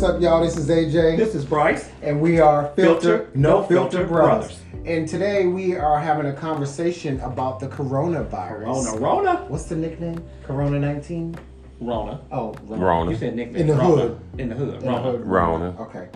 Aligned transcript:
What's 0.00 0.14
up, 0.14 0.22
y'all? 0.22 0.40
This 0.40 0.56
is 0.56 0.70
AJ. 0.70 1.18
This 1.18 1.34
is 1.34 1.44
Bryce. 1.44 1.90
and 2.00 2.22
we 2.22 2.40
are 2.40 2.68
Filter, 2.74 3.18
Filter, 3.18 3.30
No 3.34 3.60
No 3.60 3.66
Filter, 3.66 3.98
Filter 3.98 4.06
brothers. 4.06 4.56
Brothers. 4.62 4.86
And 4.86 5.06
today 5.06 5.44
we 5.44 5.76
are 5.76 6.00
having 6.00 6.24
a 6.24 6.32
conversation 6.32 7.20
about 7.20 7.60
the 7.60 7.68
coronavirus. 7.68 8.64
Rona, 8.64 8.98
Rona, 8.98 9.36
What's 9.48 9.64
the 9.64 9.76
nickname? 9.76 10.24
Corona 10.42 10.78
19? 10.78 11.36
Rona. 11.82 12.18
Oh, 12.32 12.54
Rona. 12.62 13.10
You 13.10 13.16
said 13.18 13.36
nickname. 13.36 13.60
In 13.60 13.66
the 13.66 13.74
Rona. 13.74 14.00
hood. 14.00 14.20
In 14.38 14.48
the 14.48 14.54
hood. 14.54 14.74
In 14.76 14.80
the 14.80 14.86
Rona. 14.86 15.02
hood, 15.02 15.26
Rona. 15.26 15.82
Okay. 15.82 16.08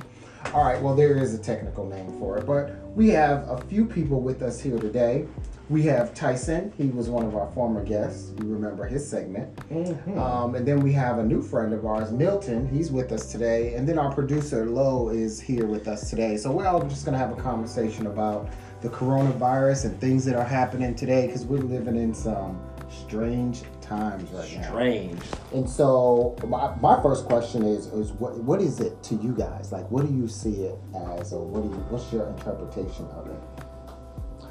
All 0.55 0.65
right. 0.65 0.81
Well, 0.81 0.97
there 0.97 1.19
is 1.19 1.35
a 1.35 1.39
technical 1.39 1.87
name 1.87 2.19
for 2.19 2.39
it, 2.39 2.47
but 2.47 2.84
we 2.95 3.09
have 3.09 3.49
a 3.49 3.59
few 3.69 3.85
people 3.85 4.21
with 4.21 4.43
us 4.43 4.61
here 4.61 4.79
today. 4.79 5.27
We 5.71 5.83
have 5.85 6.15
Tyson. 6.15 6.73
He 6.77 6.89
was 6.89 7.09
one 7.09 7.25
of 7.25 7.35
our 7.35 7.51
former 7.53 7.83
guests. 7.83 8.33
You 8.41 8.53
remember 8.53 8.85
his 8.85 9.07
segment. 9.09 9.49
Mhm. 9.71 10.19
Um, 10.19 10.55
and 10.55 10.67
then 10.67 10.81
we 10.81 10.93
have 10.93 11.19
a 11.19 11.25
new 11.25 11.41
friend 11.41 11.73
of 11.73 11.87
ours, 11.87 12.13
Milton. 12.13 12.69
He's 12.69 12.93
with 12.93 13.11
us 13.13 13.33
today. 13.33 13.75
And 13.75 13.89
then 13.89 13.99
our 13.99 14.13
producer, 14.13 14.67
Lo, 14.67 15.09
is 15.09 15.41
here 15.41 15.67
with 15.67 15.89
us 15.89 16.11
today. 16.11 16.37
So 16.37 16.53
we're 16.53 16.67
all 16.67 16.83
just 16.83 17.05
going 17.07 17.15
to 17.15 17.19
have 17.19 17.33
a 17.33 17.41
conversation 17.41 18.07
about 18.07 18.49
the 18.83 18.91
coronavirus 18.91 19.87
and 19.87 20.01
things 20.01 20.25
that 20.27 20.37
are 20.37 20.45
happening 20.45 20.95
today 20.95 21.27
because 21.27 21.47
we're 21.47 21.59
living 21.59 21.97
in 21.97 22.13
some 22.13 22.59
strange 22.91 23.63
times 23.85 24.31
right 24.31 24.53
now. 24.57 24.69
Strange. 24.69 25.21
And 25.53 25.69
so 25.69 26.37
my, 26.47 26.75
my 26.77 27.03
first 27.03 27.27
question 27.27 27.65
is 27.65 27.87
is 27.87 28.13
what 28.13 28.37
what 28.39 28.61
is 28.61 28.81
it 28.81 29.03
to 29.05 29.15
you 29.17 29.33
guys? 29.33 29.73
Like 29.73 29.91
what 29.91 30.07
do 30.07 30.13
you 30.15 30.29
see 30.29 30.65
it 30.65 30.79
as 31.19 31.33
or 31.33 31.45
what 31.45 31.63
do 31.63 31.69
you 31.69 31.85
what's 31.91 32.13
your 32.13 32.29
interpretation 32.29 33.07
of 33.13 33.29
it? 33.29 33.65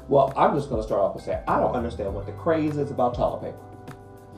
Well, 0.08 0.32
I'm 0.36 0.54
just 0.54 0.68
going 0.68 0.80
to 0.82 0.86
start 0.86 1.00
off 1.00 1.14
and 1.14 1.24
say 1.24 1.42
I 1.48 1.58
don't 1.58 1.74
understand 1.74 2.14
what 2.14 2.26
the 2.26 2.32
craze 2.32 2.76
is 2.76 2.90
about 2.90 3.14
toilet 3.14 3.42
paper. 3.42 3.58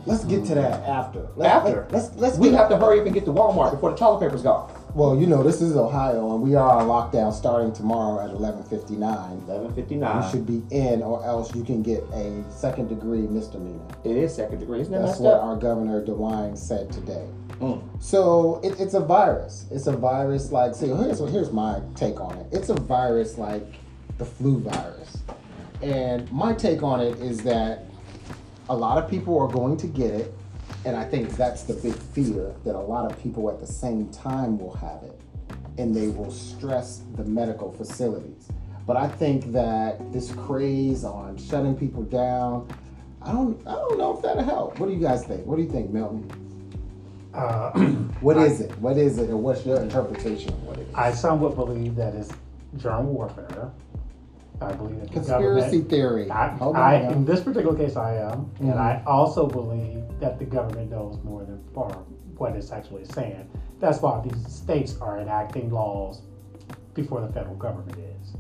Let's 0.07 0.25
get 0.25 0.45
to 0.47 0.55
that 0.55 0.89
after. 0.89 1.27
Let, 1.35 1.51
After. 1.51 1.89
Let, 1.91 1.95
us 1.95 2.11
let's 2.15 2.39
We 2.39 2.51
have 2.53 2.69
to 2.69 2.77
hurry 2.77 3.01
up 3.01 3.07
and 3.07 3.15
get 3.15 3.25
to 3.25 3.33
Walmart 3.33 3.73
before 3.73 3.91
the 3.91 3.97
toilet 3.97 4.21
paper's 4.21 4.43
gone. 4.43 4.71
Well, 4.97 5.15
you 5.15 5.27
know, 5.27 5.43
this 5.43 5.61
is 5.61 5.77
Ohio 5.77 6.33
and 6.33 6.43
we 6.43 6.55
are 6.55 6.71
on 6.71 6.87
lockdown 6.87 7.31
starting 7.31 7.71
tomorrow 7.71 8.25
at 8.25 8.31
11:59. 8.35 9.43
11:59. 9.47 10.23
You 10.25 10.31
should 10.31 10.47
be 10.47 10.63
in 10.75 11.03
or 11.03 11.23
else 11.23 11.55
you 11.55 11.65
can 11.65 11.83
get 11.83 12.03
a 12.15 12.43
second 12.51 12.89
degree 12.89 13.21
misdemeanor. 13.21 13.85
It 14.05 14.17
is 14.17 14.35
second 14.35 14.61
degree. 14.61 14.81
Isn't 14.81 14.95
that 14.95 15.05
That's 15.05 15.21
what 15.21 15.35
up? 15.35 15.45
our 15.45 15.57
governor 15.57 16.03
DeWine 16.03 16.57
said 16.57 16.91
today. 16.91 17.27
Mm. 17.61 17.83
So 18.01 18.59
it, 18.65 18.81
it's 18.81 18.95
a 18.95 19.01
virus. 19.01 19.67
It's 19.71 19.87
a 19.87 19.95
virus 19.95 20.51
like. 20.51 20.75
See, 20.75 20.87
here's 20.87 21.19
here's 21.19 21.53
my 21.53 21.83
take 21.95 22.19
on 22.19 22.35
it. 22.39 22.47
It's 22.51 22.71
a 22.71 22.75
virus 22.75 23.37
like 23.37 23.67
the 24.17 24.25
flu 24.25 24.61
virus, 24.61 25.19
and 25.83 26.33
my 26.33 26.55
take 26.55 26.83
on 26.83 27.01
it 27.01 27.19
is 27.19 27.43
that 27.43 27.85
a 28.71 28.75
lot 28.75 28.97
of 28.97 29.11
people 29.11 29.39
are 29.39 29.49
going 29.49 29.77
to 29.77 29.87
get 29.87 30.15
it, 30.15 30.35
and 30.87 30.97
I 30.97 31.05
think 31.05 31.37
that's 31.37 31.65
the 31.65 31.75
big 31.75 31.95
fear 31.95 32.55
that 32.65 32.77
a 32.77 32.81
lot 32.81 33.11
of 33.11 33.21
people 33.21 33.51
at 33.51 33.59
the 33.59 33.67
same 33.67 34.09
time 34.11 34.57
will 34.57 34.75
have 34.75 35.03
it, 35.03 35.21
and 35.79 35.95
they 35.95 36.09
will 36.09 36.31
stress 36.31 37.03
the 37.17 37.25
medical 37.25 37.73
facilities. 37.73 38.49
But 38.87 38.97
I 38.97 39.09
think 39.09 39.51
that 39.51 40.13
this 40.13 40.31
craze 40.33 41.03
on 41.03 41.39
shutting 41.39 41.77
people 41.77 42.05
down, 42.05 42.69
I 43.21 43.33
don't 43.33 43.61
I 43.67 43.73
don't 43.73 43.99
know 43.99 44.17
if 44.17 44.23
that'll 44.23 44.45
help. 44.45 44.79
What 44.79 44.87
do 44.87 44.93
you 44.93 45.01
guys 45.01 45.27
think? 45.27 45.45
What 45.45 45.57
do 45.57 45.63
you 45.63 45.71
think, 45.71 45.91
Milton? 45.91 46.31
Uh, 47.35 47.73
What 48.21 48.39
is 48.39 48.61
it? 48.61 48.71
What 48.79 48.97
is 48.97 49.19
it? 49.19 49.29
And 49.29 49.43
what's 49.43 49.67
your 49.67 49.81
interpretation 49.81 50.51
of 50.51 50.63
what 50.63 50.79
it 50.79 50.89
is? 50.89 50.95
I 50.95 51.11
somewhat 51.13 51.57
believe 51.57 51.97
that 51.97 52.15
it's 52.15 52.33
germ 52.77 53.09
warfare. 53.09 53.73
I 54.61 54.73
believe 54.73 55.01
that 55.01 55.09
the 55.09 55.13
Conspiracy 55.15 55.61
government. 55.83 55.91
theory. 55.91 56.31
I, 56.31 56.49
Hold 56.57 56.77
on. 56.77 56.83
I, 56.83 57.03
now. 57.03 57.11
in 57.11 57.25
this 57.25 57.41
particular 57.43 57.77
case, 57.77 57.97
I 57.97 58.15
am, 58.17 58.47
Mhm. 58.61 58.71
and 58.71 58.75
I 58.79 59.03
also 59.07 59.47
believe 59.47 60.03
that 60.21 60.39
the 60.39 60.45
government 60.47 60.91
knows 60.91 61.19
more 61.25 61.45
than 61.45 61.59
what 62.39 62.55
it's 62.57 62.73
actually 62.73 63.05
saying. 63.07 63.49
That's 63.81 64.01
why 64.01 64.21
these 64.27 64.47
states 64.51 64.99
are 65.01 65.19
enacting 65.19 65.71
laws 65.71 66.23
before 66.95 67.21
the 67.21 67.29
federal 67.29 67.57
government 67.57 67.97
is, 67.99 68.35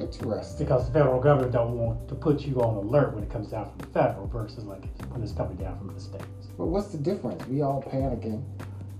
Interesting. 0.00 0.64
because 0.66 0.86
the 0.86 0.92
federal 0.92 1.20
government 1.20 1.52
don't 1.52 1.76
want 1.76 2.06
to 2.08 2.14
put 2.14 2.42
you 2.46 2.60
on 2.62 2.76
alert 2.76 3.14
when 3.14 3.24
it 3.24 3.30
comes 3.30 3.48
down 3.48 3.66
from 3.66 3.78
the 3.78 3.86
federal 3.86 4.26
versus 4.28 4.64
like 4.64 4.84
when 5.10 5.22
it's 5.22 5.32
coming 5.32 5.56
down 5.56 5.76
from 5.78 5.92
the 5.92 6.00
states. 6.00 6.24
But 6.56 6.66
what's 6.66 6.88
the 6.88 6.98
difference? 6.98 7.44
We 7.48 7.62
all 7.62 7.82
panicking. 7.82 8.42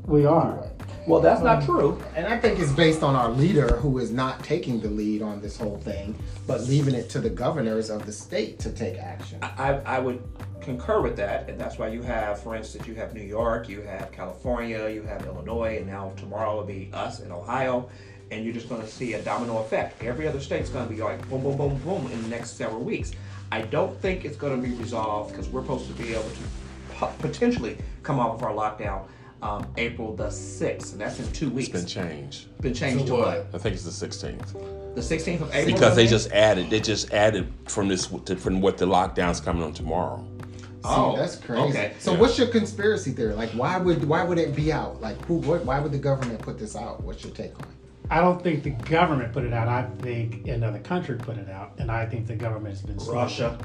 We 0.06 0.26
are. 0.26 0.52
Anyway. 0.52 0.70
Well, 1.06 1.20
that's 1.20 1.40
not 1.40 1.64
true. 1.64 2.02
And 2.16 2.26
I 2.26 2.36
think 2.36 2.58
it's 2.58 2.72
based 2.72 3.04
on 3.04 3.14
our 3.14 3.30
leader 3.30 3.76
who 3.76 3.98
is 3.98 4.10
not 4.10 4.42
taking 4.42 4.80
the 4.80 4.88
lead 4.88 5.22
on 5.22 5.40
this 5.40 5.56
whole 5.56 5.78
thing, 5.78 6.18
but 6.48 6.62
leaving 6.62 6.96
it 6.96 7.08
to 7.10 7.20
the 7.20 7.30
governors 7.30 7.90
of 7.90 8.04
the 8.04 8.10
state 8.10 8.58
to 8.60 8.72
take 8.72 8.98
action. 8.98 9.38
I, 9.40 9.74
I 9.86 9.98
would 10.00 10.20
concur 10.60 11.00
with 11.00 11.16
that, 11.16 11.48
and 11.48 11.60
that's 11.60 11.78
why 11.78 11.88
you 11.88 12.02
have, 12.02 12.42
for 12.42 12.56
instance, 12.56 12.88
you 12.88 12.96
have 12.96 13.14
New 13.14 13.22
York, 13.22 13.68
you 13.68 13.82
have 13.82 14.10
California, 14.10 14.88
you 14.88 15.02
have 15.02 15.24
Illinois, 15.24 15.76
and 15.76 15.86
now 15.86 16.12
tomorrow 16.16 16.56
will 16.56 16.64
be 16.64 16.90
us 16.92 17.20
in 17.20 17.30
Ohio, 17.30 17.88
and 18.32 18.44
you're 18.44 18.54
just 18.54 18.68
going 18.68 18.82
to 18.82 18.88
see 18.88 19.12
a 19.12 19.22
domino 19.22 19.58
effect. 19.58 20.02
Every 20.02 20.26
other 20.26 20.40
state's 20.40 20.70
going 20.70 20.88
to 20.88 20.92
be 20.92 21.00
like 21.00 21.20
boom, 21.28 21.44
boom, 21.44 21.56
boom, 21.56 21.78
boom 21.84 22.10
in 22.10 22.20
the 22.20 22.28
next 22.28 22.56
several 22.56 22.82
weeks. 22.82 23.12
I 23.52 23.62
don't 23.62 23.96
think 24.00 24.24
it's 24.24 24.36
going 24.36 24.60
to 24.60 24.68
be 24.68 24.74
resolved 24.74 25.30
because 25.30 25.48
we're 25.48 25.62
supposed 25.62 25.86
to 25.86 25.92
be 25.92 26.14
able 26.14 26.28
to 26.30 27.06
potentially 27.20 27.78
come 28.02 28.18
off 28.18 28.34
of 28.34 28.42
our 28.42 28.52
lockdown 28.52 29.06
um, 29.42 29.66
April 29.76 30.14
the 30.14 30.26
6th, 30.28 30.92
and 30.92 31.00
that's 31.00 31.18
in 31.20 31.30
two 31.32 31.50
weeks. 31.50 31.68
It's 31.68 31.94
been 31.94 32.08
changed. 32.08 32.60
Been 32.60 32.74
changed 32.74 33.00
To 33.06 33.06
to 33.06 33.12
what? 33.14 33.26
what? 33.26 33.46
I 33.54 33.58
think 33.58 33.74
it's 33.74 33.84
the 33.84 34.06
16th. 34.06 34.94
The 34.94 35.00
16th 35.00 35.42
of 35.42 35.54
April. 35.54 35.74
Because 35.74 35.96
they 35.96 36.06
just 36.06 36.30
added, 36.32 36.70
they 36.70 36.80
just 36.80 37.12
added 37.12 37.52
from 37.66 37.88
this 37.88 38.06
to, 38.06 38.36
from 38.36 38.60
what 38.60 38.78
the 38.78 38.86
lockdown's 38.86 39.40
coming 39.40 39.62
on 39.62 39.72
tomorrow. 39.72 40.26
Oh, 40.84 41.16
that's 41.16 41.36
crazy. 41.36 41.62
okay. 41.68 41.94
So 41.98 42.12
Yeah. 42.12 42.20
what's 42.20 42.38
your 42.38 42.46
conspiracy 42.46 43.10
theory? 43.10 43.34
Like 43.34 43.50
why 43.50 43.76
would 43.76 44.04
why 44.04 44.22
would 44.22 44.38
it 44.38 44.54
be 44.54 44.72
out? 44.72 45.00
Like 45.00 45.22
who 45.24 45.34
what, 45.38 45.64
why 45.64 45.80
would 45.80 45.90
the 45.90 45.98
government 45.98 46.40
put 46.40 46.58
this 46.60 46.76
out? 46.76 47.02
What's 47.02 47.24
your 47.24 47.34
take 47.34 47.54
on 47.56 47.62
it? 47.62 47.66
I 48.08 48.20
don't 48.20 48.40
think 48.40 48.62
the 48.62 48.70
government 48.70 49.32
put 49.32 49.42
it 49.44 49.52
out. 49.52 49.66
I 49.66 49.82
think 50.00 50.46
another 50.46 50.78
country 50.78 51.16
put 51.16 51.38
it 51.38 51.50
out, 51.50 51.72
and 51.78 51.90
I 51.90 52.06
think 52.06 52.28
the 52.28 52.36
government 52.36 52.74
has 52.76 52.82
been 52.82 53.00
slow. 53.00 53.14
Russia. 53.14 53.58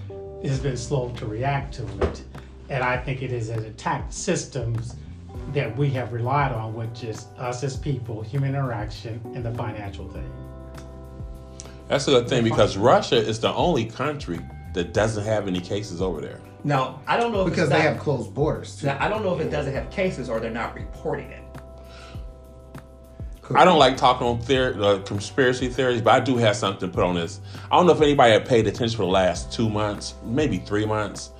has 0.43 0.59
been 0.59 0.75
slow 0.75 1.11
to 1.17 1.27
react 1.27 1.75
to 1.75 1.83
it, 2.07 2.23
and 2.69 2.83
I 2.83 2.97
think 2.97 3.21
it 3.21 3.31
is 3.31 3.49
an 3.49 3.63
attack 3.65 4.07
systems 4.09 4.95
that 5.53 5.75
we 5.75 5.89
have 5.91 6.13
relied 6.13 6.51
on, 6.51 6.73
which 6.73 7.03
is 7.03 7.27
us 7.37 7.63
as 7.63 7.75
people, 7.75 8.21
human 8.21 8.49
interaction, 8.49 9.19
and 9.35 9.43
the 9.45 9.53
financial 9.53 10.07
thing. 10.09 10.31
That's 11.87 12.07
a 12.07 12.11
good 12.11 12.29
thing 12.29 12.43
because 12.43 12.77
Russia 12.77 13.17
is 13.17 13.39
the 13.39 13.53
only 13.53 13.85
country 13.85 14.39
that 14.73 14.93
doesn't 14.93 15.25
have 15.25 15.47
any 15.47 15.59
cases 15.59 16.01
over 16.01 16.21
there. 16.21 16.39
Now, 16.63 17.01
I 17.07 17.17
don't 17.17 17.33
know 17.33 17.41
if 17.41 17.49
Because 17.49 17.63
it's 17.63 17.71
they 17.71 17.83
not- 17.83 17.93
have 17.93 17.99
closed 17.99 18.33
borders 18.33 18.77
too. 18.77 18.87
Now, 18.87 18.97
I 18.99 19.09
don't 19.09 19.23
know 19.23 19.35
if 19.35 19.41
it 19.41 19.49
doesn't 19.49 19.73
have 19.73 19.89
cases 19.89 20.29
or 20.29 20.39
they're 20.39 20.51
not 20.51 20.75
reporting 20.75 21.29
it. 21.31 21.43
I 23.53 23.65
don't 23.65 23.79
like 23.79 23.97
talking 23.97 24.25
on 24.25 24.39
theory, 24.39 24.81
uh, 24.81 24.99
conspiracy 24.99 25.67
theories, 25.67 26.01
but 26.01 26.13
I 26.13 26.19
do 26.21 26.37
have 26.37 26.55
something 26.55 26.87
to 26.89 26.95
put 26.95 27.03
on 27.03 27.15
this. 27.15 27.41
I 27.69 27.75
don't 27.75 27.85
know 27.85 27.91
if 27.91 28.01
anybody 28.01 28.31
had 28.31 28.45
paid 28.45 28.65
attention 28.65 28.95
for 28.95 29.03
the 29.03 29.09
last 29.11 29.51
two 29.51 29.69
months, 29.69 30.13
maybe 30.23 30.59
three 30.59 30.85
months. 30.85 31.31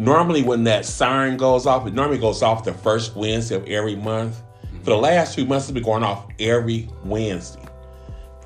Normally, 0.00 0.42
when 0.42 0.64
that 0.64 0.86
siren 0.86 1.36
goes 1.36 1.66
off, 1.66 1.86
it 1.86 1.92
normally 1.92 2.16
goes 2.16 2.42
off 2.42 2.64
the 2.64 2.72
first 2.72 3.14
Wednesday 3.14 3.54
of 3.56 3.66
every 3.66 3.96
month. 3.96 4.40
For 4.82 4.88
the 4.88 4.96
last 4.96 5.34
two 5.34 5.44
months, 5.44 5.66
it's 5.66 5.74
been 5.74 5.82
going 5.82 6.02
off 6.02 6.26
every 6.38 6.88
Wednesday. 7.04 7.60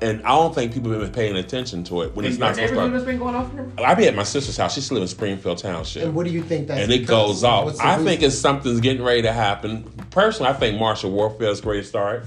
And 0.01 0.21
I 0.23 0.31
don't 0.31 0.53
think 0.53 0.73
people 0.73 0.91
have 0.91 0.99
been 0.99 1.13
paying 1.13 1.37
attention 1.37 1.85
to 1.85 2.01
it 2.01 2.13
when 2.13 2.25
it's 2.25 2.37
not 2.37 2.55
supposed 2.55 2.73
to. 2.73 2.89
Has 2.89 3.05
been 3.05 3.17
going 3.17 3.35
off 3.35 3.53
here? 3.53 3.71
I 3.77 3.95
be 3.95 4.05
at 4.05 4.15
my 4.15 4.23
sister's 4.23 4.57
house. 4.57 4.73
She 4.75 4.81
still 4.81 4.97
lives 4.97 5.13
in 5.13 5.17
Springfield 5.17 5.59
Township. 5.59 6.03
And 6.03 6.13
what 6.13 6.25
do 6.25 6.33
you 6.33 6.43
think 6.43 6.67
that's 6.67 6.81
and 6.81 6.91
it 6.91 6.99
because 6.99 7.27
goes 7.27 7.43
off. 7.45 7.63
What's 7.63 7.77
the 7.77 7.87
I 7.87 7.95
think 7.95 8.07
reason? 8.07 8.23
it's 8.25 8.37
something's 8.37 8.81
getting 8.81 9.01
ready 9.01 9.21
to 9.21 9.31
happen. 9.31 9.83
Personally, 10.11 10.51
I 10.51 10.53
think 10.55 10.77
martial 10.77 11.11
warfare 11.11 11.47
is 11.47 11.61
going 11.61 11.79
to 11.79 11.87
start, 11.87 12.25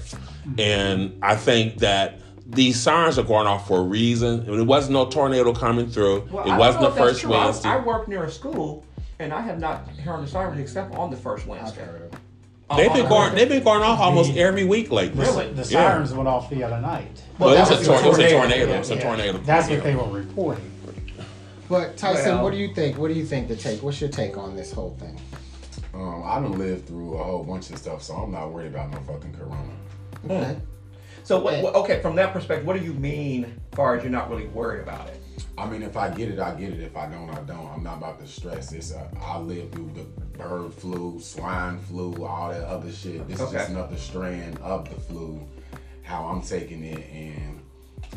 and 0.57 1.15
I 1.21 1.35
think 1.35 1.77
that 1.77 2.19
these 2.47 2.79
sirens 2.79 3.19
are 3.19 3.23
going 3.23 3.45
off 3.45 3.67
for 3.67 3.79
a 3.79 3.83
reason. 3.83 4.51
It 4.51 4.63
wasn't 4.65 4.93
no 4.93 5.05
tornado 5.05 5.53
coming 5.53 5.87
through. 5.87 6.27
Well, 6.31 6.51
it 6.51 6.57
wasn't 6.57 6.85
the 6.85 6.91
first 6.91 7.21
true. 7.21 7.33
I- 7.33 7.45
Wednesday. 7.45 7.69
I, 7.69 7.77
work 7.77 8.07
near 8.07 8.23
a 8.23 8.31
school, 8.31 8.83
and 9.19 9.33
I 9.33 9.41
have 9.41 9.59
not 9.59 9.87
heard 10.03 10.23
the 10.23 10.27
sirens 10.27 10.59
except 10.59 10.95
on 10.95 11.11
the 11.11 11.17
first 11.17 11.45
Wednesday. 11.45 11.81
heard. 11.83 12.15
Uh, 12.69 12.77
they've 12.77 12.93
been 12.93 13.07
going. 13.09 13.35
They've 13.35 13.49
been 13.49 13.63
going 13.63 13.81
off 13.83 13.99
almost 13.99 14.33
The- 14.33 14.39
every 14.41 14.63
week 14.63 14.91
lately. 14.91 15.19
Really? 15.23 15.51
The 15.51 15.63
Yeah. 15.63 15.89
sirens 15.91 16.13
went 16.13 16.27
off 16.29 16.49
the 16.49 16.63
other 16.63 16.79
night. 16.79 17.21
Well, 17.37 17.49
Well, 17.49 17.57
it 17.57 17.59
was, 17.61 17.69
that 17.69 17.81
a, 17.81 17.85
tor- 17.85 17.95
a 17.95 17.99
it 17.99 18.07
was 18.07 18.17
a 18.17 18.21
tornado. 18.21 18.37
tornado. 18.39 18.65
Yeah, 18.69 18.75
It 18.75 18.79
was 18.79 18.89
a 18.91 18.99
tornado. 19.01 19.37
That's 19.39 19.69
Yeah. 19.69 19.75
what 19.75 19.83
they 19.83 19.95
were 19.95 20.03
reporting. 20.07 20.71
But 21.67 21.97
Tyson, 21.97 22.35
Well- 22.35 22.43
what 22.45 22.51
do 22.51 22.57
you 22.57 22.73
think? 22.73 22.97
What 22.97 23.09
do 23.09 23.13
you 23.15 23.25
think 23.25 23.47
the 23.47 23.55
take? 23.55 23.81
What's 23.83 23.99
your 23.99 24.09
take 24.09 24.37
on 24.37 24.55
this 24.55 24.71
whole 24.71 24.95
thing? 24.99 25.19
Um, 25.93 26.23
I 26.25 26.35
done 26.39 26.57
lived 26.57 26.87
through 26.87 27.15
a 27.17 27.23
whole 27.23 27.43
bunch 27.43 27.69
of 27.71 27.77
stuff, 27.79 28.03
so 28.03 28.13
I'm 28.13 28.31
not 28.31 28.51
worried 28.51 28.67
about 28.67 28.91
no 28.91 28.99
fucking 28.99 29.33
corona. 29.33 29.73
Okay. 30.29 30.55
So, 31.23 31.39
what, 31.39 31.61
what- 31.63 31.75
okay, 31.75 31.99
from 32.01 32.15
that 32.17 32.33
perspective, 32.33 32.65
what 32.67 32.77
do 32.79 32.83
you 32.85 32.93
mean, 32.93 33.59
far 33.71 33.95
as 33.95 34.03
you're 34.03 34.11
not 34.11 34.29
really 34.29 34.47
worried 34.47 34.81
about 34.81 35.07
it? 35.07 35.21
I 35.59 35.69
mean, 35.69 35.83
if 35.83 35.97
I 35.97 36.09
get 36.09 36.29
it, 36.29 36.39
I 36.39 36.55
get 36.55 36.71
it. 36.71 36.79
If 36.79 36.95
I 36.95 37.07
don't, 37.07 37.29
I 37.29 37.41
don't. 37.41 37.67
I'm 37.67 37.83
not 37.83 37.97
about 37.97 38.19
to 38.19 38.27
stress. 38.27 38.71
It's 38.71 38.93
uh, 38.93 39.09
I 39.21 39.37
lived 39.39 39.73
through 39.73 39.91
the 39.93 40.03
bird 40.37 40.73
flu, 40.73 41.19
swine 41.19 41.79
flu, 41.79 42.25
all 42.25 42.49
that 42.49 42.63
other 42.63 42.91
shit. 42.91 43.27
This 43.27 43.41
is 43.41 43.51
just 43.51 43.69
another 43.69 43.97
strand 43.97 44.57
of 44.59 44.89
the 44.89 44.95
flu. 44.95 45.45
How 46.03 46.25
I'm 46.25 46.41
taking 46.41 46.83
it, 46.85 47.05
and 47.11 47.61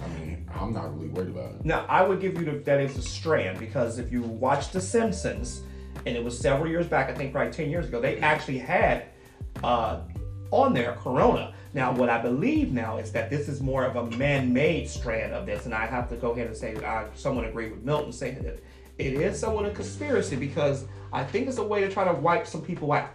I 0.00 0.08
mean, 0.18 0.48
I'm 0.54 0.72
not 0.72 0.94
really 0.94 1.08
worried 1.08 1.30
about 1.30 1.56
it. 1.56 1.64
Now, 1.64 1.84
I 1.88 2.02
would 2.02 2.20
give 2.20 2.38
you 2.38 2.44
the, 2.44 2.52
that 2.60 2.80
it's 2.80 2.96
a 2.96 3.02
strand 3.02 3.58
because 3.58 3.98
if 3.98 4.12
you 4.12 4.22
watch 4.22 4.70
The 4.70 4.80
Simpsons, 4.80 5.62
and 6.06 6.16
it 6.16 6.22
was 6.22 6.38
several 6.38 6.70
years 6.70 6.86
back, 6.86 7.10
I 7.10 7.14
think 7.14 7.32
probably 7.32 7.52
10 7.52 7.68
years 7.70 7.86
ago, 7.86 8.00
they 8.00 8.18
actually 8.18 8.58
had 8.58 9.06
uh, 9.62 10.00
on 10.52 10.72
there 10.74 10.96
Corona. 11.00 11.52
Now, 11.74 11.92
what 11.92 12.08
I 12.10 12.20
believe 12.20 12.72
now 12.72 12.98
is 12.98 13.10
that 13.12 13.30
this 13.30 13.48
is 13.48 13.60
more 13.60 13.84
of 13.84 13.96
a 13.96 14.16
man-made 14.16 14.88
strand 14.88 15.32
of 15.32 15.46
this, 15.46 15.64
and 15.64 15.74
I 15.74 15.86
have 15.86 16.08
to 16.10 16.16
go 16.16 16.32
ahead 16.32 16.46
and 16.46 16.56
say 16.56 16.74
that 16.74 16.84
I 16.84 17.06
somewhat 17.14 17.46
agree 17.46 17.70
with 17.70 17.82
Milton 17.82 18.12
saying 18.12 18.42
that 18.42 18.62
it 18.98 19.14
is 19.14 19.40
somewhat 19.40 19.64
a 19.64 19.70
conspiracy 19.70 20.36
because 20.36 20.84
I 21.12 21.24
think 21.24 21.48
it's 21.48 21.56
a 21.58 21.62
way 21.62 21.80
to 21.80 21.90
try 21.90 22.04
to 22.04 22.12
wipe 22.12 22.46
some 22.46 22.60
people 22.62 22.92
out. 22.92 23.10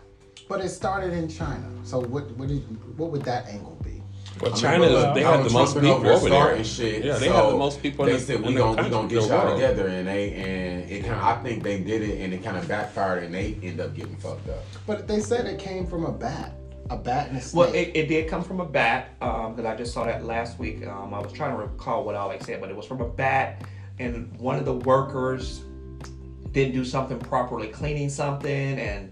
But 0.50 0.62
it 0.62 0.69
started 0.69 1.13
in 1.13 1.30
China. 1.30 1.69
So 1.84 2.00
what 2.00 2.30
what, 2.31 2.48
did, 2.48 2.98
what 2.98 3.12
would 3.12 3.24
that 3.24 3.48
angle 3.48 3.78
be? 3.83 4.01
Well, 4.42 4.51
I 4.51 4.54
mean, 4.54 4.62
China, 4.62 4.86
look, 4.88 5.13
they 5.16 5.22
Donald 5.22 5.42
have 5.44 5.51
the 5.51 5.57
most 5.60 5.74
people 5.75 5.90
over 5.92 6.04
there 6.06 6.13
over 6.13 6.30
there. 6.30 6.40
starting 6.40 6.63
Shit, 6.63 7.06
Yeah, 7.06 7.18
they 7.18 7.28
so 7.28 7.33
have 7.33 7.48
the 7.51 7.57
most 7.57 7.81
people 7.81 8.06
in 8.06 8.12
They 8.12 8.18
the, 8.18 8.24
said 8.25 8.42
we 8.42 8.54
the 8.54 8.60
gonna 8.60 8.72
we 8.72 8.75
country, 8.90 8.92
gonna 8.92 9.07
get 9.10 9.28
y'all 9.28 9.45
world. 9.45 9.60
together, 9.62 9.88
and 9.88 10.07
they 10.07 10.33
and 10.33 10.90
it 10.92 11.01
kind 11.06 11.16
of 11.16 11.24
I 11.24 11.36
think 11.44 11.63
they 11.63 11.80
did 11.81 12.01
it, 12.04 12.22
and 12.22 12.33
it 12.33 12.44
kind 12.44 12.57
of 12.57 12.68
backfired, 12.68 13.24
and 13.24 13.33
they 13.33 13.57
end 13.63 13.80
up 13.80 13.95
getting 13.95 14.16
fucked 14.16 14.48
up. 14.50 14.63
But 14.86 15.07
they 15.07 15.19
said 15.19 15.45
it 15.48 15.60
came 15.60 15.86
from 15.88 16.06
a 16.06 16.12
bat, 16.12 16.54
a 16.89 16.98
bat 16.98 17.30
and 17.30 17.38
a 17.38 17.42
snake. 17.42 17.66
Well, 17.66 17.74
it, 17.74 17.92
it 17.94 18.07
did 18.07 18.30
come 18.30 18.44
from 18.44 18.60
a 18.60 18.66
bat 18.66 19.19
because 19.19 19.66
I 19.66 19.75
just 19.75 19.94
saw 19.94 20.06
that 20.06 20.25
last 20.25 20.60
week. 20.60 20.86
Um, 20.86 21.13
I 21.13 21.19
was 21.19 21.31
trying 21.34 21.51
to 21.51 21.57
recall 21.57 22.04
what 22.04 22.16
they 22.30 22.44
said, 22.45 22.62
but 22.62 22.69
it 22.69 22.75
was 22.75 22.86
from 22.86 23.01
a 23.01 23.10
bat, 23.10 23.63
and 24.00 24.36
one 24.38 24.57
of 24.57 24.66
the 24.66 24.74
workers 24.74 25.63
didn't 26.51 26.74
do 26.74 26.86
something 26.86 27.19
properly, 27.19 27.68
cleaning 27.68 28.10
something, 28.10 28.80
and 28.80 29.12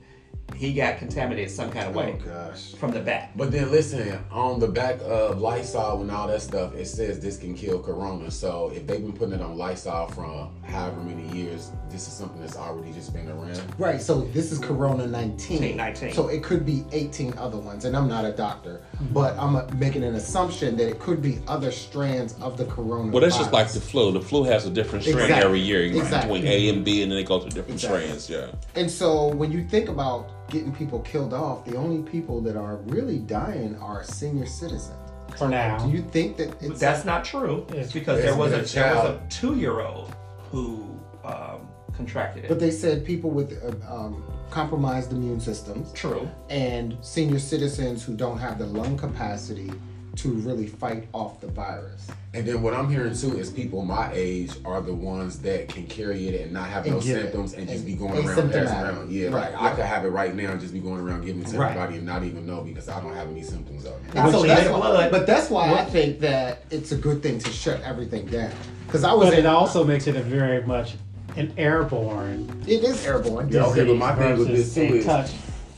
he 0.56 0.74
got 0.74 0.97
contaminated 0.97 1.51
some 1.51 1.69
kind 1.69 1.88
of 1.88 1.95
oh 1.95 2.00
way 2.00 2.19
gosh. 2.24 2.74
from 2.75 2.92
the 2.92 3.00
back. 3.00 3.36
But 3.36 3.51
then 3.51 3.71
listen, 3.71 4.19
on 4.31 4.59
the 4.59 4.68
back 4.68 5.00
of 5.01 5.39
Lysol 5.42 6.01
and 6.01 6.09
all 6.12 6.27
that 6.27 6.42
stuff, 6.42 6.74
it 6.75 6.86
says 6.86 7.19
this 7.19 7.38
can 7.38 7.56
kill 7.56 7.80
corona. 7.80 8.31
So 8.31 8.71
if 8.74 8.88
they've 8.88 9.01
been 9.01 9.13
putting 9.13 9.36
it 9.36 9.42
on 9.42 9.57
Lysol 9.57 10.07
from 10.07 10.51
however 10.63 11.01
many 11.01 11.27
years, 11.36 11.71
this 11.89 12.07
is 12.07 12.13
something 12.13 12.39
that's 12.39 12.56
already 12.56 12.94
just 12.94 13.13
been 13.13 13.30
around. 13.30 13.62
Right, 13.77 14.01
so 14.01 14.21
this 14.21 14.51
is 14.51 14.59
Corona 14.59 15.06
19. 15.07 15.75
19. 15.75 16.13
So 16.13 16.30
it 16.30 16.44
could 16.44 16.65
be 16.65 16.86
18 16.92 17.38
other 17.38 17.57
ones, 17.57 17.86
and 17.86 17.95
I'm 17.95 18.07
not 18.07 18.24
a 18.24 18.31
doctor, 18.31 18.81
but 19.12 19.38
I'm 19.38 19.77
making 19.77 20.03
an 20.03 20.15
assumption 20.15 20.77
that 20.77 20.88
it 20.89 21.00
could 21.00 21.21
be 21.21 21.39
other 21.47 21.71
strands 21.71 22.33
of 22.42 22.57
the 22.57 22.65
Corona. 22.65 23.12
Well, 23.12 23.21
that's 23.21 23.38
just 23.38 23.51
like 23.51 23.69
the 23.71 23.81
flu. 23.81 24.12
The 24.12 24.21
flu 24.21 24.44
has 24.44 24.65
a 24.65 24.69
different 24.69 25.03
strain 25.03 25.19
Exactly. 25.19 25.45
every 25.45 25.59
year 25.59 25.81
Exactly. 25.83 26.39
between 26.39 26.51
A 26.51 26.69
and 26.69 26.86
B, 26.86 27.03
and 27.03 27.12
then 27.12 27.18
they 27.18 27.24
go 27.24 27.39
to 27.39 27.45
different 27.50 27.83
Exactly. 27.83 28.01
strains. 28.03 28.30
Yeah. 28.30 28.81
And 28.81 28.89
so 28.89 29.27
when 29.27 29.51
you 29.51 29.63
think 29.65 29.89
about 29.89 30.31
getting 30.50 30.74
people 30.74 31.00
killed 31.00 31.33
off, 31.33 31.65
the 31.65 31.75
only 31.75 32.03
people 32.09 32.42
that 32.42 32.56
are 32.56 32.77
really 32.88 33.19
dying 33.19 33.77
are 33.80 34.03
senior 34.03 34.45
citizens. 34.45 34.97
For 35.38 35.50
now. 35.50 35.77
Do 35.80 35.92
you 35.92 36.01
think 36.01 36.38
that 36.38 36.62
it's 36.62 36.80
That's 36.80 37.03
not 37.03 37.25
true 37.25 37.65
It's- 37.69 37.92
because 37.92 38.21
there 38.21 38.36
was 38.38 38.51
a 38.53 38.57
been 38.57 38.65
a 38.65 38.68
there 38.68 38.95
was 38.95 39.06
a 39.06 39.21
two 39.30 39.56
year 39.56 39.81
old 39.81 40.15
who 40.51 40.86
um, 41.24 41.68
contracted 41.94 42.45
it. 42.45 42.47
But 42.50 42.59
they 42.59 42.71
said 42.71 43.03
people 43.06 43.31
with 43.31 43.51
uh, 43.63 43.94
um, 43.94 44.24
compromised 44.51 45.12
immune 45.12 45.39
systems 45.39 45.92
true. 45.94 46.30
and 46.50 46.97
senior 47.01 47.39
citizens 47.39 48.03
who 48.03 48.15
don't 48.15 48.38
have 48.38 48.59
the 48.59 48.65
lung 48.68 48.95
capacity 48.97 49.71
to 50.15 50.29
really 50.29 50.67
fight 50.67 51.07
off 51.13 51.41
the 51.41 51.47
virus. 51.47 52.07
And 52.33 52.45
then 52.45 52.62
what 52.62 52.73
I'm 52.73 52.89
hearing 52.89 53.15
too 53.15 53.38
is 53.38 53.50
people 53.50 53.83
my 53.83 54.09
age 54.13 54.51
are 54.65 54.81
the 54.81 54.94
ones 54.94 55.39
that 55.39 55.69
can 55.69 55.85
carry 55.88 56.27
it 56.27 56.41
and 56.41 56.51
not 56.51 56.69
have 56.69 56.85
And 56.85 56.95
no 56.95 57.01
give 57.01 57.17
it. 57.17 57.21
symptoms 57.23 57.53
and 57.53 57.67
just 57.67 57.77
And 57.79 57.85
be 57.85 57.94
going 57.95 58.27
around 58.27 58.51
passing 58.51 58.77
around. 58.77 59.12
Yeah, 59.12 59.27
Right, 59.29 59.53
like 59.53 59.62
I 59.62 59.75
could 59.75 59.85
have 59.85 60.06
it 60.06 60.09
right 60.09 60.35
now 60.35 60.51
and 60.51 60.59
just 60.59 60.73
be 60.73 60.79
going 60.79 61.01
around 61.01 61.25
giving 61.25 61.41
it 61.41 61.47
to 61.50 61.57
Right. 61.57 61.71
everybody 61.71 61.97
and 61.97 62.06
not 62.06 62.23
even 62.23 62.45
know 62.45 62.62
because 62.62 62.89
I 62.89 63.00
don't 63.01 63.13
have 63.13 63.29
any 63.29 63.44
symptoms 63.44 63.85
of 63.85 63.94
it. 63.94 64.15
And 64.15 64.31
so 64.31 64.41
Which 64.41 64.50
that's 64.50 64.65
is 64.65 64.71
why, 64.71 64.79
blood. 64.79 65.12
but 65.12 65.25
that's 65.27 65.50
why 65.50 65.73
I 65.73 65.85
think 65.85 66.19
that 66.21 66.63
it's 66.71 66.91
a 66.91 66.97
good 66.97 67.21
thing 67.23 67.39
to 67.39 67.50
shut 67.51 67.81
everything 67.83 68.25
down. 68.27 68.51
Because 68.88 69.03
I 69.03 69.13
was 69.13 69.29
But 69.29 69.39
it 69.39 69.45
also 69.45 69.83
makes 69.83 70.07
it 70.07 70.15
a 70.15 70.21
very 70.21 70.61
much 70.65 70.95
an 71.38 71.53
airborne 71.57 72.63
it 72.68 72.83
is 72.83 73.06
airborne. 73.06 73.50
Yeah, 73.50 73.65
okay, 73.65 73.83
but 73.85 73.95
my 73.97 74.13
disease 74.15 74.25
thing 74.25 74.38
with 74.39 74.47
this 74.47 74.73
too 74.73 74.81
is- 74.97 75.06
touch. 75.06 75.31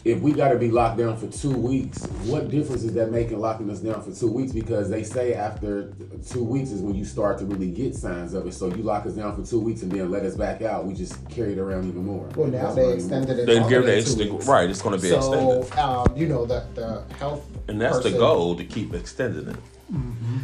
If 0.07 0.21
we 0.21 0.31
got 0.31 0.49
to 0.49 0.57
be 0.57 0.71
locked 0.71 0.97
down 0.97 1.17
for 1.17 1.27
two 1.27 1.51
weeks, 1.51 2.05
what 2.25 2.49
difference 2.49 2.83
is 2.83 2.93
that 2.93 3.11
making 3.11 3.39
locking 3.39 3.69
us 3.69 3.79
down 3.79 4.01
for 4.01 4.11
two 4.17 4.31
weeks? 4.31 4.53
Because 4.53 4.89
they 4.89 5.03
say 5.03 5.33
after 5.33 5.91
two 6.29 6.43
weeks 6.43 6.71
is 6.71 6.81
when 6.81 6.95
you 6.95 7.03
start 7.03 7.37
to 7.39 7.45
really 7.45 7.69
get 7.69 7.93
signs 7.93 8.33
of 8.33 8.47
it. 8.47 8.53
So 8.53 8.67
you 8.67 8.83
lock 8.83 9.05
us 9.05 9.13
down 9.13 9.35
for 9.35 9.47
two 9.47 9.59
weeks 9.59 9.81
and 9.81 9.91
then 9.91 10.09
let 10.09 10.23
us 10.23 10.35
back 10.35 10.61
out. 10.61 10.85
We 10.85 10.93
just 10.93 11.27
carry 11.29 11.53
it 11.53 11.59
around 11.59 11.87
even 11.89 12.05
more. 12.05 12.25
Well, 12.35 12.47
now 12.47 12.63
That's 12.73 12.75
they 12.75 12.81
what 12.83 12.87
I 12.87 12.91
mean. 12.91 12.97
extended 12.99 13.39
it. 13.39 13.45
They 13.47 13.59
all 13.59 13.69
give 13.69 13.83
the 13.83 13.87
way 13.89 13.97
it 13.99 14.05
two 14.05 14.21
extend- 14.21 14.47
right, 14.47 14.69
it's 14.69 14.81
gonna 14.81 14.97
be 14.97 15.09
so, 15.09 15.17
extended. 15.17 15.77
um, 15.79 16.13
you 16.15 16.27
know, 16.27 16.45
that 16.45 16.73
the 16.73 17.03
health 17.19 17.45
And 17.67 17.81
that's 17.81 17.99
the 17.99 18.11
goal 18.11 18.55
to 18.55 18.63
keep 18.63 18.93
extending 18.93 19.49
it. 19.49 19.57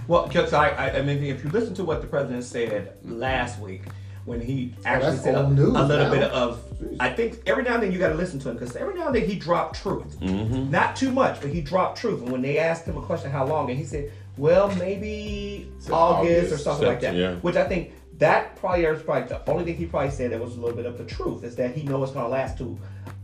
Well, 0.07 0.27
because 0.27 0.53
I, 0.53 0.69
I, 0.69 0.97
I 0.97 1.01
mean, 1.01 1.23
if 1.23 1.43
you 1.43 1.49
listen 1.49 1.73
to 1.75 1.83
what 1.85 2.01
the 2.01 2.07
president 2.07 2.43
said 2.43 2.93
last 3.05 3.59
week, 3.59 3.83
when 4.25 4.39
he 4.39 4.73
oh, 4.77 4.81
actually 4.85 5.11
that's 5.11 5.23
said 5.23 5.35
a, 5.35 5.43
old 5.43 5.55
news 5.55 5.75
a 5.75 5.83
little 5.83 6.05
now. 6.05 6.11
bit 6.11 6.23
of, 6.23 6.63
I 6.99 7.09
think 7.09 7.41
every 7.45 7.63
now 7.63 7.75
and 7.75 7.83
then 7.83 7.91
you 7.91 7.99
got 7.99 8.09
to 8.09 8.15
listen 8.15 8.39
to 8.39 8.49
him 8.49 8.55
because 8.55 8.75
every 8.75 8.95
now 8.95 9.07
and 9.07 9.15
then 9.15 9.27
he 9.27 9.35
dropped 9.35 9.81
truth, 9.81 10.19
mm-hmm. 10.19 10.71
not 10.71 10.95
too 10.95 11.11
much, 11.11 11.41
but 11.41 11.49
he 11.49 11.61
dropped 11.61 11.97
truth. 11.99 12.21
And 12.21 12.31
when 12.31 12.41
they 12.41 12.57
asked 12.57 12.85
him 12.85 12.97
a 12.97 13.01
question, 13.01 13.31
how 13.31 13.45
long, 13.45 13.69
and 13.69 13.77
he 13.77 13.85
said, 13.85 14.11
well, 14.37 14.73
maybe 14.75 15.69
So 15.79 15.93
August, 15.93 16.53
or 16.53 16.57
something 16.57 16.87
like 16.87 17.01
that. 17.01 17.15
Yeah. 17.15 17.35
Which 17.35 17.55
I 17.55 17.67
think 17.67 17.93
that 18.17 18.55
probably 18.55 18.85
is 18.85 19.01
probably 19.03 19.27
the 19.27 19.49
only 19.49 19.65
thing 19.65 19.75
he 19.75 19.85
probably 19.85 20.11
said 20.11 20.31
that 20.31 20.39
was 20.39 20.55
a 20.55 20.59
little 20.59 20.75
bit 20.75 20.85
of 20.85 20.97
the 20.97 21.05
truth 21.05 21.43
is 21.43 21.55
that 21.57 21.75
he 21.75 21.83
knows 21.83 22.09
it's 22.09 22.13
going 22.13 22.25
to 22.25 22.31
last 22.31 22.57
to 22.59 22.79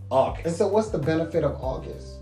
August. 0.09 0.45
And 0.45 0.55
so, 0.55 0.67
what's 0.67 0.89
the 0.89 0.97
benefit 0.97 1.43
of 1.43 1.53
August? 1.61 2.19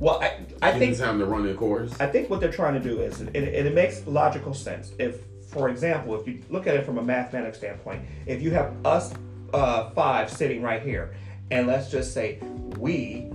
well, 0.00 0.20
I, 0.22 0.38
I 0.62 0.78
think 0.78 0.94
it 0.94 0.98
time 0.98 1.18
to 1.18 1.26
run 1.26 1.44
their 1.44 1.54
course. 1.54 1.92
I 2.00 2.06
think 2.06 2.30
what 2.30 2.40
they're 2.40 2.52
trying 2.52 2.74
to 2.74 2.80
do 2.80 3.00
is, 3.00 3.20
and 3.20 3.34
it, 3.34 3.66
it 3.66 3.74
makes 3.74 4.06
logical 4.06 4.54
sense. 4.54 4.92
If, 4.98 5.22
for 5.48 5.70
example, 5.70 6.14
if 6.20 6.26
you 6.28 6.42
look 6.50 6.66
at 6.66 6.76
it 6.76 6.84
from 6.84 6.98
a 6.98 7.02
mathematics 7.02 7.58
standpoint, 7.58 8.02
if 8.26 8.42
you 8.42 8.50
have 8.50 8.74
us 8.84 9.14
uh, 9.54 9.90
five 9.90 10.30
sitting 10.30 10.62
right 10.62 10.82
here, 10.82 11.14
and 11.50 11.66
let's 11.66 11.90
just 11.90 12.12
say 12.12 12.38
we 12.78 13.30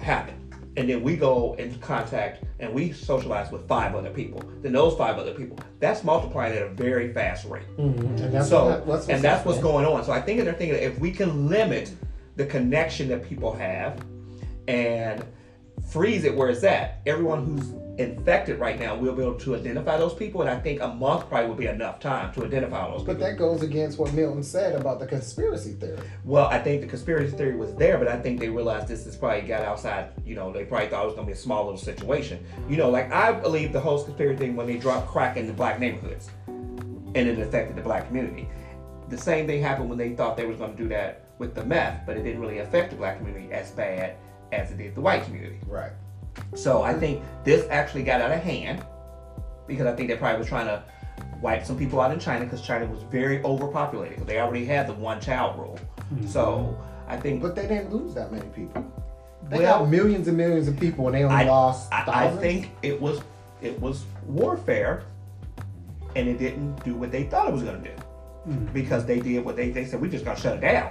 have 0.00 0.28
it, 0.28 0.34
and 0.76 0.88
then 0.88 1.02
we 1.04 1.16
go 1.16 1.54
into 1.54 1.78
contact 1.78 2.44
and 2.58 2.74
we 2.74 2.92
socialize 2.92 3.52
with 3.52 3.66
five 3.68 3.94
other 3.94 4.10
people, 4.10 4.42
then 4.60 4.72
those 4.72 4.96
five 4.96 5.16
other 5.16 5.32
people, 5.32 5.56
that's 5.78 6.02
multiplying 6.02 6.52
at 6.56 6.62
a 6.62 6.68
very 6.68 7.12
fast 7.12 7.44
rate. 7.44 7.62
And 7.78 8.32
that's 8.32 8.48
so, 8.48 8.66
what, 8.66 8.86
what's, 8.86 9.08
and 9.08 9.22
that's 9.22 9.44
what's 9.46 9.60
going 9.60 9.86
on. 9.86 10.04
So 10.04 10.10
I 10.10 10.20
think 10.20 10.42
they're 10.42 10.52
thinking 10.52 10.76
if 10.78 10.98
we 10.98 11.12
can 11.12 11.48
limit 11.48 11.92
the 12.34 12.46
connection 12.46 13.06
that 13.08 13.22
people 13.22 13.52
have 13.52 14.04
and 14.66 15.24
freeze 15.84 16.24
it 16.24 16.34
where 16.34 16.48
it's 16.48 16.64
at, 16.64 17.00
everyone 17.06 17.44
who's 17.44 17.72
infected 17.98 18.58
right 18.58 18.78
now 18.78 18.96
will 18.96 19.14
be 19.14 19.22
able 19.22 19.38
to 19.38 19.54
identify 19.54 19.96
those 19.96 20.14
people. 20.14 20.40
And 20.40 20.50
I 20.50 20.58
think 20.58 20.80
a 20.80 20.88
month 20.88 21.28
probably 21.28 21.48
would 21.48 21.58
be 21.58 21.66
enough 21.66 22.00
time 22.00 22.32
to 22.34 22.44
identify 22.44 22.88
those 22.88 23.02
people. 23.02 23.14
But 23.14 23.18
people. 23.18 23.28
that 23.28 23.38
goes 23.38 23.62
against 23.62 23.98
what 23.98 24.12
Milton 24.12 24.42
said 24.42 24.74
about 24.74 24.98
the 24.98 25.06
conspiracy 25.06 25.72
theory. 25.74 25.98
well, 26.24 26.46
I 26.46 26.58
think 26.58 26.80
the 26.80 26.88
conspiracy 26.88 27.36
theory 27.36 27.56
was 27.56 27.74
there, 27.76 27.98
but 27.98 28.08
I 28.08 28.20
think 28.20 28.40
they 28.40 28.48
realized 28.48 28.88
this 28.88 29.06
is 29.06 29.16
probably 29.16 29.42
got 29.42 29.62
outside. 29.62 30.10
You 30.24 30.34
know, 30.34 30.52
they 30.52 30.64
probably 30.64 30.88
thought 30.88 31.04
it 31.04 31.06
was 31.06 31.14
going 31.14 31.26
to 31.26 31.32
be 31.32 31.38
a 31.38 31.40
small 31.40 31.64
little 31.64 31.78
situation. 31.78 32.44
You 32.68 32.76
know, 32.76 32.90
like 32.90 33.12
I 33.12 33.32
believe 33.32 33.72
the 33.72 33.80
whole 33.80 34.02
conspiracy 34.02 34.38
thing 34.38 34.56
when 34.56 34.66
they 34.66 34.78
dropped 34.78 35.08
crack 35.08 35.36
in 35.36 35.46
the 35.46 35.52
black 35.52 35.78
neighborhoods 35.78 36.30
and 36.46 37.16
it 37.16 37.38
affected 37.38 37.76
the 37.76 37.82
black 37.82 38.08
community. 38.08 38.48
The 39.08 39.18
same 39.18 39.46
thing 39.46 39.62
happened 39.62 39.88
when 39.88 39.98
they 39.98 40.14
thought 40.14 40.36
they 40.36 40.46
was 40.46 40.56
going 40.56 40.76
to 40.76 40.82
do 40.82 40.88
that 40.88 41.26
with 41.38 41.54
the 41.54 41.64
meth, 41.64 42.06
but 42.06 42.16
it 42.16 42.22
didn't 42.22 42.40
really 42.40 42.58
affect 42.58 42.90
the 42.90 42.96
black 42.96 43.18
community 43.18 43.52
as 43.52 43.70
bad 43.72 44.16
as 44.54 44.70
it 44.70 44.78
did 44.78 44.94
the 44.94 45.00
white 45.00 45.24
community. 45.24 45.58
Right. 45.66 45.92
So 46.54 46.82
I 46.82 46.94
think 46.94 47.22
this 47.44 47.66
actually 47.70 48.02
got 48.02 48.20
out 48.20 48.32
of 48.32 48.40
hand 48.40 48.84
because 49.66 49.86
I 49.86 49.94
think 49.94 50.08
they 50.08 50.16
probably 50.16 50.38
was 50.38 50.48
trying 50.48 50.66
to 50.66 50.82
wipe 51.40 51.64
some 51.64 51.78
people 51.78 52.00
out 52.00 52.12
in 52.12 52.18
China 52.18 52.44
because 52.44 52.62
China 52.62 52.86
was 52.86 53.02
very 53.04 53.42
overpopulated 53.42 54.26
they 54.26 54.40
already 54.40 54.64
had 54.64 54.86
the 54.86 54.94
one 54.94 55.20
child 55.20 55.58
rule. 55.58 55.78
Mm-hmm. 56.12 56.26
So 56.26 56.78
I 57.06 57.16
think 57.16 57.42
But 57.42 57.54
they 57.54 57.66
didn't 57.66 57.92
lose 57.92 58.14
that 58.14 58.32
many 58.32 58.48
people. 58.48 58.84
They 59.48 59.58
Well- 59.58 59.80
got 59.80 59.90
millions 59.90 60.28
and 60.28 60.36
millions 60.36 60.68
of 60.68 60.78
people, 60.78 61.06
and 61.06 61.14
they 61.14 61.24
only 61.24 61.36
I, 61.36 61.44
lost 61.44 61.92
I, 61.92 62.26
I 62.26 62.36
think 62.36 62.70
it 62.82 63.00
was 63.00 63.20
it 63.60 63.80
was 63.80 64.04
warfare, 64.26 65.04
and 66.16 66.28
it 66.28 66.38
didn't 66.38 66.82
do 66.84 66.94
what 66.94 67.10
they 67.10 67.24
thought 67.24 67.48
it 67.48 67.52
was 67.52 67.62
going 67.62 67.82
to 67.82 67.88
do 67.90 67.96
mm-hmm. 68.48 68.66
because 68.72 69.06
they 69.06 69.20
did 69.20 69.44
what 69.44 69.56
they 69.56 69.70
they 69.70 69.84
said 69.84 70.00
we 70.00 70.08
just 70.08 70.24
gonna 70.24 70.38
shut 70.38 70.56
it 70.56 70.60
down, 70.60 70.90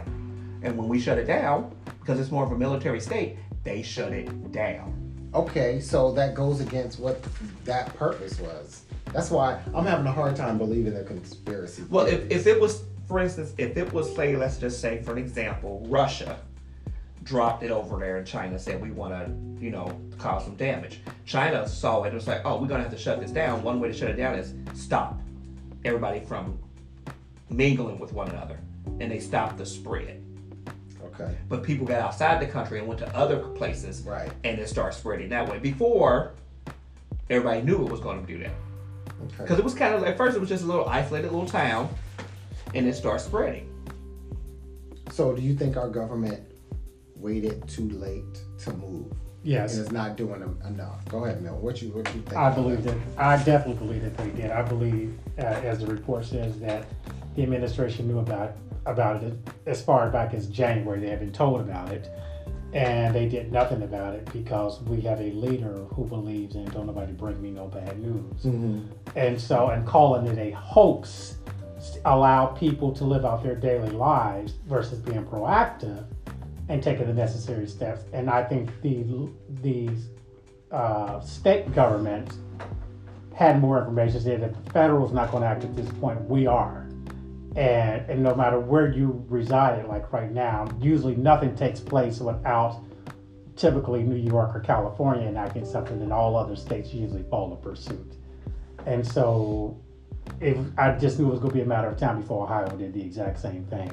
and 0.61 0.77
when 0.77 0.87
we 0.87 0.99
shut 0.99 1.17
it 1.17 1.25
down 1.25 1.71
because 1.99 2.19
it's 2.19 2.31
more 2.31 2.43
of 2.43 2.51
a 2.51 2.57
military 2.57 2.99
state, 2.99 3.37
they 3.63 3.81
shut 3.81 4.11
it 4.11 4.51
down. 4.51 4.99
Okay, 5.33 5.79
so 5.79 6.11
that 6.13 6.35
goes 6.35 6.61
against 6.61 6.99
what 6.99 7.23
that 7.65 7.95
purpose 7.95 8.39
was. 8.39 8.83
That's 9.11 9.31
why 9.31 9.61
I'm 9.73 9.85
having 9.85 10.05
a 10.05 10.11
hard 10.11 10.35
time 10.35 10.57
believing 10.57 10.93
the 10.93 11.03
conspiracy. 11.03 11.83
Well, 11.89 12.05
if, 12.05 12.29
if 12.29 12.45
it 12.45 12.59
was, 12.59 12.83
for 13.07 13.19
instance, 13.19 13.53
if 13.57 13.75
it 13.77 13.91
was, 13.91 14.15
say, 14.15 14.35
let's 14.35 14.57
just 14.57 14.79
say, 14.79 15.01
for 15.01 15.13
an 15.13 15.17
example, 15.17 15.85
Russia 15.87 16.37
dropped 17.23 17.63
it 17.63 17.71
over 17.71 17.97
there 17.99 18.17
and 18.17 18.27
China, 18.27 18.59
said 18.59 18.81
we 18.81 18.91
want 18.91 19.13
to, 19.13 19.63
you 19.63 19.71
know, 19.71 19.99
cause 20.17 20.43
some 20.43 20.55
damage. 20.55 20.99
China 21.25 21.67
saw 21.67 22.03
it 22.03 22.07
and 22.07 22.15
was 22.15 22.27
like, 22.27 22.41
oh, 22.45 22.61
we're 22.61 22.67
going 22.67 22.83
to 22.83 22.87
have 22.87 22.91
to 22.91 22.97
shut 22.97 23.19
this 23.19 23.31
down. 23.31 23.63
One 23.63 23.79
way 23.79 23.87
to 23.87 23.93
shut 23.93 24.09
it 24.09 24.17
down 24.17 24.35
is 24.35 24.53
stop 24.75 25.19
everybody 25.85 26.19
from 26.19 26.59
mingling 27.49 27.97
with 27.97 28.13
one 28.13 28.29
another. 28.29 28.59
And 28.99 29.11
they 29.11 29.19
stopped 29.19 29.57
the 29.57 29.65
spread. 29.65 30.23
Okay, 31.13 31.35
But 31.49 31.63
people 31.63 31.85
got 31.85 31.99
outside 31.99 32.41
the 32.41 32.47
country 32.47 32.79
and 32.79 32.87
went 32.87 32.99
to 32.99 33.15
other 33.15 33.39
places 33.39 34.01
right, 34.01 34.31
and 34.43 34.59
it 34.59 34.67
started 34.69 34.97
spreading 34.97 35.29
that 35.29 35.49
way. 35.49 35.59
Before, 35.59 36.33
everybody 37.29 37.61
knew 37.61 37.85
it 37.85 37.91
was 37.91 37.99
going 37.99 38.25
to 38.25 38.31
do 38.31 38.39
that. 38.39 38.51
Because 39.29 39.51
okay. 39.51 39.59
it 39.59 39.63
was 39.63 39.73
kind 39.73 39.95
of 39.95 40.03
at 40.03 40.17
first 40.17 40.35
it 40.35 40.39
was 40.39 40.49
just 40.49 40.63
a 40.63 40.67
little 40.67 40.87
isolated 40.87 41.31
little 41.31 41.47
town, 41.47 41.89
and 42.73 42.87
it 42.87 42.93
started 42.93 43.23
spreading. 43.23 43.69
So, 45.11 45.33
do 45.33 45.41
you 45.41 45.55
think 45.55 45.77
our 45.77 45.89
government 45.89 46.41
waited 47.15 47.67
too 47.67 47.89
late 47.89 48.39
to 48.59 48.73
move? 48.73 49.13
Yes. 49.43 49.73
and 49.73 49.83
it's 49.83 49.91
not 49.91 50.15
doing 50.15 50.41
enough. 50.65 51.05
Go 51.09 51.25
ahead, 51.25 51.41
Mel. 51.41 51.57
What 51.57 51.81
you 51.81 51.89
what 51.89 52.07
you 52.15 52.21
think? 52.21 52.33
I 52.33 52.47
about 52.47 52.55
believe 52.55 52.83
that, 52.83 52.95
I 53.17 53.35
definitely 53.43 53.85
believe 53.85 54.01
that 54.03 54.17
they 54.17 54.29
did. 54.29 54.51
I 54.51 54.61
believe, 54.61 55.17
uh, 55.37 55.41
as 55.41 55.79
the 55.79 55.87
report 55.87 56.25
says, 56.25 56.59
that 56.61 56.85
the 57.35 57.43
administration 57.43 58.07
knew 58.07 58.19
about, 58.19 58.53
about 58.85 59.23
it 59.23 59.33
as 59.65 59.81
far 59.81 60.09
back 60.09 60.33
as 60.33 60.47
January. 60.47 60.99
They 60.99 61.09
had 61.09 61.19
been 61.19 61.31
told 61.31 61.61
about 61.61 61.91
it. 61.91 62.09
And 62.73 63.13
they 63.13 63.27
did 63.27 63.51
nothing 63.51 63.83
about 63.83 64.15
it 64.15 64.27
because 64.33 64.81
we 64.81 64.99
have 65.01 65.21
a 65.21 65.31
leader 65.33 65.85
who 65.93 66.05
believes 66.05 66.55
in 66.55 66.65
don't 66.65 66.87
nobody 66.87 67.11
bring 67.11 67.39
me 67.39 67.51
no 67.51 67.67
bad 67.67 67.99
news. 67.99 68.43
Mhm. 68.43 68.87
And 69.15 69.39
so, 69.39 69.69
and 69.69 69.85
calling 69.85 70.25
it 70.25 70.39
a 70.39 70.51
hoax 70.51 71.37
allow 72.05 72.47
people 72.47 72.91
to 72.93 73.03
live 73.03 73.25
out 73.25 73.43
their 73.43 73.55
daily 73.55 73.91
lives 73.91 74.53
versus 74.67 74.99
being 74.99 75.23
proactive 75.25 76.05
and 76.69 76.81
taking 76.81 77.05
the 77.05 77.13
necessary 77.13 77.67
steps. 77.67 78.05
And 78.13 78.29
I 78.29 78.43
think 78.43 78.69
the 78.81 79.03
the 79.61 79.89
uh, 80.71 81.19
state 81.19 81.73
governments 81.75 82.37
had 83.35 83.59
more 83.61 83.79
information, 83.79 84.19
said 84.21 84.41
that 84.41 84.65
the 84.65 84.71
federal 84.71 85.05
is 85.05 85.11
not 85.11 85.29
going 85.31 85.43
to 85.43 85.47
act 85.49 85.63
at 85.63 85.75
this 85.75 85.89
point. 85.99 86.21
We 86.29 86.47
are. 86.47 86.82
And, 87.55 88.09
and 88.09 88.23
no 88.23 88.33
matter 88.33 88.59
where 88.59 88.91
you 88.91 89.23
reside, 89.29 89.85
like 89.87 90.11
right 90.11 90.31
now, 90.31 90.67
usually 90.79 91.15
nothing 91.15 91.55
takes 91.55 91.79
place 91.79 92.19
without 92.19 92.81
typically 93.55 94.01
New 94.01 94.15
York 94.15 94.55
or 94.55 94.59
California 94.59 95.27
enacting 95.27 95.65
something, 95.65 96.01
and 96.01 96.11
all 96.11 96.35
other 96.35 96.55
states 96.55 96.93
usually 96.93 97.23
follow 97.29 97.55
pursuit. 97.55 98.13
And 98.85 99.05
so, 99.05 99.79
if 100.41 100.57
I 100.77 100.93
just 100.93 101.19
knew 101.19 101.27
it 101.27 101.31
was 101.31 101.39
going 101.39 101.51
to 101.51 101.55
be 101.55 101.61
a 101.61 101.65
matter 101.65 101.87
of 101.87 101.97
time 101.97 102.21
before 102.21 102.45
Ohio 102.45 102.67
did 102.75 102.93
the 102.93 103.01
exact 103.01 103.39
same 103.39 103.65
thing, 103.65 103.91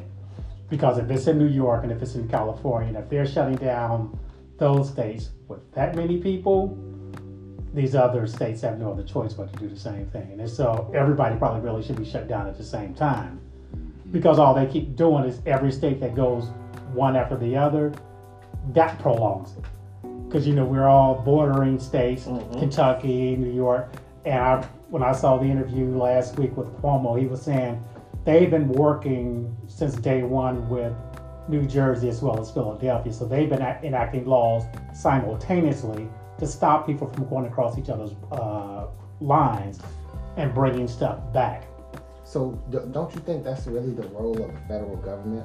because 0.70 0.98
if 0.98 1.10
it's 1.10 1.26
in 1.26 1.38
New 1.38 1.48
York 1.48 1.82
and 1.82 1.92
if 1.92 2.00
it's 2.00 2.14
in 2.14 2.28
California, 2.28 2.88
and 2.88 2.96
if 2.96 3.10
they're 3.10 3.26
shutting 3.26 3.56
down 3.56 4.18
those 4.58 4.88
states 4.88 5.30
with 5.48 5.60
that 5.72 5.94
many 5.94 6.18
people, 6.18 6.78
these 7.74 7.94
other 7.94 8.26
states 8.26 8.62
have 8.62 8.78
no 8.78 8.92
other 8.92 9.02
choice 9.02 9.32
but 9.32 9.52
to 9.52 9.58
do 9.58 9.68
the 9.68 9.78
same 9.78 10.06
thing. 10.06 10.40
And 10.40 10.48
so 10.48 10.90
everybody 10.94 11.36
probably 11.36 11.60
really 11.60 11.82
should 11.82 11.96
be 11.96 12.04
shut 12.04 12.28
down 12.28 12.46
at 12.46 12.56
the 12.56 12.64
same 12.64 12.94
time. 12.94 13.40
Because 14.10 14.38
all 14.38 14.54
they 14.54 14.66
keep 14.66 14.96
doing 14.96 15.24
is 15.24 15.40
every 15.46 15.70
state 15.70 16.00
that 16.00 16.14
goes 16.14 16.48
one 16.92 17.16
after 17.16 17.36
the 17.36 17.56
other, 17.56 17.92
that 18.72 18.98
prolongs 18.98 19.56
it. 19.56 19.64
Because 20.26 20.46
you 20.46 20.54
know 20.54 20.64
we're 20.64 20.88
all 20.88 21.14
bordering 21.22 21.78
states, 21.78 22.24
Kentucky, 22.24 23.36
New 23.36 23.52
York, 23.52 23.92
and 24.24 24.38
I, 24.38 24.62
when 24.88 25.02
I 25.02 25.12
saw 25.12 25.38
the 25.38 25.46
interview 25.46 25.86
last 25.96 26.38
week 26.38 26.56
with 26.56 26.68
Cuomo, 26.80 27.18
he 27.18 27.26
was 27.26 27.42
saying 27.42 27.82
they've 28.24 28.50
been 28.50 28.68
working 28.68 29.56
since 29.66 29.94
day 29.94 30.22
one 30.22 30.68
with 30.68 30.92
New 31.48 31.66
Jersey 31.66 32.08
as 32.08 32.22
well 32.22 32.38
as 32.40 32.50
Philadelphia, 32.50 33.12
so 33.12 33.24
they've 33.24 33.48
been 33.48 33.62
enacting 33.62 34.26
laws 34.26 34.64
simultaneously 34.94 36.08
to 36.38 36.46
stop 36.46 36.86
people 36.86 37.08
from 37.08 37.28
going 37.28 37.46
across 37.46 37.78
each 37.78 37.88
other's 37.88 38.12
uh, 38.32 38.86
lines 39.20 39.80
and 40.36 40.54
bringing 40.54 40.86
stuff 40.86 41.18
back. 41.32 41.64
So 42.30 42.52
don't 42.92 43.12
you 43.12 43.20
think 43.22 43.42
that's 43.42 43.66
really 43.66 43.92
the 43.92 44.06
role 44.10 44.40
of 44.40 44.52
the 44.54 44.60
federal 44.68 44.94
government? 44.98 45.44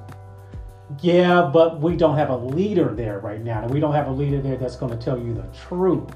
Yeah, 1.01 1.50
but 1.51 1.82
we 1.82 1.96
don't 1.98 2.15
have 2.15 2.30
a 2.30 2.38
leader 2.38 2.94
there 2.94 3.18
right 3.22 3.44
now, 3.44 3.63
and 3.63 3.72
we 3.74 3.80
don't 3.80 3.94
have 3.96 4.08
a 4.08 4.12
leader 4.12 4.39
there 4.39 4.56
that's 4.56 4.75
going 4.75 4.96
to 4.96 5.04
tell 5.04 5.18
you 5.18 5.34
the 5.34 5.48
truth. 5.68 6.15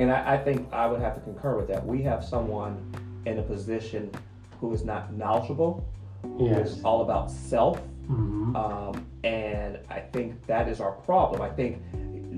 And 0.00 0.10
I, 0.10 0.34
I 0.34 0.36
think 0.36 0.68
I 0.72 0.88
would 0.88 1.00
have 1.00 1.14
to 1.14 1.20
concur 1.20 1.56
with 1.56 1.68
that. 1.68 1.86
We 1.86 2.02
have 2.02 2.24
someone 2.24 2.92
in 3.24 3.38
a 3.38 3.42
position 3.42 4.10
who 4.60 4.72
is 4.74 4.84
not 4.84 5.12
knowledgeable, 5.14 5.84
who 6.24 6.46
is 6.46 6.74
Yes. 6.74 6.80
all 6.82 7.02
about 7.02 7.30
self, 7.30 7.80
Mhm. 8.10 8.56
um, 8.56 9.06
and 9.22 9.78
I 9.90 10.00
think 10.00 10.44
that 10.48 10.66
is 10.68 10.80
our 10.80 10.90
problem. 10.90 11.40
I 11.40 11.50
think 11.50 11.80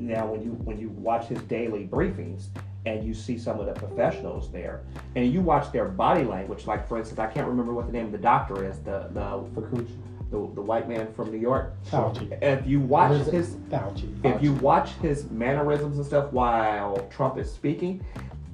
now 0.06 0.26
when 0.26 0.42
you 0.42 0.50
when 0.64 0.78
you 0.78 0.90
watch 0.90 1.26
his 1.26 1.40
daily 1.42 1.87
briefings 1.87 2.47
and 2.85 3.04
you 3.04 3.14
see 3.14 3.38
some 3.38 3.61
of 3.61 3.66
the 3.66 3.73
professionals 3.73 4.50
there, 4.50 4.82
and 5.14 5.32
you 5.32 5.40
watch 5.40 5.71
their 5.73 5.85
body 5.87 6.25
language, 6.25 6.66
like 6.66 6.87
for 6.88 6.99
instance, 6.99 7.21
I 7.21 7.26
can't 7.28 7.47
remember 7.47 7.73
what 7.73 7.87
the 7.87 7.92
name 7.92 8.06
of 8.06 8.12
the 8.12 8.18
doctor 8.18 8.64
is, 8.68 8.78
the 8.80 9.09
the 9.12 9.87
the, 10.32 10.38
the 10.54 10.62
white 10.62 10.88
man 10.88 11.12
from 11.12 11.30
New 11.30 11.38
York. 11.38 11.75
Fauci. 11.90 12.42
If 12.42 12.66
you 12.66 12.80
watch 12.80 13.11
What 13.11 13.21
is 13.21 13.28
it? 13.28 13.35
his 13.35 13.54
Fauci. 13.71 14.25
if 14.25 14.42
you 14.42 14.54
watch 14.54 14.90
his 15.02 15.30
mannerisms 15.30 15.99
and 15.99 16.06
stuff 16.06 16.32
while 16.32 17.06
Trump 17.11 17.37
is 17.38 17.52
speaking, 17.52 18.02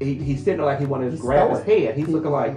he, 0.01 0.15
he's 0.15 0.39
sitting 0.39 0.59
there 0.59 0.67
like 0.67 0.79
he 0.79 0.87
wanted 0.87 1.07
to 1.07 1.11
He's 1.13 1.21
grab 1.21 1.51
his 1.51 1.61
stoic. 1.61 1.81
head. 1.85 1.97
He's 1.97 2.07
He- 2.07 2.13
looking 2.13 2.31
like 2.31 2.57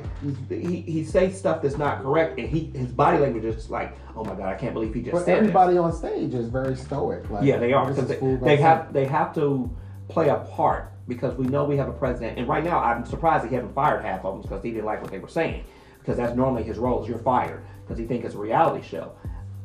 he, 0.50 0.82
he 0.82 1.04
says 1.04 1.38
stuff 1.38 1.62
that's 1.62 1.78
not 1.78 2.02
correct, 2.04 2.38
and 2.40 2.48
he 2.48 2.72
his 2.78 2.92
body 2.92 3.18
language 3.18 3.46
is 3.46 3.70
like, 3.70 3.98
oh 4.16 4.24
my 4.24 4.36
god, 4.36 4.48
I 4.50 4.56
can't 4.56 4.74
believe 4.74 4.94
he 4.94 5.02
just 5.02 5.14
But 5.14 5.26
said 5.26 5.38
everybody 5.40 5.78
on 5.78 5.92
stage 5.94 6.34
is 6.34 6.48
very 6.50 6.76
stoic. 6.76 7.30
Like. 7.30 7.44
Yeah, 7.44 7.58
they 7.58 7.74
are 7.74 7.88
because 7.88 8.08
they, 8.08 8.18
they 8.38 8.58
have 8.58 8.94
they 8.94 9.06
have 9.06 9.34
to 9.36 9.70
play 10.08 10.30
a 10.30 10.36
part 10.36 10.92
because 11.08 11.34
we 11.36 11.46
know 11.48 11.64
we 11.66 11.78
have 11.78 11.90
a 11.90 11.94
president, 11.94 12.38
and 12.38 12.48
right 12.48 12.64
now 12.64 12.80
I'm 12.80 13.06
surprised 13.06 13.48
he 13.48 13.56
haven't 13.56 13.74
fired 13.74 14.04
half 14.04 14.24
of 14.24 14.34
them 14.36 14.42
because 14.44 14.64
he 14.64 14.72
didn't 14.72 14.86
like 14.86 15.02
what 15.02 15.10
they 15.12 15.20
were 15.20 15.28
saying 15.28 15.64
because 16.00 16.18
that's 16.18 16.36
normally 16.36 16.64
his 16.64 16.78
role 16.78 17.02
is 17.02 17.10
you're 17.10 17.18
fired 17.20 17.64
because 17.82 17.98
he 17.98 18.06
thinks 18.06 18.26
it's 18.26 18.36
a 18.36 18.38
reality 18.38 18.86
show. 18.88 19.14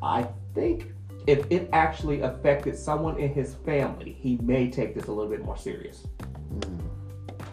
I 0.03 0.27
think. 0.55 0.93
If 1.27 1.45
it 1.51 1.69
actually 1.73 2.21
affected 2.21 2.79
someone 2.79 3.19
in 3.19 3.35
his 3.35 3.57
family, 3.67 4.17
he 4.21 4.37
may 4.43 4.71
take 4.71 4.95
this 4.95 5.07
a 5.07 5.13
little 5.13 5.29
bit 5.29 5.45
more 5.45 5.57
serious 5.57 6.07
mm. 6.61 6.81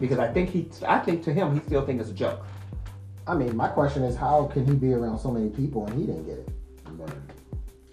Because 0.00 0.18
I 0.18 0.32
think 0.32 0.50
he, 0.50 0.68
I 0.86 0.98
think 0.98 1.22
to 1.24 1.32
him, 1.32 1.54
he 1.54 1.60
still 1.60 1.84
thinks 1.84 2.02
it's 2.02 2.10
a 2.10 2.14
joke. 2.14 2.44
I 3.26 3.34
mean, 3.34 3.56
my 3.56 3.68
question 3.68 4.02
is, 4.02 4.16
how 4.16 4.46
can 4.52 4.66
he 4.66 4.74
be 4.74 4.92
around 4.92 5.18
so 5.18 5.30
many 5.30 5.48
people 5.48 5.86
and 5.86 5.98
he 5.98 6.06
didn't 6.06 6.26
get 6.26 6.38
it? 6.38 6.48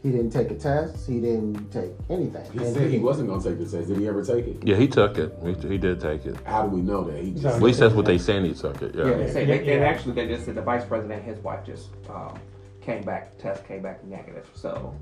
He 0.04 0.10
didn't 0.10 0.32
take 0.32 0.50
a 0.50 0.56
test. 0.56 1.08
He 1.08 1.22
didn't 1.22 1.72
take 1.72 1.92
anything. 2.10 2.44
He 2.52 2.58
And 2.58 2.76
said 2.76 2.90
he 2.90 2.98
wasn't 2.98 3.30
gonna 3.30 3.44
take 3.44 3.60
the 3.60 3.66
test. 3.66 3.88
Did 3.88 3.98
he 3.98 4.08
ever 4.08 4.26
take 4.26 4.48
it? 4.48 4.68
Yeah, 4.68 4.76
he 4.76 4.88
took 4.88 5.20
it. 5.20 5.32
He, 5.44 5.54
he 5.68 5.78
did 5.78 6.00
take 6.00 6.26
it. 6.26 6.38
How 6.44 6.64
do 6.64 6.70
we 6.70 6.82
know 6.82 7.04
that? 7.04 7.22
He 7.24 7.32
just 7.34 7.46
At 7.46 7.62
least 7.62 7.80
that's 7.80 7.94
what 7.94 8.06
they 8.06 8.18
saying 8.18 8.46
he 8.46 8.56
took 8.56 8.82
it. 8.82 8.96
Yeah. 8.96 9.06
Yeah, 9.06 9.18
they 9.18 9.32
say, 9.32 9.42
Yeah, 9.46 9.58
they, 9.58 9.66
yeah. 9.68 9.74
and 9.76 9.84
actually, 9.84 10.14
they 10.14 10.28
just 10.28 10.46
said 10.46 10.56
the 10.56 10.62
vice 10.64 10.84
president 10.86 11.20
and 11.20 11.24
his 11.24 11.38
wife 11.44 11.64
just 11.64 11.90
um, 12.10 12.40
came 12.82 13.04
back, 13.04 13.38
test 13.38 13.64
came 13.68 13.84
back 13.84 14.04
negative. 14.04 14.50
So, 14.56 14.96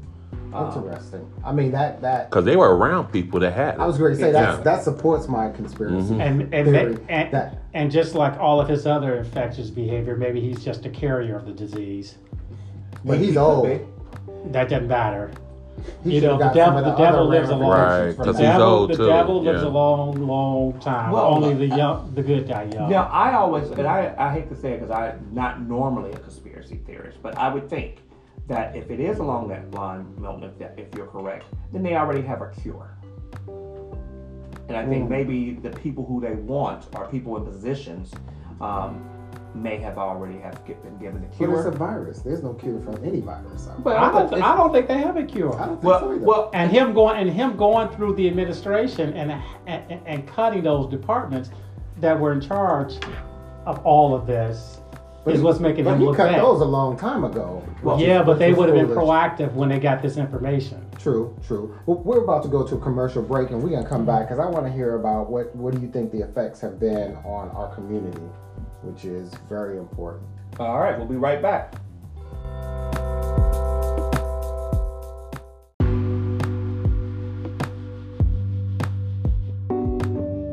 um, 0.54 0.66
Interesting. 0.84 1.32
I 1.46 1.52
mean, 1.52 1.72
that 1.72 2.02
that 2.02 2.30
Because 2.30 2.46
they 2.46 2.56
were 2.56 2.76
around 2.76 3.12
people 3.12 3.40
that 3.42 3.54
had 3.54 3.76
it. 3.76 3.80
I 3.80 3.86
was 3.86 3.98
going 3.98 4.14
to 4.14 4.20
say 4.20 4.32
that 4.32 4.58
Yeah. 4.58 4.64
that 4.64 4.84
supports 4.84 5.28
my 5.28 5.50
conspiracy 5.52 6.20
and 6.20 6.42
and, 6.54 6.68
theory. 6.70 6.94
ma- 6.94 7.00
and, 7.10 7.32
that 7.34 7.58
and 7.74 7.92
just 7.92 8.16
like 8.16 8.38
all 8.40 8.60
of 8.60 8.68
his 8.68 8.88
other 8.88 9.16
infectious 9.18 9.70
behavior, 9.70 10.16
maybe 10.16 10.42
he's 10.42 10.64
just 10.64 10.86
a 10.86 10.90
carrier 10.90 11.36
of 11.38 11.46
the 11.46 11.52
disease. 11.54 12.16
but 13.06 13.18
he's 13.18 13.38
old. 13.38 13.68
That 14.52 14.70
doesn't 14.70 14.88
matter. 14.88 15.32
He 16.04 16.16
You 16.16 16.22
know, 16.22 16.38
the 16.38 16.50
devil- 16.50 16.80
of 16.80 16.86
the 16.86 16.92
devil 16.96 17.26
lives 17.26 17.50
a 17.50 17.56
long- 17.56 17.70
Right, 17.72 17.78
ramifications 17.80 18.16
from 18.18 18.26
'cause 18.26 18.36
The 18.36 18.42
he's 18.42 18.48
that. 18.50 18.58
devil, 18.58 18.68
old 18.74 18.90
the 18.90 18.96
too, 18.98 19.06
devil 19.08 19.42
lives 19.44 19.62
yeah. 19.62 19.68
a 19.68 19.70
long, 19.70 20.28
long 20.28 20.74
time. 20.82 21.12
Well, 21.14 21.26
Only 21.26 21.54
the 21.54 21.68
young, 21.76 22.12
the 22.16 22.22
good 22.22 22.48
die 22.50 22.68
young. 22.74 22.90
Now, 22.90 23.10
I 23.14 23.34
always, 23.36 23.70
and 23.72 23.88
I, 23.88 24.14
I 24.18 24.34
hate 24.34 24.50
to 24.50 24.56
say 24.56 24.74
it 24.74 24.82
because 24.82 24.92
I'm 24.94 25.26
not 25.32 25.62
normally 25.62 26.12
a 26.12 26.18
conspiracy 26.18 26.82
theorist, 26.86 27.20
but 27.24 27.38
I 27.38 27.54
would 27.54 27.70
think 27.70 28.02
that 28.50 28.76
if 28.76 28.90
it 28.92 29.00
is 29.00 29.20
along 29.20 29.48
that 29.50 29.72
line, 29.72 30.06
Milton, 30.20 30.44
if, 30.44 30.58
that, 30.60 30.74
if 30.78 30.94
you're 30.96 31.08
correct, 31.08 31.46
then 31.72 31.84
they 31.84 31.96
already 31.96 32.22
have 32.22 32.42
a 32.42 32.50
cure. 32.62 32.90
And 34.68 34.76
I 34.78 34.86
think 34.86 35.06
Mm. 35.06 35.10
maybe 35.10 35.54
the 35.54 35.70
people 35.70 36.06
who 36.06 36.20
they 36.20 36.34
want 36.36 36.88
are 36.96 37.08
people 37.08 37.38
in 37.38 37.46
positions 37.46 38.12
um, 38.62 39.04
may 39.56 39.78
have 39.78 39.98
already 39.98 40.38
have 40.40 40.64
been 40.66 40.98
given 41.00 41.22
the 41.22 41.28
cure. 41.36 41.50
But 41.50 41.58
it's 41.58 41.76
a 41.76 41.78
virus. 41.78 42.20
There's 42.22 42.44
no 42.44 42.54
cure 42.54 42.80
from 42.82 43.04
any 43.04 43.20
virus. 43.22 43.68
I, 43.68 43.80
But 43.80 43.98
I 43.98 44.12
don't, 44.12 44.34
I 44.42 44.56
don't 44.58 44.72
think 44.72 44.88
they 44.88 44.98
have 45.00 45.18
a 45.18 45.24
cure. 45.24 45.54
I 45.60 45.66
don't 45.66 45.82
think 45.82 45.84
so 45.84 45.88
well, 46.08 46.16
either. 46.16 46.24
well, 46.26 46.50
and 46.54 46.72
him 46.72 46.94
going 46.94 47.18
and 47.18 47.30
him 47.30 47.56
going 47.58 47.90
through 47.90 48.16
the 48.16 48.28
administration 48.28 49.14
and, 49.14 49.32
and 49.68 50.00
and 50.06 50.28
cutting 50.28 50.64
those 50.64 50.90
departments 50.90 51.50
that 52.00 52.20
were 52.20 52.32
in 52.32 52.42
charge 52.42 52.98
of 53.66 53.84
all 53.86 54.14
of 54.14 54.28
this 54.28 54.82
But 55.26 55.36
is 55.36 55.42
what's 55.42 55.60
making 55.60 55.84
but 55.84 55.94
him 55.94 56.00
he 56.00 56.06
look 56.06 56.18
cut 56.18 56.32
bad. 56.32 56.42
those 56.42 56.62
a 56.62 56.66
long 56.66 56.98
time 56.98 57.24
ago. 57.24 57.62
Well, 57.84 57.96
which 57.98 58.04
is- 58.04 58.08
yeah, 58.08 58.24
but 58.24 58.40
they 58.40 58.54
would 58.54 58.70
have 58.70 58.78
been 58.78 58.96
proactive 58.96 59.54
when 59.54 59.70
they 59.70 59.80
got 59.80 60.02
this 60.02 60.18
information. 60.18 60.86
True, 60.98 61.36
true. 61.46 61.76
Well, 61.86 61.98
we're 62.00 62.24
about 62.24 62.44
to 62.44 62.50
go 62.50 62.66
to 62.66 62.76
a 62.76 62.80
commercial 62.80 63.22
break, 63.22 63.52
and 63.52 63.62
we're 63.62 63.70
gonna 63.70 63.88
come 63.88 64.06
back 64.06 64.28
because 64.28 64.40
I 64.40 64.50
want 64.50 64.66
to 64.66 64.72
hear 64.72 64.96
about 64.96 65.30
what 65.30 65.56
what 65.56 65.74
do 65.76 65.82
you 65.82 65.88
think 65.90 66.12
the 66.12 66.22
effects 66.22 66.62
have 66.62 66.80
been 66.80 67.16
on 67.26 67.50
our 67.52 67.68
community, 67.76 68.22
which 68.82 69.06
is 69.06 69.34
very 69.48 69.78
important. 69.78 70.24
all 70.60 70.80
right, 70.80 70.98
we'll 70.98 71.08
be 71.08 71.16
right 71.16 71.42
back. 71.42 71.76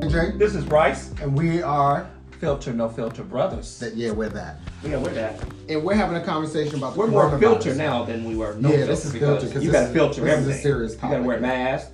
Jay, 0.08 0.30
This 0.36 0.54
is 0.54 0.64
Bryce, 0.64 1.10
and 1.20 1.36
we 1.36 1.62
are 1.62 2.08
Filter 2.40 2.72
No 2.72 2.88
Filter 2.88 3.22
Brothers. 3.22 3.78
that. 3.80 3.96
Yeah, 3.96 4.10
we're 4.10 4.28
that, 4.30 4.60
Yeah, 4.84 4.98
we're 4.98 5.10
that. 5.14 5.40
and 5.68 5.82
we're 5.82 5.94
having 5.94 6.16
a 6.16 6.24
conversation 6.24 6.76
about. 6.76 6.94
The 6.94 7.00
We're 7.00 7.06
more 7.06 7.30
coronavirus. 7.30 7.40
filter 7.40 7.74
now 7.74 8.04
than 8.04 8.24
we 8.24 8.36
were 8.36 8.54
no 8.54 8.68
Yeah, 8.68 8.76
filter. 8.78 8.86
this 8.92 9.04
is 9.06 9.12
because 9.12 9.40
filter, 9.42 9.54
'cause 9.54 9.64
You 9.64 9.72
got 9.72 9.86
to 9.86 9.92
filter 9.92 10.20
this 10.20 10.32
is 10.32 10.38
a 10.38 10.40
everything. 10.42 10.62
serious 10.62 10.92
You 10.94 10.98
got 11.00 11.16
to 11.16 11.22
wear 11.22 11.38
a 11.38 11.40
mask. 11.40 11.88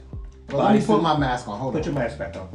Well, 0.50 0.64
let 0.64 0.74
me 0.74 0.80
bodysuit. 0.80 0.86
put 0.86 1.02
my 1.02 1.16
mask 1.16 1.48
on. 1.48 1.58
Hold 1.58 1.74
Put 1.74 1.78
on. 1.78 1.82
Put 1.84 1.92
your 1.92 2.02
mask 2.08 2.18
back 2.18 2.36
on. 2.36 2.48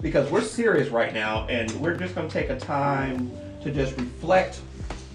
Because 0.00 0.30
we're 0.30 0.42
serious 0.42 0.90
right 0.90 1.14
now, 1.14 1.46
and 1.48 1.70
we're 1.80 1.96
just 1.96 2.14
going 2.14 2.28
to 2.28 2.32
take 2.32 2.50
a 2.50 2.58
time 2.58 3.30
to 3.62 3.70
just 3.70 3.96
reflect 3.98 4.60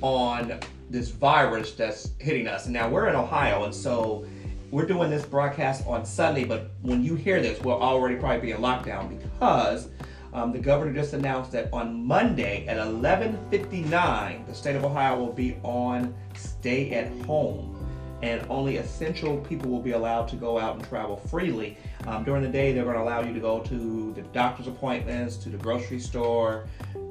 on 0.02 0.54
this 0.90 1.10
virus 1.10 1.74
that's 1.74 2.10
hitting 2.18 2.48
us. 2.48 2.68
Now 2.68 2.90
we're 2.90 3.08
in 3.08 3.16
Ohio, 3.16 3.66
and 3.66 3.74
so 3.76 4.26
we're 4.72 4.88
doing 4.88 5.10
this 5.12 5.24
broadcast 5.26 5.86
on 5.86 6.06
Sunday, 6.06 6.44
but 6.46 6.72
when 6.82 7.04
you 7.04 7.14
hear 7.16 7.40
this, 7.42 7.62
we'll 7.62 7.80
already 7.80 8.16
probably 8.16 8.40
be 8.42 8.52
in 8.52 8.58
lockdown 8.58 9.10
because 9.10 9.88
um, 10.34 10.52
the 10.52 10.60
governor 10.60 10.94
just 10.94 11.14
announced 11.14 11.52
that 11.54 11.70
on 11.74 12.06
Monday 12.06 12.68
at 12.68 12.78
11:59, 12.78 14.46
the 14.46 14.54
state 14.54 14.76
of 14.76 14.86
Ohio 14.86 15.18
will 15.18 15.34
be 15.34 15.58
on 15.64 16.14
stay 16.36 16.92
at 16.92 17.12
home, 17.26 17.76
and 18.22 18.46
only 18.50 18.78
essential 18.78 19.38
people 19.38 19.72
will 19.72 19.82
be 19.82 19.92
allowed 19.92 20.28
to 20.28 20.36
go 20.36 20.60
out 20.60 20.76
and 20.76 20.88
travel 20.88 21.18
freely. 21.18 21.78
Um, 22.06 22.24
during 22.24 22.44
the 22.44 22.50
day, 22.50 22.74
they're 22.74 22.84
going 22.84 22.96
to 22.96 23.02
allow 23.02 23.22
you 23.22 23.34
to 23.34 23.40
go 23.40 23.60
to 23.62 24.14
the 24.14 24.22
doctor's 24.34 24.68
appointments, 24.68 25.36
to 25.38 25.50
the 25.50 25.58
grocery 25.58 26.00
store, 26.00 26.66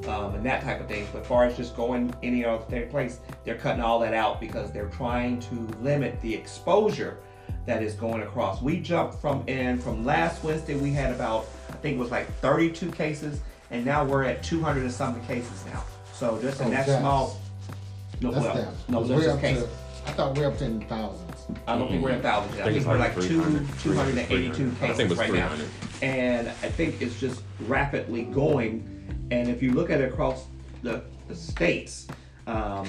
um, 0.06 0.34
and 0.34 0.46
that 0.46 0.62
type 0.62 0.80
of 0.80 0.86
thing. 0.86 1.06
But 1.12 1.22
as 1.22 1.26
far 1.26 1.44
as 1.44 1.56
just 1.56 1.76
going 1.76 2.14
any 2.22 2.44
other 2.44 2.86
place, 2.86 3.20
they're 3.44 3.56
cutting 3.56 3.82
all 3.82 3.98
that 4.00 4.14
out 4.14 4.40
because 4.40 4.70
they're 4.72 4.90
trying 4.90 5.40
to 5.40 5.54
limit 5.80 6.20
the 6.20 6.32
exposure 6.32 7.18
that 7.66 7.82
is 7.82 7.94
going 7.94 8.22
across. 8.22 8.62
We 8.62 8.80
jumped 8.80 9.20
from 9.20 9.46
in 9.46 9.78
from 9.78 10.04
last 10.04 10.42
Wednesday, 10.42 10.76
we 10.76 10.90
had 10.92 11.12
about 11.12 11.46
think 11.82 11.96
it 11.96 12.00
was 12.00 12.10
like 12.10 12.32
32 12.40 12.90
cases, 12.92 13.40
and 13.70 13.84
now 13.84 14.04
we're 14.04 14.24
at 14.24 14.42
200 14.42 14.82
and 14.82 14.92
something 14.92 15.24
cases 15.24 15.64
now. 15.72 15.82
So 16.12 16.38
just 16.40 16.60
in 16.60 16.68
Oh, 16.68 16.70
that 16.70 16.86
deaths. 16.86 17.00
small, 17.00 17.40
no, 18.20 18.30
That's 18.32 18.44
well, 18.44 18.54
them. 18.54 18.74
no, 18.88 18.98
'Cause 18.98 19.08
that's 19.08 19.18
we're 19.20 19.24
just 19.24 19.36
up 19.36 19.40
cases. 19.40 19.62
to, 19.64 20.10
I 20.10 20.12
thought 20.12 20.38
we're 20.38 20.46
up 20.48 20.58
to 20.58 20.64
in 20.64 20.80
thousands. 20.82 21.24
I 21.66 21.78
don't 21.78 21.88
think 21.88 22.02
we're 22.02 22.10
in 22.10 22.22
thousands. 22.22 22.56
yet. 22.56 22.66
I 22.66 22.70
I 22.70 22.72
think 22.72 22.84
think 22.84 22.92
we're 22.92 22.98
like 22.98 23.16
like 23.16 23.26
two, 23.26 23.38
282 23.38 23.76
300. 23.76 24.18
I 24.18 24.24
cases 24.80 24.96
think 24.96 25.00
it 25.00 25.08
was 25.10 25.18
right 25.18 25.32
now. 25.32 25.50
And 26.02 26.48
I 26.48 26.52
think 26.68 27.00
it's 27.00 27.18
just 27.18 27.42
rapidly 27.66 28.22
going. 28.24 28.84
And 29.30 29.48
if 29.48 29.62
you 29.62 29.72
look 29.72 29.90
at 29.90 30.00
it 30.00 30.10
across 30.12 30.46
the, 30.82 31.02
the 31.28 31.34
states, 31.36 32.06
um, 32.46 32.88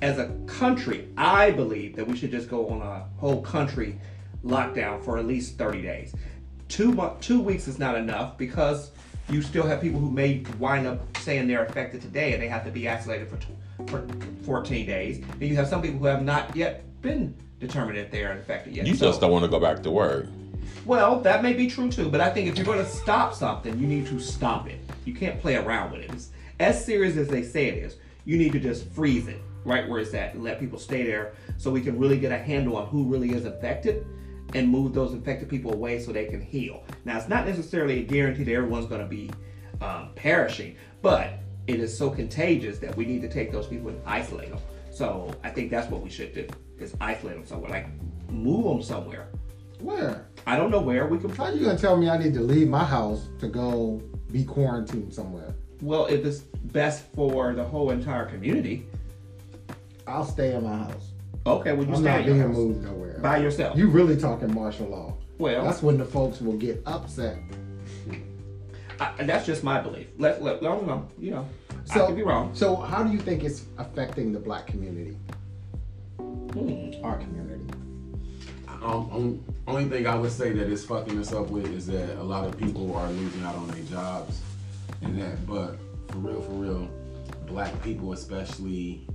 as 0.00 0.18
a 0.18 0.28
country, 0.46 1.08
I 1.16 1.50
believe 1.50 1.96
that 1.96 2.06
we 2.06 2.16
should 2.16 2.30
just 2.30 2.48
go 2.48 2.68
on 2.68 2.80
a 2.82 3.04
whole 3.18 3.42
country 3.42 4.00
lockdown 4.44 5.02
for 5.04 5.18
at 5.18 5.26
least 5.26 5.58
30 5.58 5.82
days. 5.82 6.14
Two 6.68 7.10
two 7.20 7.40
weeks 7.40 7.66
is 7.66 7.78
not 7.78 7.96
enough 7.96 8.36
because 8.38 8.90
you 9.30 9.42
still 9.42 9.66
have 9.66 9.80
people 9.80 10.00
who 10.00 10.10
may 10.10 10.44
wind 10.58 10.86
up 10.86 11.00
saying 11.18 11.48
they're 11.48 11.64
affected 11.64 12.00
today 12.00 12.32
and 12.32 12.42
they 12.42 12.48
have 12.48 12.64
to 12.64 12.70
be 12.70 12.88
isolated 12.88 13.28
for, 13.28 13.36
tw- 13.36 13.90
for 13.90 14.06
14 14.44 14.86
days. 14.86 15.18
And 15.18 15.42
you 15.42 15.54
have 15.56 15.68
some 15.68 15.82
people 15.82 15.98
who 15.98 16.06
have 16.06 16.22
not 16.22 16.56
yet 16.56 16.84
been 17.02 17.34
determined 17.60 17.98
if 17.98 18.10
they 18.10 18.24
are 18.24 18.32
infected 18.32 18.74
yet. 18.74 18.86
You 18.86 18.94
So- 18.94 19.06
just 19.06 19.20
don't 19.20 19.30
want 19.30 19.44
to 19.44 19.50
go 19.50 19.60
back 19.60 19.82
to 19.82 19.90
work. 19.90 20.26
well, 20.86 21.20
that 21.20 21.42
may 21.42 21.52
be 21.52 21.66
true 21.66 21.90
too, 21.90 22.08
but 22.08 22.20
I 22.22 22.30
think 22.30 22.48
if 22.48 22.56
you're 22.56 22.64
going 22.64 22.78
to 22.84 22.90
stop 22.90 23.34
something, 23.34 23.78
you 23.78 23.86
need 23.86 24.06
to 24.06 24.18
stop 24.18 24.68
it. 24.68 24.78
You 25.04 25.14
can't 25.14 25.38
play 25.40 25.56
around 25.56 25.92
with 25.92 26.00
it. 26.02 26.10
It's 26.12 26.30
as 26.60 26.82
serious 26.82 27.16
as 27.18 27.28
they 27.28 27.42
say 27.42 27.66
it 27.66 27.74
is. 27.84 27.96
You 28.24 28.38
need 28.38 28.52
to 28.52 28.60
just 28.60 28.88
freeze 28.90 29.28
it 29.28 29.40
right 29.64 29.86
where 29.88 30.00
it's 30.00 30.14
at 30.14 30.34
and 30.34 30.42
let 30.42 30.58
people 30.58 30.78
stay 30.78 31.02
there 31.04 31.32
so 31.58 31.70
we 31.70 31.80
can 31.82 31.98
really 31.98 32.18
get 32.18 32.32
a 32.32 32.38
handle 32.38 32.76
on 32.76 32.86
who 32.86 33.04
really 33.04 33.32
is 33.32 33.44
infected 33.44 34.06
and 34.54 34.68
move 34.68 34.94
those 34.94 35.12
infected 35.12 35.48
people 35.48 35.72
away 35.72 36.00
so 36.00 36.12
they 36.12 36.26
can 36.26 36.40
heal. 36.40 36.84
Now, 37.04 37.18
it's 37.18 37.28
not 37.28 37.46
necessarily 37.46 38.00
a 38.00 38.02
guarantee 38.02 38.44
that 38.44 38.52
everyone's 38.52 38.86
going 38.86 39.02
to 39.02 39.06
be 39.06 39.30
um, 39.80 40.10
perishing, 40.14 40.76
but 41.02 41.34
it 41.66 41.80
is 41.80 41.96
so 41.96 42.10
contagious 42.10 42.78
that 42.78 42.96
we 42.96 43.04
need 43.04 43.20
to 43.22 43.28
take 43.28 43.52
those 43.52 43.66
people 43.66 43.88
and 43.88 44.00
isolate 44.06 44.50
them. 44.50 44.60
So 44.90 45.32
I 45.44 45.50
think 45.50 45.70
that's 45.70 45.90
what 45.90 46.02
we 46.02 46.10
should 46.10 46.34
do: 46.34 46.46
is 46.78 46.94
isolate 47.00 47.36
them 47.36 47.46
somewhere, 47.46 47.70
like 47.70 47.88
move 48.30 48.64
them 48.64 48.82
somewhere. 48.82 49.28
Where? 49.80 50.26
I 50.46 50.56
don't 50.56 50.70
know 50.70 50.80
where 50.80 51.06
we 51.06 51.18
can 51.18 51.30
How 51.30 51.50
you 51.50 51.66
gonna 51.66 51.78
tell 51.78 51.96
me 51.96 52.08
I 52.08 52.18
need 52.18 52.34
to 52.34 52.40
leave 52.40 52.68
my 52.68 52.82
house 52.82 53.28
to 53.38 53.46
go 53.46 54.02
be 54.32 54.44
quarantined 54.44 55.12
somewhere? 55.12 55.54
Well, 55.80 56.06
if 56.06 56.24
it's 56.24 56.40
best 56.40 57.04
for 57.14 57.54
the 57.54 57.64
whole 57.64 57.90
entire 57.90 58.26
community, 58.26 58.86
I'll 60.06 60.24
stay 60.24 60.54
in 60.54 60.64
my 60.64 60.76
house. 60.76 61.12
Okay, 61.46 61.72
well 61.72 61.86
you 61.86 61.94
I'm 61.94 62.00
stay 62.02 62.16
not 62.16 62.26
being 62.26 62.48
moved 62.48 62.82
nowhere. 62.84 63.18
by 63.20 63.38
yourself. 63.38 63.76
You 63.76 63.88
really 63.88 64.16
talking 64.16 64.52
martial 64.54 64.86
law? 64.88 65.14
Well- 65.38 65.64
that's 65.64 65.82
when 65.82 65.98
the 65.98 66.04
folks 66.04 66.40
will 66.40 66.56
get 66.56 66.82
upset. 66.86 67.38
I, 69.00 69.12
that's 69.24 69.46
just 69.46 69.62
my 69.62 69.80
belief. 69.80 70.08
Let 70.18 70.42
let 70.42 70.60
no, 70.60 70.80
no, 70.80 71.08
you 71.18 71.30
know, 71.30 71.46
So 71.84 72.02
I 72.02 72.06
could 72.08 72.16
be 72.16 72.22
wrong. 72.24 72.52
So 72.54 72.74
how 72.74 73.04
do 73.04 73.12
you 73.12 73.20
think 73.20 73.44
it's 73.44 73.64
affecting 73.78 74.32
the 74.32 74.40
black 74.40 74.66
community? 74.66 75.16
Hmm. 76.18 77.04
Our 77.04 77.18
community. 77.18 77.64
Um, 78.82 79.10
um, 79.12 79.44
only 79.66 79.84
thing 79.86 80.06
I 80.06 80.14
would 80.16 80.30
say 80.32 80.52
that 80.52 80.68
is 80.68 80.84
fucking 80.84 81.18
us 81.18 81.32
up 81.32 81.50
with 81.50 81.66
is 81.66 81.86
that 81.86 82.16
a 82.18 82.22
lot 82.22 82.44
of 82.44 82.56
people 82.56 82.94
are 82.96 83.08
losing 83.10 83.42
out 83.44 83.56
on 83.56 83.68
their 83.68 83.82
jobs 83.84 84.40
and 85.02 85.20
that. 85.20 85.46
But 85.46 85.76
for 86.08 86.18
real, 86.18 86.40
for 86.42 86.52
real, 86.52 86.88
black 87.46 87.80
people, 87.82 88.12
especially 88.12 89.06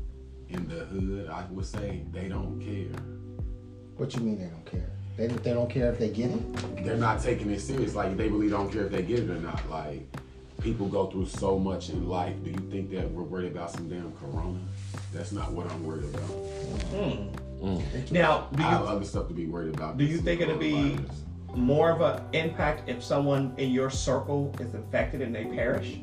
in 0.53 0.67
the 0.67 0.85
hood, 0.85 1.29
I 1.29 1.45
would 1.51 1.65
say 1.65 2.03
they 2.11 2.27
don't 2.27 2.59
care. 2.59 2.99
What 3.97 4.13
you 4.13 4.21
mean 4.21 4.39
they 4.39 4.47
don't 4.47 4.65
care? 4.65 4.89
They, 5.17 5.27
they 5.27 5.53
don't 5.53 5.69
care 5.69 5.91
if 5.91 5.99
they 5.99 6.09
get 6.09 6.31
it. 6.31 6.83
They're 6.83 6.97
not 6.97 7.21
taking 7.21 7.51
it 7.51 7.61
serious. 7.61 7.95
Like 7.95 8.17
they 8.17 8.29
really 8.29 8.49
don't 8.49 8.71
care 8.71 8.85
if 8.85 8.91
they 8.91 9.03
get 9.03 9.19
it 9.19 9.29
or 9.29 9.35
not. 9.35 9.69
Like 9.69 10.07
people 10.61 10.87
go 10.87 11.07
through 11.07 11.27
so 11.27 11.59
much 11.59 11.89
in 11.89 12.07
life. 12.07 12.35
Do 12.43 12.49
you 12.49 12.69
think 12.71 12.91
that 12.91 13.09
we're 13.11 13.23
worried 13.23 13.51
about 13.51 13.71
some 13.71 13.89
damn 13.89 14.11
corona? 14.13 14.59
That's 15.13 15.31
not 15.31 15.51
what 15.51 15.69
I'm 15.71 15.85
worried 15.85 16.05
about. 16.05 16.29
Mm. 16.91 17.29
Mm. 17.61 17.81
Mm. 17.81 18.11
Now, 18.11 18.47
do 18.53 18.63
I 18.63 18.67
have 18.67 18.85
other 18.85 19.05
stuff 19.05 19.27
to 19.27 19.33
be 19.33 19.45
worried 19.45 19.73
about. 19.73 19.97
do 19.97 20.03
you 20.03 20.17
think 20.17 20.41
it'll 20.41 20.57
be 20.57 20.97
more 21.55 21.91
of 21.91 22.01
an 22.01 22.23
impact 22.33 22.89
if 22.89 23.03
someone 23.03 23.53
in 23.57 23.71
your 23.71 23.89
circle 23.89 24.53
is 24.59 24.73
infected 24.73 25.21
and 25.21 25.33
they 25.33 25.45
perish? 25.45 25.99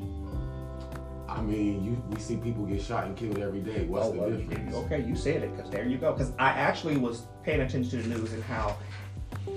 I 1.37 1.41
mean, 1.41 1.83
you 1.83 2.03
we 2.09 2.19
see 2.19 2.35
people 2.37 2.65
get 2.65 2.81
shot 2.81 3.05
and 3.05 3.15
killed 3.15 3.39
every 3.39 3.61
day. 3.61 3.85
What's 3.85 4.07
Oh, 4.07 4.11
the 4.11 4.19
well, 4.19 4.29
difference? 4.31 4.75
Okay, 4.75 5.01
you 5.01 5.15
said 5.15 5.43
it, 5.43 5.55
because 5.55 5.71
there 5.71 5.85
you 5.87 5.97
go. 5.97 6.11
Because 6.11 6.33
I 6.37 6.49
actually 6.49 6.97
was 6.97 7.25
paying 7.43 7.61
attention 7.61 8.01
to 8.01 8.07
the 8.07 8.17
news 8.17 8.33
and 8.33 8.43
how 8.43 8.75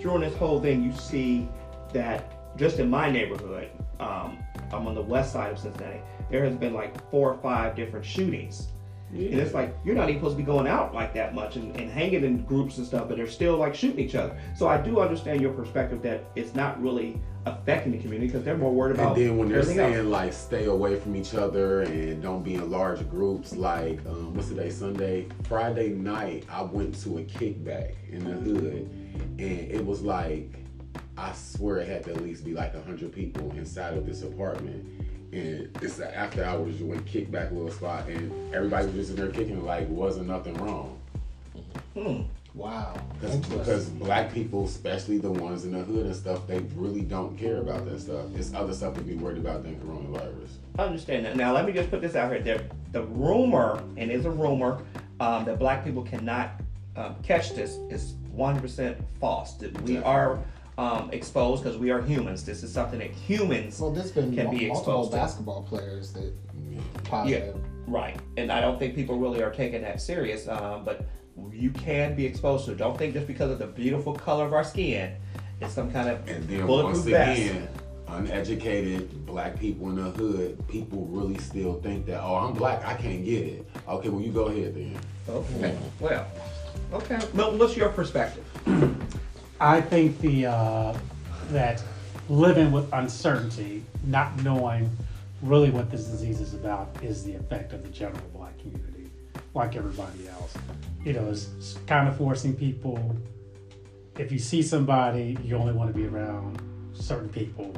during 0.00 0.20
this 0.20 0.36
whole 0.36 0.60
thing 0.60 0.82
you 0.82 0.92
see 0.92 1.48
that 1.92 2.56
just 2.56 2.78
in 2.78 2.88
my 2.88 3.10
neighborhood, 3.10 3.70
um, 3.98 4.38
I'm 4.72 4.86
on 4.86 4.94
the 4.94 5.02
west 5.02 5.32
side 5.32 5.50
of 5.52 5.58
Cincinnati, 5.58 6.00
there 6.30 6.44
has 6.44 6.54
been 6.54 6.74
like 6.74 7.10
four 7.10 7.32
or 7.32 7.38
five 7.42 7.74
different 7.74 8.04
shootings. 8.06 8.68
And 9.14 9.40
it's 9.40 9.54
like 9.54 9.76
you're 9.84 9.94
not 9.94 10.08
even 10.08 10.20
supposed 10.20 10.36
to 10.36 10.42
be 10.42 10.46
going 10.46 10.66
out 10.66 10.92
like 10.92 11.14
that 11.14 11.34
much 11.34 11.56
and, 11.56 11.74
and 11.76 11.90
hanging 11.90 12.24
in 12.24 12.44
groups 12.44 12.78
and 12.78 12.86
stuff, 12.86 13.08
but 13.08 13.16
they're 13.16 13.28
still 13.28 13.56
like 13.56 13.74
shooting 13.74 14.00
each 14.00 14.14
other. 14.14 14.36
So 14.56 14.68
I 14.68 14.78
do 14.80 15.00
understand 15.00 15.40
your 15.40 15.52
perspective 15.52 16.02
that 16.02 16.24
it's 16.34 16.54
not 16.54 16.82
really 16.82 17.20
affecting 17.46 17.92
the 17.92 17.98
community 17.98 18.26
because 18.26 18.42
they're 18.42 18.56
more 18.56 18.72
worried 18.72 18.96
about 18.96 19.16
And 19.16 19.26
then 19.26 19.38
when 19.38 19.48
they're 19.50 19.62
saying 19.62 19.94
else. 19.94 20.06
like 20.06 20.32
stay 20.32 20.64
away 20.64 20.98
from 20.98 21.14
each 21.14 21.34
other 21.34 21.82
and 21.82 22.22
don't 22.22 22.42
be 22.42 22.54
in 22.54 22.70
large 22.70 23.08
groups, 23.08 23.54
like 23.54 24.04
um, 24.06 24.34
what's 24.34 24.48
today? 24.48 24.70
Sunday, 24.70 25.28
Friday 25.44 25.90
night, 25.90 26.46
I 26.50 26.62
went 26.62 27.00
to 27.02 27.18
a 27.18 27.22
kickback 27.22 27.94
in 28.10 28.24
the 28.24 28.32
hood, 28.32 28.90
and 29.38 29.40
it 29.70 29.84
was 29.84 30.02
like 30.02 30.64
I 31.16 31.32
swear 31.32 31.78
it 31.78 31.88
had 31.88 32.04
to 32.04 32.10
at 32.12 32.22
least 32.22 32.44
be 32.44 32.54
like 32.54 32.74
hundred 32.84 33.12
people 33.12 33.52
inside 33.52 33.96
of 33.96 34.06
this 34.06 34.22
apartment. 34.22 34.84
And 35.34 35.68
it's 35.82 35.96
the 35.96 36.16
after 36.16 36.44
hours 36.44 36.80
you 36.80 36.86
went 36.86 37.04
kickback 37.06 37.50
little 37.50 37.70
spot, 37.70 38.06
and 38.08 38.54
everybody 38.54 38.86
was 38.86 38.94
just 38.94 39.10
in 39.10 39.16
there 39.16 39.30
kicking 39.30 39.64
like 39.64 39.88
wasn't 39.88 40.28
nothing 40.28 40.54
wrong. 40.54 40.98
Hmm. 41.94 42.22
Wow. 42.54 42.94
Because, 43.20 43.36
because 43.38 43.88
black 43.90 44.32
people, 44.32 44.64
especially 44.64 45.18
the 45.18 45.30
ones 45.30 45.64
in 45.64 45.72
the 45.72 45.80
hood 45.80 46.06
and 46.06 46.14
stuff, 46.14 46.46
they 46.46 46.60
really 46.76 47.00
don't 47.00 47.36
care 47.36 47.58
about 47.58 47.84
that 47.86 48.00
stuff. 48.00 48.26
It's 48.36 48.54
other 48.54 48.72
stuff 48.72 48.94
to 48.94 49.00
be 49.00 49.16
worried 49.16 49.38
about 49.38 49.64
than 49.64 49.74
coronavirus. 49.80 50.50
I 50.78 50.84
understand 50.84 51.26
that. 51.26 51.36
Now, 51.36 51.52
let 51.52 51.66
me 51.66 51.72
just 51.72 51.90
put 51.90 52.00
this 52.00 52.14
out 52.14 52.30
here. 52.30 52.40
There, 52.40 52.64
the 52.92 53.02
rumor, 53.02 53.82
and 53.96 54.08
it's 54.10 54.24
a 54.24 54.30
rumor, 54.30 54.82
um, 55.18 55.44
that 55.46 55.58
black 55.58 55.84
people 55.84 56.04
cannot 56.04 56.60
um, 56.94 57.16
catch 57.24 57.54
this 57.54 57.78
is 57.90 58.14
100% 58.36 59.02
false. 59.18 59.54
That 59.54 59.80
we 59.82 59.98
are 59.98 60.38
um, 60.78 61.10
exposed 61.12 61.62
because 61.62 61.78
we 61.78 61.90
are 61.90 62.02
humans. 62.02 62.44
This 62.44 62.62
is 62.62 62.72
something 62.72 62.98
that 62.98 63.10
humans 63.12 63.80
well, 63.80 63.90
there's 63.92 64.10
been 64.12 64.34
can 64.34 64.46
mul- 64.46 64.54
be 64.58 64.66
multiple 64.66 65.02
exposed 65.02 65.10
to. 65.12 65.16
basketball 65.16 65.62
players 65.62 66.12
that 66.12 66.32
Yeah, 67.26 67.52
right. 67.86 68.18
And 68.36 68.50
I 68.50 68.60
don't 68.60 68.78
think 68.78 68.94
people 68.94 69.18
really 69.18 69.42
are 69.42 69.50
taking 69.50 69.82
that 69.82 70.00
serious. 70.00 70.48
Um, 70.48 70.84
but 70.84 71.06
you 71.52 71.70
can 71.70 72.14
be 72.14 72.26
exposed 72.26 72.64
to 72.66 72.72
it. 72.72 72.78
Don't 72.78 72.96
think 72.98 73.14
just 73.14 73.26
because 73.26 73.50
of 73.50 73.58
the 73.58 73.66
beautiful 73.66 74.14
color 74.14 74.44
of 74.46 74.52
our 74.52 74.64
skin, 74.64 75.12
it's 75.60 75.72
some 75.74 75.90
kind 75.92 76.08
of 76.08 76.28
And 76.28 76.46
then 76.48 76.66
bulletproof 76.66 76.96
once 76.96 77.06
vest. 77.06 77.40
again, 77.40 77.68
uneducated 78.08 79.26
black 79.26 79.58
people 79.58 79.88
in 79.90 79.96
the 79.96 80.10
hood, 80.10 80.62
people 80.68 81.06
really 81.06 81.38
still 81.38 81.80
think 81.80 82.06
that, 82.06 82.20
oh, 82.22 82.36
I'm 82.36 82.52
black, 82.54 82.84
I 82.84 82.94
can't 82.94 83.24
get 83.24 83.44
it. 83.46 83.66
Okay, 83.88 84.08
well, 84.08 84.20
you 84.20 84.32
go 84.32 84.46
ahead 84.46 84.74
then. 84.74 84.98
Okay. 85.28 85.78
Well. 86.00 86.26
Okay. 86.92 87.18
Milton, 87.32 87.58
what's 87.58 87.76
your 87.76 87.88
perspective? 87.88 88.44
I 89.60 89.80
think 89.80 90.20
the 90.20 90.46
uh, 90.46 90.98
that 91.50 91.82
living 92.28 92.72
with 92.72 92.92
uncertainty, 92.92 93.84
not 94.04 94.42
knowing 94.42 94.90
really 95.42 95.70
what 95.70 95.90
this 95.90 96.04
disease 96.04 96.40
is 96.40 96.54
about, 96.54 96.88
is 97.02 97.22
the 97.22 97.34
effect 97.34 97.72
of 97.72 97.82
the 97.82 97.90
general 97.90 98.22
black 98.34 98.58
community, 98.58 99.10
like 99.54 99.76
everybody 99.76 100.28
else. 100.28 100.54
You 101.04 101.12
know, 101.12 101.28
it's 101.30 101.78
kind 101.86 102.08
of 102.08 102.16
forcing 102.16 102.54
people. 102.54 103.16
If 104.18 104.32
you 104.32 104.38
see 104.38 104.62
somebody, 104.62 105.36
you 105.44 105.56
only 105.56 105.72
want 105.72 105.92
to 105.92 105.98
be 105.98 106.06
around 106.06 106.60
certain 106.92 107.28
people. 107.28 107.74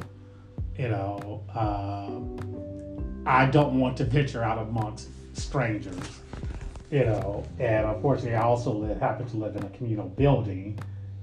You 0.77 0.89
know, 0.89 1.43
um, 1.55 3.23
I 3.25 3.45
don't 3.47 3.79
want 3.79 3.97
to 3.97 4.05
venture 4.05 4.43
out 4.43 4.57
amongst 4.59 5.09
strangers. 5.37 5.99
You 6.89 7.03
know, 7.03 7.43
and 7.59 7.85
unfortunately, 7.85 8.35
I 8.35 8.43
also 8.43 8.71
live, 8.71 8.99
happen 8.99 9.27
to 9.27 9.37
live 9.37 9.57
in 9.57 9.63
a 9.63 9.69
communal 9.71 10.07
building, 10.07 10.79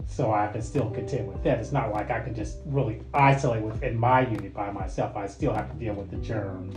so 0.07 0.33
I 0.33 0.47
can 0.49 0.63
still 0.63 0.91
contend 0.91 1.29
with 1.29 1.43
that. 1.45 1.59
It's 1.59 1.73
not 1.73 1.93
like 1.93 2.11
I 2.11 2.21
can 2.21 2.35
just 2.35 2.59
really 2.67 3.03
isolate 3.13 3.63
within 3.63 3.99
my 3.99 4.21
unit 4.29 4.55
by 4.55 4.71
myself. 4.71 5.17
I 5.17 5.27
still 5.27 5.53
have 5.53 5.71
to 5.71 5.77
deal 5.77 5.95
with 5.95 6.11
the 6.11 6.17
germs 6.19 6.77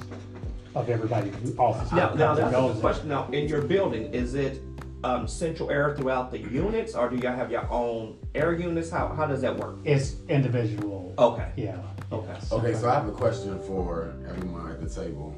of 0.76 0.90
everybody 0.90 1.30
who 1.30 1.54
also 1.58 1.96
Now, 1.96 2.14
now 2.14 2.16
comes 2.16 2.20
and 2.20 2.38
that's 2.38 2.40
a 2.40 2.52
goes 2.52 2.68
good 2.68 2.76
there. 2.76 2.82
question. 2.82 3.10
Now, 3.10 3.28
in 3.32 3.48
your 3.48 3.62
building, 3.62 4.14
is 4.14 4.36
it 4.36 4.62
um, 5.04 5.28
central 5.28 5.70
air 5.70 5.96
throughout 5.96 6.32
the 6.32 6.40
units, 6.40 6.96
or 6.96 7.10
do 7.10 7.18
y'all 7.18 7.36
have 7.36 7.52
your 7.52 7.70
own 7.72 8.18
air 8.34 8.54
units? 8.54 8.90
How 8.90 9.08
how 9.10 9.28
does 9.28 9.42
that 9.42 9.56
work? 9.56 9.78
It's 9.84 10.16
individual. 10.28 11.14
Okay. 11.20 11.52
Yeah. 11.56 11.78
Okay. 12.12 12.38
Okay, 12.52 12.74
so 12.74 12.90
I 12.90 12.94
have 12.96 13.08
a 13.08 13.12
question 13.12 13.60
for 13.64 14.14
everyone 14.28 14.72
at 14.72 14.82
the 14.82 14.90
table. 14.90 15.36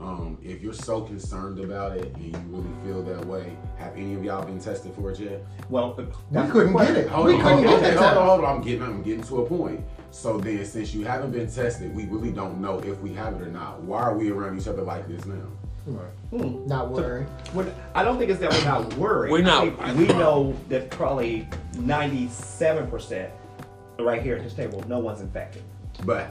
Um, 0.00 0.38
if 0.44 0.62
you're 0.62 0.72
so 0.72 1.00
concerned 1.00 1.58
about 1.58 1.96
it 1.96 2.14
and 2.14 2.22
you 2.24 2.32
really 2.50 2.70
feel 2.84 3.02
that 3.02 3.24
way, 3.26 3.56
have 3.78 3.94
any 3.96 4.14
of 4.14 4.22
y'all 4.22 4.44
been 4.44 4.60
tested 4.60 4.94
for 4.94 5.10
it 5.10 5.18
yet? 5.18 5.44
Well, 5.70 5.94
We 5.96 6.04
couldn't 6.50 6.76
get 6.76 6.96
it. 6.96 7.08
Hold 7.08 7.26
we 7.26 7.34
on, 7.34 7.40
couldn't 7.42 7.64
hold 7.64 7.66
on, 7.74 7.80
get 7.82 7.96
hold 7.96 8.04
that. 8.04 8.16
on, 8.16 8.26
hold 8.28 8.44
on. 8.44 8.56
I'm 8.58 8.62
getting, 8.62 8.82
I'm 8.82 9.02
getting 9.02 9.24
to 9.24 9.42
a 9.42 9.46
point. 9.46 9.84
So 10.12 10.38
then, 10.38 10.64
since 10.64 10.94
you 10.94 11.04
haven't 11.04 11.32
been 11.32 11.50
tested, 11.50 11.94
we 11.94 12.04
really 12.06 12.30
don't 12.30 12.60
know 12.60 12.78
if 12.78 13.00
we 13.00 13.12
have 13.14 13.34
it 13.34 13.42
or 13.42 13.50
not. 13.50 13.82
Why 13.82 14.00
are 14.02 14.16
we 14.16 14.30
around 14.30 14.58
each 14.60 14.68
other 14.68 14.82
like 14.82 15.08
this 15.08 15.26
now? 15.26 15.34
Not 16.66 16.90
worried. 16.90 17.26
We're- 17.54 17.72
I 17.94 18.04
don't 18.04 18.18
think 18.18 18.30
it's 18.30 18.40
that 18.40 18.52
we're 18.52 18.64
not 18.64 18.94
worried. 18.94 19.32
We're 19.32 19.42
not- 19.42 19.64
I 19.80 19.92
think 19.94 20.08
we 20.10 20.14
know 20.14 20.54
that 20.68 20.90
probably 20.90 21.48
ninety-seven 21.78 22.88
percent 22.88 23.30
right 23.98 24.22
here 24.22 24.36
at 24.36 24.44
this 24.44 24.54
table, 24.54 24.84
no 24.86 24.98
one's 25.00 25.22
infected. 25.22 25.62
But 26.04 26.28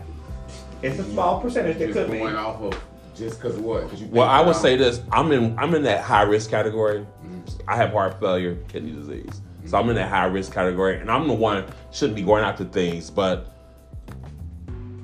It's 0.83 0.99
a 0.99 1.03
small 1.03 1.41
percentage 1.41 1.79
that 1.79 1.87
just 1.87 1.97
could 1.97 2.11
be. 2.11 2.19
going 2.19 2.35
off 2.35 2.61
of 2.61 2.79
just 3.17 3.41
because 3.41 3.57
what? 3.57 3.83
Because 3.83 4.01
you. 4.01 4.07
Well, 4.07 4.27
I 4.27 4.41
would 4.41 4.55
say 4.55 4.75
this: 4.75 5.01
I'm 5.11 5.31
in 5.31 5.57
I'm 5.57 5.73
in 5.75 5.83
that 5.83 6.01
high 6.01 6.23
risk 6.23 6.49
category. 6.49 6.99
Mm-hmm. 6.99 7.69
I 7.69 7.75
have 7.75 7.91
heart 7.91 8.19
failure, 8.19 8.55
kidney 8.67 8.91
disease, 8.91 9.41
so 9.65 9.77
I'm 9.77 9.89
in 9.89 9.95
that 9.95 10.09
high 10.09 10.25
risk 10.25 10.53
category, 10.53 10.99
and 10.99 11.09
I'm 11.09 11.27
the 11.27 11.33
one 11.33 11.65
shouldn't 11.91 12.15
be 12.15 12.23
going 12.23 12.43
after 12.43 12.63
things, 12.63 13.09
but 13.09 13.53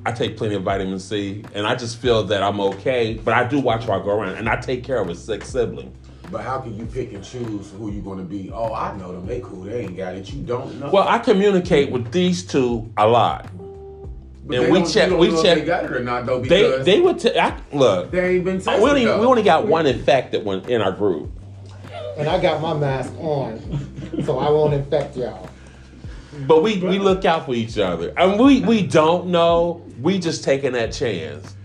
I 0.06 0.12
take 0.12 0.36
plenty 0.36 0.56
of 0.56 0.63
vitamin 0.63 0.99
C, 0.99 1.43
and 1.54 1.65
I 1.65 1.76
just 1.76 1.97
feel 1.97 2.23
that 2.26 2.43
I'm 2.43 2.60
okay. 2.60 3.13
But 3.15 3.34
I 3.34 3.45
do 3.45 3.60
watch 3.60 3.88
where 3.88 3.99
I 3.99 4.04
go 4.04 4.12
around, 4.12 4.36
and 4.36 4.49
I 4.49 4.58
take 4.58 4.84
care 4.84 4.99
of 4.99 5.10
a 5.10 5.15
sick 5.15 5.43
sibling. 5.43 5.95
But 6.30 6.43
how 6.43 6.60
can 6.60 6.76
you 6.76 6.86
pick 6.86 7.13
and 7.13 7.23
choose 7.23 7.71
who 7.71 7.91
you're 7.91 8.04
going 8.04 8.17
to 8.17 8.23
be? 8.23 8.49
Oh, 8.52 8.73
I 8.73 8.97
know 8.97 9.12
them. 9.12 9.26
They 9.26 9.39
cool. 9.41 9.63
They 9.63 9.82
ain't 9.82 9.95
got 9.95 10.15
it. 10.15 10.34
You 10.34 10.41
don't 10.41 10.80
know. 10.80 10.89
Well, 10.89 11.08
I 11.08 11.19
communicate 11.19 11.91
with 11.91 12.12
these 12.12 12.43
two 12.43 12.91
a 12.97 13.08
lot. 13.08 13.47
But 14.46 14.58
and 14.60 14.74
we 14.74 14.84
check- 14.84 15.12
we 15.12 15.30
check- 15.42 15.60
They 15.60 15.66
got 15.66 15.86
it 15.86 15.92
or 15.94 16.02
not 16.02 16.26
though 16.26 16.42
They 16.42 16.84
they 16.84 17.00
would 17.00 17.20
t- 17.20 17.38
I, 17.38 17.56
look. 17.72 18.12
they 18.12 18.36
ain't 18.36 18.44
been 18.46 18.58
tested. 18.60 18.84
We 18.84 18.90
only 18.90 19.06
though. 19.06 19.20
we 19.22 19.26
only 19.26 19.44
got 19.44 19.68
one 19.68 19.86
infected 19.86 20.44
one 20.44 20.62
in 20.70 20.82
our 20.82 20.92
group. 20.92 21.32
And 22.18 22.28
I 22.28 22.40
got 22.40 22.62
my 22.62 22.74
mask 22.74 23.12
on, 23.20 23.60
so 24.24 24.38
I 24.40 24.50
won't 24.50 24.74
infect 24.74 25.16
y'all. 25.18 25.50
But 26.48 26.62
we, 26.64 26.78
we 26.80 27.00
look 27.00 27.26
out 27.26 27.46
for 27.46 27.54
each 27.54 27.78
other. 27.78 28.12
And 28.18 28.40
we, 28.40 28.62
we 28.62 28.86
don't 28.86 29.28
know. 29.28 29.84
We 30.02 30.20
just 30.20 30.44
taking 30.44 30.74
that 30.74 30.92
chance. 30.92 31.56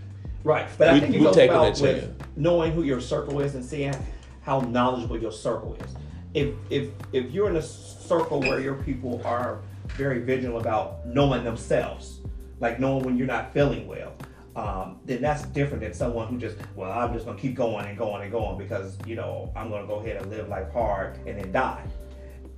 Right, 0.43 0.67
but 0.77 0.89
I 0.89 0.99
think 0.99 1.15
it 1.15 1.19
we 1.19 1.25
goes 1.25 1.35
taking 1.35 1.55
about 1.55 1.75
that 1.75 1.81
with 1.81 2.01
chance. 2.03 2.23
knowing 2.35 2.71
who 2.71 2.83
your 2.83 3.01
circle 3.01 3.39
is 3.41 3.55
and 3.55 3.65
seeing 3.65 3.93
how 4.41 4.61
knowledgeable 4.61 5.19
your 5.19 5.31
circle 5.31 5.75
is. 5.75 5.95
If 6.33 6.53
if 6.69 6.89
if 7.11 7.31
you're 7.31 7.49
in 7.49 7.57
a 7.57 7.61
circle 7.61 8.39
where 8.39 8.59
your 8.59 8.75
people 8.75 9.21
are 9.25 9.59
very 9.97 10.19
vigilant 10.19 10.61
about 10.61 11.05
knowing 11.05 11.43
themselves, 11.43 12.19
like 12.59 12.79
knowing 12.79 13.03
when 13.03 13.17
you're 13.17 13.27
not 13.27 13.53
feeling 13.53 13.87
well, 13.87 14.13
um, 14.55 14.99
then 15.05 15.21
that's 15.21 15.43
different 15.43 15.81
than 15.81 15.93
someone 15.93 16.27
who 16.27 16.37
just 16.37 16.57
well 16.75 16.91
I'm 16.91 17.13
just 17.13 17.25
gonna 17.25 17.39
keep 17.39 17.55
going 17.55 17.85
and 17.85 17.97
going 17.97 18.23
and 18.23 18.31
going 18.31 18.57
because 18.57 18.97
you 19.05 19.15
know 19.15 19.51
I'm 19.55 19.69
gonna 19.69 19.87
go 19.87 19.95
ahead 19.95 20.21
and 20.21 20.29
live 20.29 20.49
life 20.49 20.71
hard 20.71 21.17
and 21.25 21.39
then 21.39 21.51
die. 21.51 21.83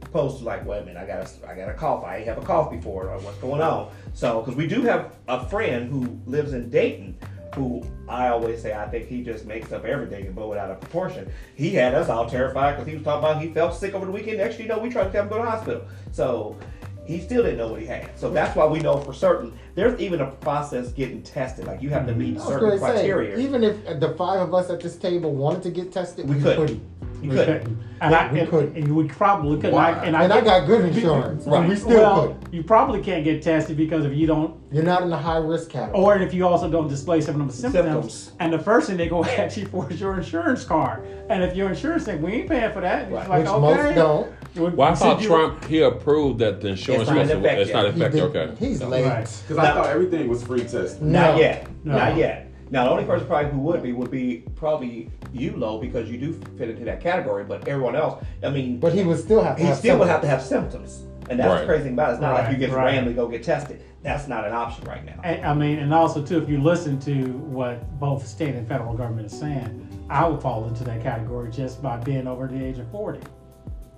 Opposed 0.04 0.40
to 0.40 0.46
like, 0.46 0.66
wait 0.66 0.80
a 0.80 0.86
minute, 0.86 1.02
I 1.02 1.06
got 1.06 1.22
a, 1.22 1.50
I 1.50 1.56
got 1.56 1.70
a 1.70 1.74
cough. 1.74 2.04
I 2.04 2.18
ain't 2.18 2.28
have 2.28 2.40
a 2.40 2.42
cough 2.42 2.72
before. 2.72 3.10
Or 3.10 3.20
what's 3.20 3.38
going 3.38 3.62
on? 3.62 3.92
So, 4.14 4.42
because 4.42 4.56
we 4.56 4.68
do 4.68 4.82
have 4.82 5.16
a 5.28 5.48
friend 5.48 5.92
who 5.92 6.20
lives 6.26 6.54
in 6.54 6.70
Dayton, 6.72 7.16
who 7.56 7.84
I 8.10 8.30
always 8.30 8.62
say 8.62 8.74
I 8.74 8.90
think 8.90 9.08
he 9.08 9.24
just 9.24 9.46
makes 9.46 9.72
up 9.72 9.86
everything 9.86 10.26
and 10.26 10.34
blow 10.34 10.54
it 10.54 10.58
out 10.58 10.72
of 10.72 10.80
proportion. 10.80 11.32
He 11.56 11.70
had 11.70 11.94
us 11.94 12.10
all 12.10 12.28
terrified 12.28 12.72
because 12.72 12.88
he 12.88 12.96
was 12.96 13.04
talking 13.04 13.30
about 13.30 13.42
he 13.42 13.54
felt 13.54 13.76
sick 13.76 13.94
over 13.94 14.08
the 14.08 14.12
weekend. 14.12 14.42
Actually, 14.42 14.66
know, 14.66 14.80
we 14.80 14.90
tried 14.90 15.06
to 15.06 15.12
tell 15.12 15.24
him 15.24 15.30
go 15.30 15.38
to 15.38 15.44
the 15.44 15.50
hospital. 15.52 15.86
So. 16.12 16.58
He 17.06 17.20
still 17.20 17.44
didn't 17.44 17.58
know 17.58 17.70
what 17.70 17.82
he 17.82 17.86
had. 17.88 18.10
So 18.18 18.30
that's 18.30 18.56
why 18.56 18.66
we 18.66 18.80
know 18.80 18.98
for 18.98 19.14
certain. 19.14 19.58
There's 19.76 20.00
even 20.00 20.22
a 20.22 20.32
process 20.32 20.92
getting 20.92 21.22
tested. 21.24 21.66
Like 21.66 21.82
you 21.82 21.90
have 21.90 22.06
to 22.08 22.14
meet 22.14 22.40
certain 22.40 22.72
say, 22.72 22.80
criteria. 22.80 23.38
even 23.38 23.64
if 23.64 23.84
the 24.00 24.14
five 24.18 24.40
of 24.42 24.54
us 24.54 24.70
at 24.70 24.80
this 24.82 24.96
table 24.98 25.34
wanted 25.34 25.64
to 25.64 25.72
get 25.72 25.92
tested, 25.92 26.30
We 26.30 26.36
we, 26.36 26.42
couldn't. 26.42 26.68
couldn't. 26.68 27.01
You 27.22 27.30
We 27.30 27.36
couldn't. 27.36 27.60
couldn't. 27.64 27.84
And, 28.02 28.16
I, 28.16 28.32
We 28.34 28.40
and, 28.40 28.50
couldn't. 28.50 28.76
and 28.78 28.96
we 28.96 29.08
probably 29.08 29.58
couldn't. 29.58 29.74
Why? 29.76 29.92
I, 29.92 30.04
and 30.06 30.16
And 30.16 30.34
I 30.34 30.42
got 30.42 30.66
good 30.66 30.86
insurance, 30.86 31.46
and 31.46 31.68
we 31.70 31.76
still 31.76 31.90
well, 32.00 32.28
couldn't. 32.30 32.54
you 32.54 32.64
probably 32.64 33.02
can't 33.02 33.24
get 33.24 33.44
tested 33.44 33.78
because 33.78 34.06
if 34.06 34.14
you 34.16 34.26
don't, 34.26 34.60
You're 34.72 34.84
not 34.84 35.04
in 35.04 35.10
the 35.12 35.18
high 35.18 35.38
risk 35.38 35.70
category. 35.70 36.04
or 36.04 36.18
if 36.18 36.34
you 36.34 36.48
also 36.48 36.70
don't 36.70 36.88
display 36.88 37.22
some 37.22 37.40
of 37.40 37.48
the 37.48 37.54
symptoms, 37.54 37.86
Symptoms. 38.14 38.32
and 38.40 38.52
the 38.52 38.58
first 38.60 38.88
thing 38.88 38.98
they 38.98 39.08
go 39.08 39.24
at 39.38 39.56
you 39.56 39.68
for 39.68 39.88
is 39.92 40.02
your 40.02 40.18
insurance 40.18 40.64
card. 40.64 41.06
And 41.30 41.44
if 41.44 41.56
your 41.56 41.70
insurance 41.70 42.06
says 42.06 42.20
we 42.20 42.32
ain't 42.34 42.50
paying 42.50 42.72
for 42.74 42.82
that, 42.82 43.12
Right. 43.12 43.30
like 43.30 43.40
which 43.42 43.50
okay. 43.50 43.60
most 43.60 43.96
don't. 43.96 44.32
Well, 44.76 44.82
I 44.90 44.94
So 44.96 45.06
thought 45.06 45.22
Trump 45.22 45.64
he 45.66 45.82
approved 45.82 46.40
that 46.40 46.60
the 46.60 46.70
insurance 46.70 47.04
It's 47.04 47.10
not 47.12 47.20
was 47.20 47.30
in 47.30 47.38
effect 47.40 47.60
it's 47.62 47.72
not 47.72 47.84
yet. 47.86 47.94
He 47.94 48.02
effective. 48.02 48.36
Okay. 48.36 48.56
He's 48.68 48.82
late. 48.84 49.06
Right. 49.06 49.42
Because 49.48 49.58
I 49.58 49.72
thought 49.74 49.86
everything 49.88 50.28
was 50.28 50.44
free 50.44 50.62
testing. 50.64 51.10
Not 51.12 51.36
No. 51.36 51.40
yet. 51.40 51.68
No. 51.86 51.98
Not 51.98 52.18
yet. 52.18 52.51
Now 52.72 52.86
the 52.86 52.92
only 52.92 53.04
person 53.04 53.28
probably 53.28 53.52
who 53.52 53.60
would 53.60 53.84
be 53.84 53.92
would 53.92 54.10
be 54.10 54.46
probably 54.56 55.12
you, 55.34 55.56
Lo, 55.58 55.78
because 55.80 56.10
you 56.10 56.18
do 56.18 56.34
fit 56.58 56.70
into 56.70 56.86
that 56.86 57.02
category. 57.02 57.44
But 57.44 57.68
everyone 57.68 57.96
else, 57.98 58.24
I 58.44 58.50
mean, 58.50 58.80
But 58.80 58.94
he 58.94 59.04
would 59.04 59.20
still 59.20 59.44
have 59.44 59.58
to 59.58 59.62
he 59.62 59.68
have 59.68 59.78
still 59.78 60.00
would 60.00 60.08
have 60.08 60.22
symptoms. 60.24 60.50
to 60.50 60.56
have 60.56 60.64
symptoms, 60.72 61.04
and 61.30 61.38
that's 61.40 61.60
the 61.62 61.68
crazy 61.68 61.84
thing 61.84 61.94
about 61.94 62.10
it. 62.12 62.14
It's 62.14 62.22
not 62.22 62.34
like 62.34 62.50
you 62.52 62.58
get 62.58 62.72
right. 62.72 62.86
randomly 62.86 63.14
go 63.14 63.28
get 63.28 63.44
tested. 63.44 63.84
That's 64.04 64.28
not 64.28 64.48
an 64.48 64.54
option 64.54 64.86
right 64.86 65.06
now. 65.06 65.20
And, 65.24 65.46
I 65.46 65.54
mean, 65.54 65.78
and 65.80 65.94
also 65.94 66.24
too, 66.26 66.42
if 66.42 66.50
you 66.50 66.60
listen 66.64 66.98
to 67.02 67.34
what 67.34 68.00
both 68.00 68.26
state 68.26 68.56
and 68.56 68.68
federal 68.68 68.96
government 68.96 69.28
is 69.32 69.38
saying, 69.38 70.06
I 70.10 70.26
would 70.28 70.42
fall 70.42 70.66
into 70.68 70.84
that 70.86 71.04
category 71.04 71.52
just 71.52 71.84
by 71.84 71.98
being 71.98 72.26
over 72.26 72.48
the 72.48 72.64
age 72.64 72.80
of 72.80 72.90
forty. 72.90 73.20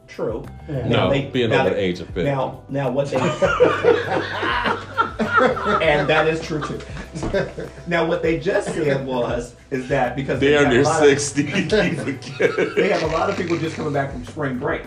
True. 0.08 0.44
Yeah. 0.68 0.88
No, 0.88 1.10
they- 1.10 1.28
being 1.30 1.52
over 1.54 1.70
they- 1.70 1.76
the 1.76 1.82
age 1.82 2.00
of 2.00 2.08
50. 2.08 2.24
Now, 2.24 2.64
now 2.70 2.90
what 2.92 3.08
they 3.10 3.18
and 5.88 6.08
that 6.10 6.28
is 6.28 6.42
true 6.42 6.62
too. 6.62 6.80
now, 7.88 8.06
what 8.06 8.22
they 8.22 8.40
just 8.40 8.74
said 8.74 9.06
was 9.06 9.56
is 9.72 9.88
that 9.90 10.16
because 10.16 10.40
they 10.40 10.50
They're 10.50 10.60
have 10.60 10.68
under 10.68 10.82
a 10.82 10.84
lot 10.84 11.08
of- 11.08 11.20
sixty. 11.20 11.44
They 12.76 12.90
have 12.90 13.04
a 13.04 13.08
lot 13.08 13.30
of 13.30 13.38
people 13.38 13.58
just 13.58 13.76
coming 13.76 13.94
back 13.94 14.12
from 14.12 14.26
spring 14.26 14.58
break. 14.58 14.84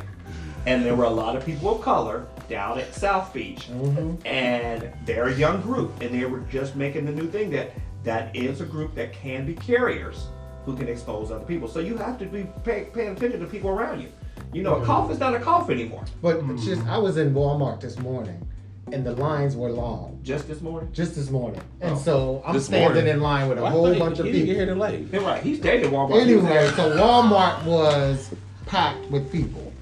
And 0.66 0.84
there 0.84 0.96
were 0.96 1.04
a 1.04 1.10
lot 1.10 1.36
of 1.36 1.46
people 1.46 1.76
of 1.76 1.82
color 1.82 2.26
down 2.48 2.78
at 2.80 2.92
South 2.92 3.32
Beach. 3.32 3.68
Mm-hmm. 3.70 4.26
And 4.26 4.92
they're 5.04 5.28
a 5.28 5.34
young 5.34 5.60
group. 5.60 6.00
And 6.00 6.10
they 6.10 6.26
were 6.26 6.40
just 6.40 6.74
making 6.74 7.06
the 7.06 7.12
new 7.12 7.30
thing 7.30 7.50
that 7.50 7.72
that 8.02 8.34
is 8.34 8.60
a 8.60 8.64
group 8.64 8.94
that 8.96 9.12
can 9.12 9.46
be 9.46 9.54
carriers 9.54 10.26
who 10.64 10.76
can 10.76 10.88
expose 10.88 11.30
other 11.30 11.44
people. 11.44 11.68
So 11.68 11.78
you 11.78 11.96
have 11.96 12.18
to 12.18 12.26
be 12.26 12.46
pay, 12.64 12.88
paying 12.92 13.16
attention 13.16 13.40
to 13.40 13.46
people 13.46 13.70
around 13.70 14.00
you. 14.00 14.08
You 14.52 14.62
know, 14.62 14.74
a 14.74 14.76
mm-hmm. 14.76 14.86
cough 14.86 15.10
is 15.10 15.18
not 15.18 15.34
a 15.34 15.38
cough 15.38 15.70
anymore. 15.70 16.04
But 16.20 16.38
it's 16.50 16.64
just, 16.64 16.84
I 16.86 16.98
was 16.98 17.16
in 17.16 17.32
Walmart 17.32 17.80
this 17.80 17.98
morning, 17.98 18.46
and 18.92 19.04
the 19.04 19.12
lines 19.12 19.56
were 19.56 19.70
long. 19.70 20.20
Just 20.22 20.46
this 20.48 20.60
morning. 20.60 20.88
Just 20.92 21.14
this 21.16 21.30
morning, 21.30 21.60
and 21.80 21.92
Oh. 21.92 21.98
so 21.98 22.42
I'm 22.46 22.54
This 22.54 22.66
standing 22.66 22.88
morning? 22.94 23.08
in 23.08 23.20
line 23.20 23.48
with 23.48 23.58
a 23.58 23.62
Well, 23.62 23.72
whole 23.72 23.94
bunch 23.98 24.18
of 24.20 24.26
he 24.26 24.32
didn't 24.32 24.46
people. 24.46 24.60
get 24.60 24.66
here 24.68 24.76
late. 24.76 25.12
You're 25.12 25.22
right. 25.22 25.42
He 25.42 25.56
stayed 25.56 25.84
at 25.84 25.90
Walmart. 25.92 26.24
He 26.26 26.36
was 26.36 26.44
Anyway, 26.44 26.66
so 26.76 26.96
Walmart 26.96 27.64
was 27.64 28.30
packed 28.66 29.10
with 29.10 29.30
people. 29.32 29.72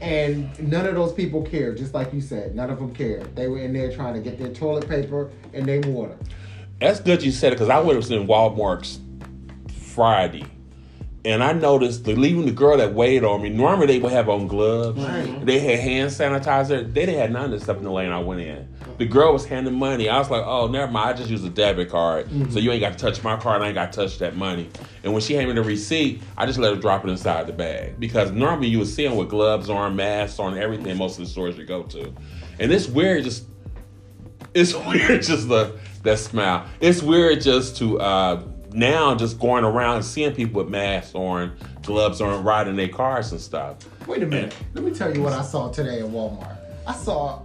And 0.00 0.48
none 0.70 0.86
of 0.86 0.94
those 0.94 1.12
people 1.12 1.42
cared, 1.42 1.76
just 1.76 1.92
like 1.94 2.12
you 2.14 2.20
said. 2.22 2.56
None 2.56 2.70
of 2.70 2.78
them 2.78 2.92
cared. 2.94 3.36
They 3.36 3.48
were 3.48 3.58
in 3.58 3.72
there 3.74 3.92
trying 3.92 4.14
to 4.14 4.20
get 4.20 4.38
their 4.38 4.48
toilet 4.48 4.88
paper 4.88 5.30
and 5.52 5.66
their 5.66 5.80
water. 5.82 6.16
That's 6.80 7.00
good 7.00 7.22
you 7.22 7.30
said 7.32 7.52
it 7.52 7.56
because 7.56 7.68
I 7.68 7.78
was 7.80 8.10
in 8.10 8.26
Walmart's 8.26 8.98
Friday. 9.76 10.44
And 11.22 11.44
I 11.44 11.52
noticed 11.52 12.04
the 12.04 12.14
leaving 12.14 12.46
the 12.46 12.52
girl 12.52 12.78
that 12.78 12.94
waited 12.94 13.24
on 13.24 13.42
me. 13.42 13.50
Normally 13.50 13.86
they 13.86 13.98
would 13.98 14.12
have 14.12 14.30
on 14.30 14.46
gloves. 14.46 14.98
Right. 14.98 15.44
They 15.44 15.58
had 15.58 15.78
hand 15.78 16.10
sanitizer. 16.10 16.82
They 16.94 17.04
didn't 17.06 17.20
have 17.20 17.30
none 17.30 17.44
of 17.44 17.50
this 17.50 17.64
stuff 17.64 17.76
in 17.76 17.84
the 17.84 17.90
lane 17.90 18.10
I 18.10 18.20
went 18.20 18.40
in. 18.40 18.66
The 18.96 19.04
girl 19.04 19.34
was 19.34 19.44
handing 19.44 19.74
money. 19.74 20.08
I 20.08 20.18
was 20.18 20.30
like, 20.30 20.44
oh, 20.46 20.66
never 20.66 20.90
mind. 20.90 21.10
I 21.10 21.12
just 21.12 21.28
use 21.28 21.44
a 21.44 21.50
debit 21.50 21.90
card. 21.90 22.30
So 22.50 22.58
you 22.58 22.70
ain't 22.72 22.80
got 22.80 22.92
to 22.92 22.98
touch 22.98 23.22
my 23.22 23.36
card. 23.36 23.60
I 23.60 23.66
ain't 23.66 23.74
got 23.74 23.92
to 23.92 24.00
touch 24.00 24.18
that 24.18 24.36
money. 24.36 24.70
And 25.04 25.12
when 25.12 25.20
she 25.20 25.34
handed 25.34 25.54
me 25.54 25.60
the 25.60 25.66
receipt, 25.66 26.22
I 26.38 26.46
just 26.46 26.58
let 26.58 26.74
her 26.74 26.80
drop 26.80 27.04
it 27.04 27.10
inside 27.10 27.46
the 27.46 27.52
bag. 27.52 28.00
Because 28.00 28.30
normally 28.30 28.68
you 28.68 28.78
would 28.78 28.88
see 28.88 29.06
them 29.06 29.16
with 29.16 29.28
gloves 29.28 29.68
on, 29.68 29.96
masks 29.96 30.38
on, 30.38 30.56
everything 30.56 30.96
most 30.96 31.18
of 31.18 31.24
the 31.24 31.30
stores 31.30 31.58
you 31.58 31.64
go 31.64 31.82
to. 31.82 32.14
And 32.58 32.72
it's 32.72 32.86
weird 32.86 33.24
just 33.24 33.44
it's 34.54 34.74
weird 34.86 35.22
just 35.22 35.48
the 35.48 35.78
that 36.02 36.18
smile. 36.18 36.66
It's 36.80 37.02
weird 37.02 37.42
just 37.42 37.76
to 37.78 38.00
uh 38.00 38.42
now 38.72 39.14
just 39.14 39.38
going 39.38 39.64
around 39.64 39.96
and 39.96 40.04
seeing 40.04 40.34
people 40.34 40.62
with 40.62 40.70
masks 40.70 41.14
on, 41.14 41.56
gloves 41.82 42.20
on, 42.20 42.44
riding 42.44 42.76
their 42.76 42.88
cars 42.88 43.32
and 43.32 43.40
stuff. 43.40 43.76
Wait 44.06 44.22
a 44.22 44.26
minute. 44.26 44.54
Let 44.74 44.84
me 44.84 44.92
tell 44.92 45.14
you 45.14 45.22
what 45.22 45.32
I 45.32 45.42
saw 45.42 45.70
today 45.70 46.00
at 46.00 46.06
Walmart. 46.06 46.56
I 46.86 46.94
saw 46.94 47.42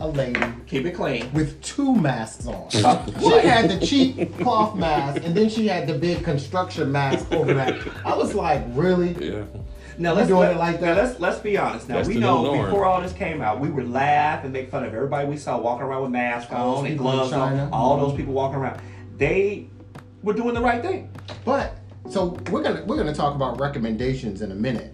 a 0.00 0.08
lady 0.08 0.40
keep 0.66 0.84
it 0.86 0.92
clean. 0.92 1.32
with 1.32 1.60
two 1.62 1.94
masks 1.94 2.46
on. 2.46 2.68
she 2.70 2.80
had 2.80 3.70
the 3.70 3.84
cheap 3.86 4.36
cloth 4.38 4.76
mask, 4.76 5.22
and 5.24 5.34
then 5.34 5.48
she 5.48 5.68
had 5.68 5.86
the 5.86 5.94
big 5.94 6.24
construction 6.24 6.90
mask 6.90 7.32
over 7.32 7.54
that. 7.54 7.76
I 8.04 8.14
was 8.14 8.34
like, 8.34 8.62
really? 8.70 9.12
Yeah. 9.12 9.44
Now 9.96 10.12
let's 10.12 10.26
doing 10.26 10.40
let, 10.40 10.52
it 10.52 10.58
like 10.58 10.80
now 10.80 10.94
that? 10.94 11.04
let's 11.04 11.20
let's 11.20 11.38
be 11.38 11.56
honest. 11.56 11.88
Now 11.88 11.96
That's 11.96 12.08
we 12.08 12.16
know 12.16 12.64
before 12.64 12.84
all 12.84 13.00
this 13.00 13.12
came 13.12 13.40
out, 13.40 13.60
we 13.60 13.70
would 13.70 13.88
laugh 13.88 14.42
and 14.42 14.52
make 14.52 14.68
fun 14.68 14.84
of 14.84 14.92
everybody 14.92 15.28
we 15.28 15.36
saw 15.36 15.56
walking 15.58 15.86
around 15.86 16.02
with 16.02 16.10
masks 16.10 16.52
All 16.52 16.78
on 16.78 16.86
and 16.86 16.98
gloves 16.98 17.32
on. 17.32 17.72
All 17.72 17.96
those 17.98 18.16
people 18.16 18.34
walking 18.34 18.58
around, 18.58 18.80
they 19.16 19.68
were 20.24 20.32
doing 20.32 20.54
the 20.54 20.60
right 20.60 20.82
thing. 20.82 21.10
But 21.44 21.76
so 22.10 22.38
we're 22.50 22.62
gonna 22.62 22.82
we're 22.84 22.96
gonna 22.96 23.14
talk 23.14 23.34
about 23.34 23.60
recommendations 23.60 24.42
in 24.42 24.50
a 24.50 24.54
minute, 24.54 24.92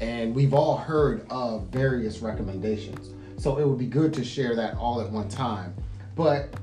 and 0.00 0.34
we've 0.34 0.52
all 0.52 0.76
heard 0.76 1.24
of 1.30 1.68
various 1.68 2.18
recommendations. 2.18 3.10
So 3.40 3.58
it 3.58 3.66
would 3.66 3.78
be 3.78 3.86
good 3.86 4.12
to 4.14 4.24
share 4.24 4.54
that 4.56 4.76
all 4.76 5.00
at 5.00 5.10
one 5.10 5.28
time. 5.28 5.74
But 6.14 6.54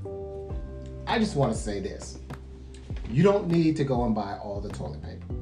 I 1.08 1.18
just 1.18 1.36
want 1.36 1.54
to 1.54 1.58
say 1.58 1.80
this: 1.80 2.20
you 3.10 3.24
don't 3.24 3.48
need 3.48 3.76
to 3.78 3.84
go 3.84 4.04
and 4.06 4.14
buy 4.14 4.38
all 4.38 4.60
the 4.62 4.70
toilet 4.70 5.02
paper, 5.02 5.34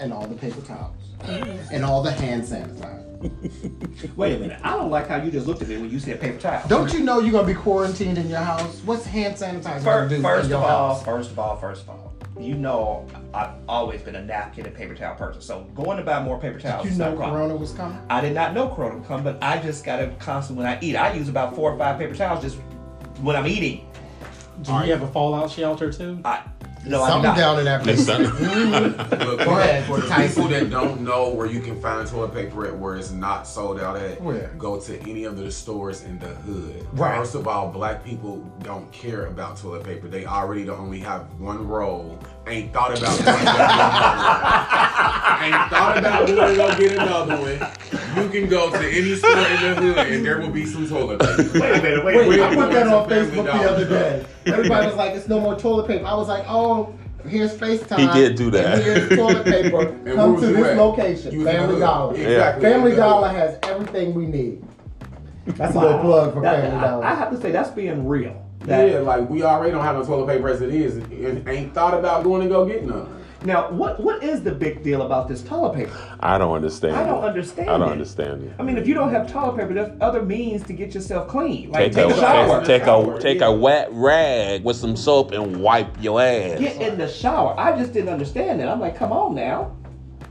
and 0.00 0.12
all 0.12 0.26
the 0.26 0.36
paper 0.36 0.60
towels, 0.62 1.14
and 1.70 1.84
all 1.84 2.02
the 2.02 2.10
hand 2.10 2.42
sanitizer. 2.42 3.09
Wait 4.16 4.34
a 4.34 4.38
minute. 4.38 4.60
I 4.62 4.70
don't 4.70 4.90
like 4.90 5.08
how 5.08 5.16
you 5.16 5.30
just 5.30 5.46
looked 5.46 5.62
at 5.62 5.68
me 5.68 5.76
when 5.76 5.90
you 5.90 5.98
said 5.98 6.20
paper 6.20 6.38
towel. 6.38 6.66
Don't 6.68 6.92
you 6.92 7.00
know 7.00 7.20
you're 7.20 7.32
gonna 7.32 7.46
be 7.46 7.54
quarantined 7.54 8.16
in 8.18 8.28
your 8.28 8.40
house? 8.40 8.80
What's 8.84 9.04
hand 9.04 9.36
sanitizer 9.36 9.82
First, 9.82 10.10
do 10.10 10.22
first 10.22 10.46
in 10.46 10.56
of 10.56 10.62
all, 10.62 10.94
house? 10.94 11.04
first 11.04 11.30
of 11.30 11.38
all, 11.38 11.56
first 11.56 11.82
of 11.82 11.90
all, 11.90 12.14
you 12.38 12.54
know 12.54 13.06
I've 13.34 13.50
always 13.68 14.00
been 14.00 14.14
a 14.14 14.24
napkin 14.24 14.64
and 14.64 14.74
paper 14.74 14.94
towel 14.94 15.16
person. 15.16 15.42
So 15.42 15.64
going 15.74 15.98
to 15.98 16.02
buy 16.02 16.22
more 16.22 16.38
paper 16.40 16.58
towels 16.58 16.86
you 16.86 16.92
is 16.92 16.98
know 16.98 17.06
not 17.06 17.14
a 17.14 17.16
problem. 17.16 17.36
Corona 17.36 17.56
was 17.56 17.72
coming. 17.72 17.98
I 18.08 18.20
did 18.22 18.32
not 18.34 18.54
know 18.54 18.68
Corona 18.68 18.96
would 18.96 19.06
come, 19.06 19.22
but 19.22 19.42
I 19.42 19.60
just 19.60 19.84
got 19.84 19.96
to 19.96 20.08
constantly 20.18 20.64
when 20.64 20.72
I 20.72 20.78
eat. 20.80 20.96
I 20.96 21.12
use 21.12 21.28
about 21.28 21.54
four 21.54 21.72
or 21.72 21.78
five 21.78 21.98
paper 21.98 22.14
towels 22.14 22.42
just 22.42 22.56
when 23.20 23.36
I'm 23.36 23.46
eating. 23.46 23.86
Do 24.62 24.72
you 24.72 24.92
have 24.92 25.02
a 25.02 25.08
fallout 25.08 25.50
shelter 25.50 25.92
too? 25.92 26.20
I 26.24 26.42
no, 26.86 27.02
I 27.02 27.06
do 27.06 27.12
Something 27.12 27.22
not. 27.30 27.36
down 27.36 27.58
in 27.58 27.64
that 27.66 27.86
It's 27.86 28.04
place. 28.04 28.18
Look, 29.26 29.38
Go 29.44 29.58
ahead, 29.58 29.84
for 29.86 30.00
the 30.00 30.14
people 30.28 30.48
that 30.48 30.70
don't 30.70 31.02
know 31.02 31.28
where 31.30 31.46
you 31.46 31.60
can 31.60 31.80
find 31.80 32.06
toilet 32.08 32.32
paper 32.34 32.66
at 32.66 32.76
where 32.76 32.96
it's 32.96 33.10
not 33.10 33.46
sold 33.46 33.80
out 33.80 33.96
at, 33.96 34.20
Where? 34.20 34.48
go 34.58 34.80
to 34.80 35.00
any 35.08 35.24
of 35.24 35.36
the 35.36 35.50
stores 35.50 36.02
in 36.02 36.18
the 36.18 36.28
hood. 36.28 36.86
Right. 36.92 37.18
First 37.18 37.34
of 37.34 37.46
all, 37.46 37.68
black 37.70 38.04
people 38.04 38.38
don't 38.62 38.90
care 38.92 39.26
about 39.26 39.56
toilet 39.58 39.84
paper. 39.84 40.08
They 40.08 40.24
already 40.26 40.64
don't 40.64 40.80
only 40.80 41.00
have 41.00 41.22
one 41.38 41.66
roll. 41.68 42.18
Ain't 42.50 42.72
thought 42.72 42.98
about 42.98 43.18
going 43.18 43.38
to 43.38 43.46
get 43.46 43.62
another 43.62 44.26
one. 44.26 45.42
Ain't 45.42 45.70
thought 45.70 45.98
about 45.98 46.26
going 46.26 46.48
to 46.50 46.56
go 46.56 46.78
get 46.78 46.92
another 46.92 47.36
one. 47.36 48.24
You 48.24 48.28
can 48.30 48.48
go 48.48 48.70
to 48.70 48.76
any 48.78 49.14
store 49.16 49.30
in 49.30 49.60
the 49.60 49.74
hood 49.80 49.98
and 49.98 50.24
there 50.26 50.38
will 50.40 50.50
be 50.50 50.66
some 50.66 50.88
toilet 50.88 51.20
paper. 51.20 51.58
Wait 51.60 51.78
a 51.78 51.82
minute, 51.82 52.04
wait, 52.04 52.16
Wait, 52.16 52.28
wait. 52.28 52.40
I 52.40 52.54
put 52.54 52.70
that 52.72 52.86
on 52.88 53.08
Facebook 53.08 53.30
the 53.36 53.42
Dollar. 53.44 53.68
other 53.68 53.88
day. 53.88 54.26
Everybody 54.46 54.86
was 54.86 54.96
like, 54.96 55.14
"It's 55.14 55.28
no 55.28 55.38
more 55.40 55.54
toilet 55.58 55.86
paper." 55.86 56.04
I 56.06 56.14
was 56.14 56.26
like, 56.28 56.44
"Oh, 56.48 56.92
here's 57.26 57.54
FaceTime." 57.56 57.98
He 57.98 58.06
did 58.20 58.34
do 58.36 58.50
that. 58.50 58.74
And 58.78 58.82
here's 58.82 59.08
toilet 59.16 59.44
paper. 59.44 59.92
where 59.92 60.14
Come 60.16 60.40
to 60.40 60.46
this 60.48 60.66
at? 60.66 60.76
location, 60.76 61.32
You 61.32 61.38
was 61.40 61.46
in 61.48 61.52
the 61.52 61.58
Family 61.58 61.74
hood. 61.74 61.80
Dollar. 61.80 62.14
Exactly. 62.16 62.62
Family 62.62 62.96
Dollar 62.96 63.28
has 63.28 63.58
everything 63.62 64.14
we 64.14 64.26
need. 64.26 64.62
That's 65.46 65.74
a 65.74 65.78
little 65.80 66.00
plug 66.00 66.34
for 66.34 66.40
That- 66.42 66.62
Family 66.62 66.78
I, 66.78 66.88
Dollar. 66.90 67.04
I 67.04 67.14
have 67.14 67.30
to 67.30 67.40
say 67.40 67.50
that's 67.52 67.70
being 67.70 68.06
real. 68.08 68.34
That, 68.60 68.90
Yeah, 68.90 68.98
like 69.00 69.28
we 69.28 69.42
already 69.42 69.72
don't 69.72 69.82
have 69.84 69.96
no 69.96 70.04
toilet 70.04 70.26
paper 70.26 70.48
as 70.48 70.60
it 70.60 70.74
is. 70.74 70.96
and 70.96 71.46
Ain't 71.48 71.74
thought 71.74 71.94
about 71.98 72.24
going 72.24 72.42
to 72.42 72.48
go 72.48 72.66
get 72.66 72.84
none. 72.84 73.16
Now, 73.42 73.70
what 73.70 73.98
what 74.00 74.22
is 74.22 74.42
the 74.42 74.52
big 74.52 74.82
deal 74.82 75.00
about 75.00 75.26
this 75.26 75.42
toilet 75.42 75.74
paper? 75.74 75.96
I 76.20 76.36
don't 76.36 76.54
understand. 76.54 76.94
I 76.94 77.06
don't 77.06 77.24
it. 77.24 77.28
understand 77.28 77.70
I 77.70 77.78
don't 77.78 77.88
it. 77.88 77.92
understand 77.92 78.42
it. 78.44 78.52
I 78.58 78.62
mean, 78.62 78.76
if 78.76 78.86
you 78.86 78.92
don't 78.92 79.10
have 79.10 79.32
toilet 79.32 79.56
paper, 79.56 79.72
there's 79.72 79.96
other 80.02 80.22
means 80.22 80.62
to 80.64 80.74
get 80.74 80.92
yourself 80.94 81.26
clean. 81.26 81.70
Like 81.70 81.84
Take 81.84 81.94
take, 81.94 82.10
a, 82.10 82.14
a 82.14 82.20
shower. 82.20 82.58
take, 82.62 82.82
take 82.82 82.86
a 82.86 83.18
take 83.18 83.40
yeah. 83.40 83.46
a 83.46 83.52
wet 83.52 83.88
rag 83.92 84.62
with 84.62 84.76
some 84.76 84.94
soap 84.94 85.32
and 85.32 85.62
wipe 85.62 85.88
your 86.02 86.20
ass. 86.20 86.60
Get 86.60 86.82
in 86.82 86.98
the 86.98 87.08
shower. 87.08 87.58
I 87.58 87.78
just 87.78 87.94
didn't 87.94 88.10
understand 88.10 88.60
that. 88.60 88.68
I'm 88.68 88.78
like, 88.78 88.94
come 88.94 89.10
on 89.10 89.34
now. 89.34 89.74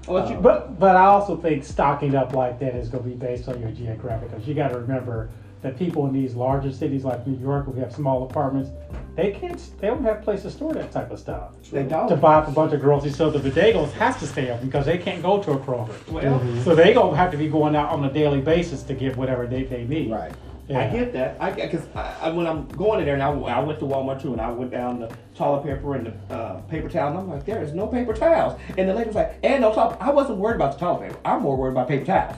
Unless 0.08 0.30
uh, 0.30 0.34
you, 0.36 0.39
But 0.42 0.80
but 0.80 0.96
I 0.96 1.06
also 1.06 1.36
think 1.36 1.63
stocking 1.63 2.13
up 2.13 2.34
like 2.34 2.60
that 2.60 2.76
is 2.76 2.89
going 2.89 3.04
to 3.04 3.10
be 3.10 3.15
based 3.15 3.48
on 3.50 3.60
your 3.60 3.72
geographic. 3.72 4.30
Because 4.30 4.48
you 4.48 4.54
got 4.54 4.68
to 4.68 4.78
remember 4.78 5.32
that 5.62 5.78
people 5.78 6.06
in 6.08 6.13
these 6.13 6.36
larger 6.36 6.72
cities 6.72 7.04
like 7.04 7.28
New 7.28 7.38
York, 7.38 7.65
who 7.65 7.74
have 7.74 7.91
small 7.93 8.24
apartments, 8.24 8.69
they 9.15 9.32
can't. 9.32 9.60
They 9.80 9.88
don't 9.88 10.04
have 10.04 10.19
a 10.19 10.22
place 10.22 10.43
to 10.43 10.52
store 10.52 10.74
that 10.74 10.91
type 10.91 11.12
of 11.12 11.19
stuff. 11.19 11.52
they 11.72 11.84
To 11.84 11.89
don't. 11.89 12.08
To 12.08 12.15
buy 12.15 12.36
up 12.36 12.48
a 12.48 12.52
bunch 12.52 12.72
of 12.74 12.80
groceries, 12.80 13.15
so 13.17 13.30
the 13.30 13.39
bodegos 13.39 13.91
has 13.93 14.17
to 14.19 14.28
stay 14.28 14.50
up 14.50 14.62
because 14.62 14.86
they 14.86 14.98
can't 14.98 15.22
go 15.22 15.41
to 15.43 15.52
a 15.52 15.58
Kroger. 15.58 15.93
Well, 16.10 16.63
So 16.63 16.76
they 16.76 16.93
gonna 16.93 17.17
have 17.17 17.32
to 17.32 17.38
be 17.38 17.50
going 17.50 17.76
out 17.76 17.89
on 17.89 18.04
a 18.06 18.12
daily 18.13 18.39
basis 18.41 18.84
to 18.84 18.93
get 18.93 19.17
whatever 19.17 19.48
they, 19.48 19.63
they 19.63 19.84
need. 19.86 20.12
right. 20.12 20.32
Yeah. 20.69 20.82
I 20.82 20.88
get 20.88 21.12
that. 21.13 21.36
I 21.41 21.50
because 21.50 21.82
I, 21.95 22.15
I, 22.22 22.30
when 22.30 22.45
I'm 22.45 22.67
going 22.67 23.00
in 23.00 23.06
there, 23.06 23.15
and 23.15 23.24
I, 23.24 23.32
I 23.32 23.60
went 23.60 23.80
to 23.80 23.86
Walmart 23.86 24.22
too, 24.22 24.34
and 24.34 24.39
I 24.39 24.52
went 24.52 24.69
down 24.69 25.00
the 25.00 25.12
toilet 25.34 25.63
paper 25.63 25.95
and 25.95 26.13
the 26.30 26.34
uh, 26.36 26.62
paper 26.62 26.88
towel, 26.88 27.10
and 27.10 27.17
I'm 27.17 27.28
like, 27.28 27.43
there 27.43 27.63
is 27.63 27.74
no 27.74 27.88
paper 27.88 28.13
towels. 28.13 28.60
And 28.78 28.88
the 28.88 28.93
lady 28.93 29.08
was 29.08 29.15
like, 29.15 29.39
and 29.41 29.62
no 29.62 29.74
toilet. 29.74 29.98
I 30.00 30.12
wasn't 30.12 30.38
worried 30.38 30.58
about 30.58 30.74
the 30.74 30.80
toilet 30.80 31.08
paper. 31.10 31.19
I'm 31.26 31.41
more 31.41 31.58
worried 31.58 31.72
about 31.72 31.88
paper 31.88 32.06
towels. 32.06 32.36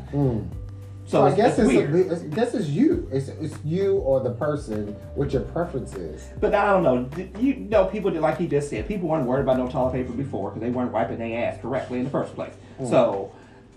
So 1.12 1.18
So 1.20 1.26
I 1.26 1.36
guess 1.36 1.60
it's 1.60 1.70
it's, 1.70 1.94
it's- 1.94 2.22
I 2.24 2.28
guess 2.36 2.54
it's 2.54 2.68
you. 2.70 3.10
It's 3.12 3.28
it's 3.28 3.56
you 3.66 3.98
or 3.98 4.22
the 4.22 4.30
person 4.32 4.96
what 5.16 5.34
your 5.34 5.42
preference 5.42 5.94
is. 5.94 6.30
But 6.40 6.56
I 6.56 6.68
don't 6.72 6.84
know. 6.84 7.10
You 7.38 7.56
know, 7.56 7.84
people 7.86 8.12
did 8.12 8.22
like 8.22 8.38
he 8.38 8.48
just 8.48 8.70
said. 8.70 8.88
People 8.88 9.10
weren't 9.10 9.26
worried 9.28 9.42
about 9.42 9.58
no 9.58 9.68
toilet 9.68 9.92
paper 9.92 10.14
before 10.14 10.52
because 10.52 10.62
they 10.62 10.70
weren't 10.70 10.94
wiping 10.94 11.18
their 11.18 11.46
ass 11.50 11.60
correctly 11.62 11.98
in 12.00 12.06
the 12.06 12.10
first 12.10 12.34
place. 12.34 12.54
Mm. 12.80 12.90
So, 12.90 13.32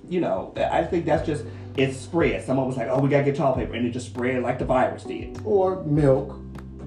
you 0.08 0.20
know, 0.20 0.52
I 0.56 0.84
think 0.84 1.06
that's 1.06 1.26
just 1.26 1.44
it 1.76 1.92
spread. 1.94 2.44
Someone 2.44 2.68
was 2.68 2.76
like, 2.76 2.86
"Oh, 2.88 3.00
we 3.00 3.08
gotta 3.08 3.24
get 3.24 3.34
toilet 3.34 3.56
paper," 3.56 3.74
and 3.74 3.84
it 3.84 3.90
just 3.90 4.06
spread 4.06 4.40
like 4.44 4.60
the 4.60 4.64
virus 4.64 5.02
did. 5.02 5.36
Or 5.44 5.82
milk 5.82 6.36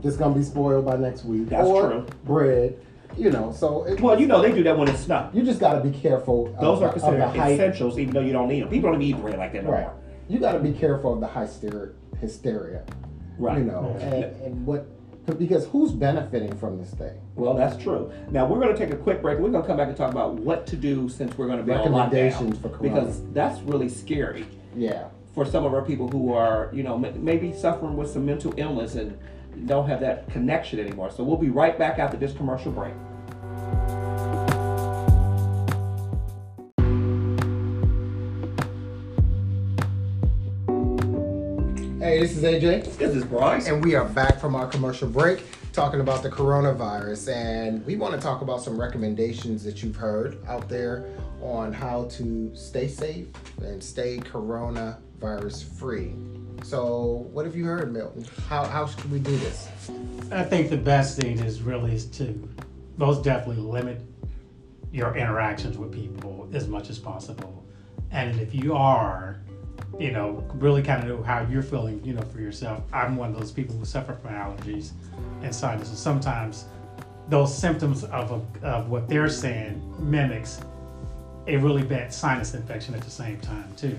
that's 0.02 0.16
gonna 0.16 0.34
be 0.34 0.44
spoiled 0.44 0.86
by 0.86 0.96
next 0.96 1.26
week. 1.26 1.50
That's 1.50 1.68
or 1.68 1.90
true. 1.90 2.06
bread. 2.24 2.78
You 3.18 3.32
know, 3.32 3.52
so 3.52 3.84
it, 3.84 4.00
Well, 4.00 4.18
you 4.18 4.28
know, 4.28 4.42
they 4.42 4.54
do 4.54 4.64
that 4.64 4.78
when 4.78 4.88
it's 4.88 5.00
snow. 5.02 5.28
you 5.34 5.42
just 5.44 5.60
got 5.60 5.74
to 5.74 5.82
be 5.82 5.90
careful. 5.90 6.48
Of, 6.54 6.60
Those 6.62 6.82
are 6.84 6.86
of 6.90 6.92
considered 6.94 7.20
the 7.22 7.28
height. 7.30 7.54
essentials, 7.54 7.98
even 7.98 8.14
though 8.14 8.22
you 8.22 8.32
don't 8.32 8.48
need 8.48 8.62
them. 8.62 8.70
People 8.70 8.92
don't 8.94 9.02
even 9.02 9.18
eat 9.18 9.22
bread 9.22 9.40
like 9.40 9.54
that 9.54 9.64
no 9.64 9.72
Right. 9.72 9.82
more. 9.82 9.94
You 10.30 10.40
got 10.40 10.54
to 10.54 10.60
be 10.60 10.72
careful 10.74 11.14
of 11.14 11.20
the 11.22 11.28
hysteria. 11.28 11.94
Hysteria. 12.20 12.84
Right. 13.38 13.60
You 13.60 13.66
know, 13.66 13.96
and, 14.02 14.24
and 14.42 14.66
what 14.66 14.88
because 15.38 15.68
who's 15.68 15.92
benefiting 15.92 16.56
from 16.58 16.78
this 16.78 16.90
thing? 16.92 17.20
Well, 17.36 17.54
that's 17.54 17.76
true. 17.82 18.12
Now 18.32 18.46
we're 18.48 18.62
going 18.62 18.74
to 18.74 18.78
take 18.78 18.94
a 18.94 18.98
quick 18.98 19.22
break. 19.22 19.38
We're 19.40 19.50
going 19.50 19.62
to 19.62 19.68
come 19.68 19.76
back 19.78 19.90
and 19.90 19.98
talk 19.98 20.12
about 20.12 20.36
what 20.36 20.66
to 20.68 20.76
do 20.78 21.10
since 21.10 21.38
we're 21.38 21.48
going 21.48 21.60
to 21.60 21.66
be 21.66 21.74
on 21.74 21.80
Recommendations 21.80 22.58
lockdown 22.58 22.62
for 22.62 22.70
corona. 22.70 22.96
because 23.02 23.24
that's 23.34 23.60
really 23.62 23.90
scary 23.90 24.46
Yeah. 24.76 25.10
for 25.36 25.46
some 25.46 25.66
of 25.66 25.74
our 25.74 25.82
people 25.82 26.08
who 26.08 26.34
are, 26.34 26.70
you 26.74 26.82
know, 26.82 26.98
maybe 26.98 27.52
suffering 27.54 27.98
with 27.98 28.10
some 28.10 28.26
mental 28.26 28.54
illness 28.56 28.96
and 28.96 29.20
don't 29.66 29.88
have 29.90 30.00
that 30.00 30.30
connection 30.32 30.80
anymore. 30.80 31.12
So 31.12 31.24
we'll 31.26 31.36
be 31.38 31.50
right 31.50 31.78
back 31.78 32.00
after 32.00 32.16
this 32.16 32.32
commercial 32.34 32.72
break. 32.72 32.94
Hey, 42.18 42.24
this 42.24 42.36
is 42.36 42.44
AJ. 42.44 42.98
This 42.98 43.16
is 43.16 43.24
Bryce. 43.24 43.68
And 43.68 43.86
we 43.86 43.94
are 43.94 44.04
back 44.04 44.40
from 44.40 44.56
our 44.56 44.66
commercial 44.66 45.08
break 45.08 45.44
talking 45.72 46.00
about 46.00 46.24
the 46.24 46.32
coronavirus. 46.32 47.32
And 47.32 47.86
we 47.86 47.96
want 47.96 48.16
to 48.16 48.20
talk 48.20 48.42
about 48.42 48.60
some 48.60 48.76
recommendations 48.76 49.64
that 49.64 49.84
you've 49.84 49.98
heard 49.98 50.44
out 50.48 50.68
there 50.68 51.06
on 51.44 51.72
how 51.72 52.06
to 52.06 52.50
stay 52.56 52.88
safe 52.88 53.28
and 53.62 53.84
stay 53.84 54.18
coronavirus 54.18 55.66
free. 55.78 56.16
So, 56.64 57.28
what 57.34 57.46
have 57.46 57.56
you 57.56 57.66
heard, 57.66 57.94
Milton? 57.94 58.26
How, 58.50 58.66
how 58.66 58.88
should 58.88 59.12
we 59.12 59.20
do 59.20 59.38
this? 59.38 59.70
I 60.32 60.42
think 60.42 60.72
the 60.72 60.78
best 60.78 61.22
thing 61.22 61.38
is 61.38 61.62
really 61.62 61.94
is 61.94 62.06
to 62.18 62.50
most 62.98 63.24
definitely 63.24 63.62
limit 63.62 64.02
your 64.92 65.16
interactions 65.16 65.78
with 65.78 65.94
people 65.94 66.50
as 66.52 66.68
much 66.68 66.90
as 66.90 66.98
possible. 66.98 67.64
And 68.10 68.40
if 68.42 68.56
you 68.56 68.76
are, 68.76 69.40
you 70.00 70.12
know, 70.12 70.44
really 70.56 70.84
kind 70.84 71.02
of 71.02 71.10
know 71.10 71.24
how 71.24 71.46
you're 71.50 71.64
feeling, 71.64 72.04
you 72.04 72.14
know, 72.14 72.22
for 72.22 72.40
yourself. 72.40 72.84
I'm 72.94 73.16
one 73.16 73.30
of 73.34 73.40
those 73.40 73.52
people 73.52 73.76
who 73.76 73.86
suffer 73.86 74.14
from 74.14 74.32
allergies 74.32 74.92
and 75.42 75.54
sinuses. 75.54 75.98
Sometimes 75.98 76.66
those 77.30 77.56
symptoms 77.56 78.04
of, 78.06 78.32
a, 78.32 78.68
of 78.68 78.90
what 78.90 79.10
they're 79.10 79.30
saying 79.30 79.82
mimics 80.00 80.62
a 81.48 81.58
really 81.58 81.84
bad 81.84 82.14
sinus 82.14 82.54
infection 82.54 82.94
at 82.94 83.02
the 83.02 83.10
same 83.10 83.40
time 83.40 83.72
too. 83.78 83.98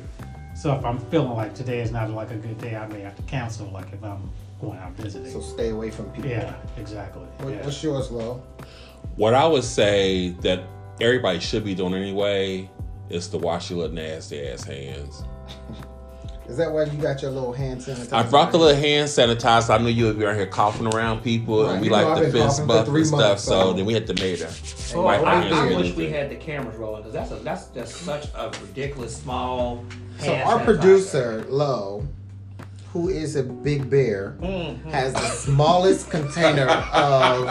So 0.54 0.74
if 0.76 0.84
I'm 0.84 0.98
feeling 0.98 1.34
like 1.34 1.54
today 1.54 1.80
is 1.80 1.90
not 1.90 2.10
like 2.10 2.30
a 2.30 2.36
good 2.36 2.58
day, 2.58 2.76
I 2.76 2.86
may 2.88 3.00
have 3.00 3.16
to 3.16 3.22
cancel. 3.22 3.68
Like 3.68 3.92
if 3.92 4.02
I'm 4.04 4.30
going 4.60 4.78
out 4.78 4.92
visiting. 4.92 5.30
So, 5.30 5.40
stay 5.40 5.70
away 5.70 5.90
from 5.90 6.10
people. 6.10 6.30
Yeah, 6.30 6.54
exactly. 6.76 7.26
What, 7.38 7.54
yeah. 7.54 7.64
What's 7.64 7.82
yours, 7.82 8.10
Lo? 8.10 8.42
What 9.16 9.34
I 9.34 9.46
would 9.46 9.64
say 9.64 10.30
that 10.40 10.62
everybody 11.00 11.40
should 11.40 11.64
be 11.64 11.74
doing 11.74 11.94
anyway 11.94 12.68
is 13.08 13.28
to 13.28 13.38
wash 13.38 13.70
your 13.70 13.80
little 13.80 13.94
nasty 13.94 14.46
ass 14.48 14.64
hands. 14.64 15.22
Is 16.48 16.56
that 16.56 16.72
why 16.72 16.84
you 16.84 16.96
got 17.02 17.20
your 17.20 17.30
little 17.30 17.52
hand 17.52 17.80
sanitizer? 17.80 18.12
I 18.14 18.22
brought 18.22 18.52
the 18.52 18.58
little 18.58 18.80
hand 18.80 19.08
sanitizer. 19.08 19.68
I 19.68 19.78
knew 19.78 19.90
you 19.90 20.06
would 20.06 20.18
be 20.18 20.24
around 20.24 20.36
here 20.36 20.46
coughing 20.46 20.86
around 20.86 21.22
people, 21.22 21.62
Right. 21.64 21.72
and 21.72 21.80
we 21.82 21.88
You 21.88 21.92
like 21.92 22.06
I've 22.06 22.16
the 22.18 22.22
been 22.24 22.32
fist 22.32 22.46
coughing 22.60 22.62
for 22.64 22.66
buff 22.68 22.86
three 22.86 23.00
and 23.02 23.06
stuff. 23.08 23.20
months, 23.20 23.42
so 23.44 23.50
so- 23.64 23.72
then 23.74 23.84
we 23.84 23.92
had 23.92 24.06
to 24.06 24.14
make 24.14 24.40
her. 24.40 24.48
Oh, 24.96 25.02
wipe 25.02 25.20
our 25.20 25.26
I, 25.26 25.48
I 25.72 25.76
wish 25.76 25.88
it. 25.90 25.96
we 25.96 26.08
had 26.08 26.30
the 26.30 26.36
cameras 26.36 26.76
rolling 26.76 27.02
because 27.02 27.12
that's 27.12 27.30
a, 27.32 27.34
that's 27.44 27.66
just 27.68 27.96
such 27.98 28.28
a 28.34 28.50
ridiculous 28.62 29.14
small. 29.14 29.84
So, 30.20 30.32
our 30.34 30.58
sanitizer. 30.58 30.64
producer, 30.64 31.44
Lo, 31.50 32.06
who 32.94 33.10
is 33.10 33.36
a 33.36 33.42
big 33.42 33.90
bear, 33.90 34.34
Mhm. 34.40 34.82
has 34.90 35.12
the 35.12 35.20
smallest 35.28 36.08
container 36.08 36.66
of 36.66 37.46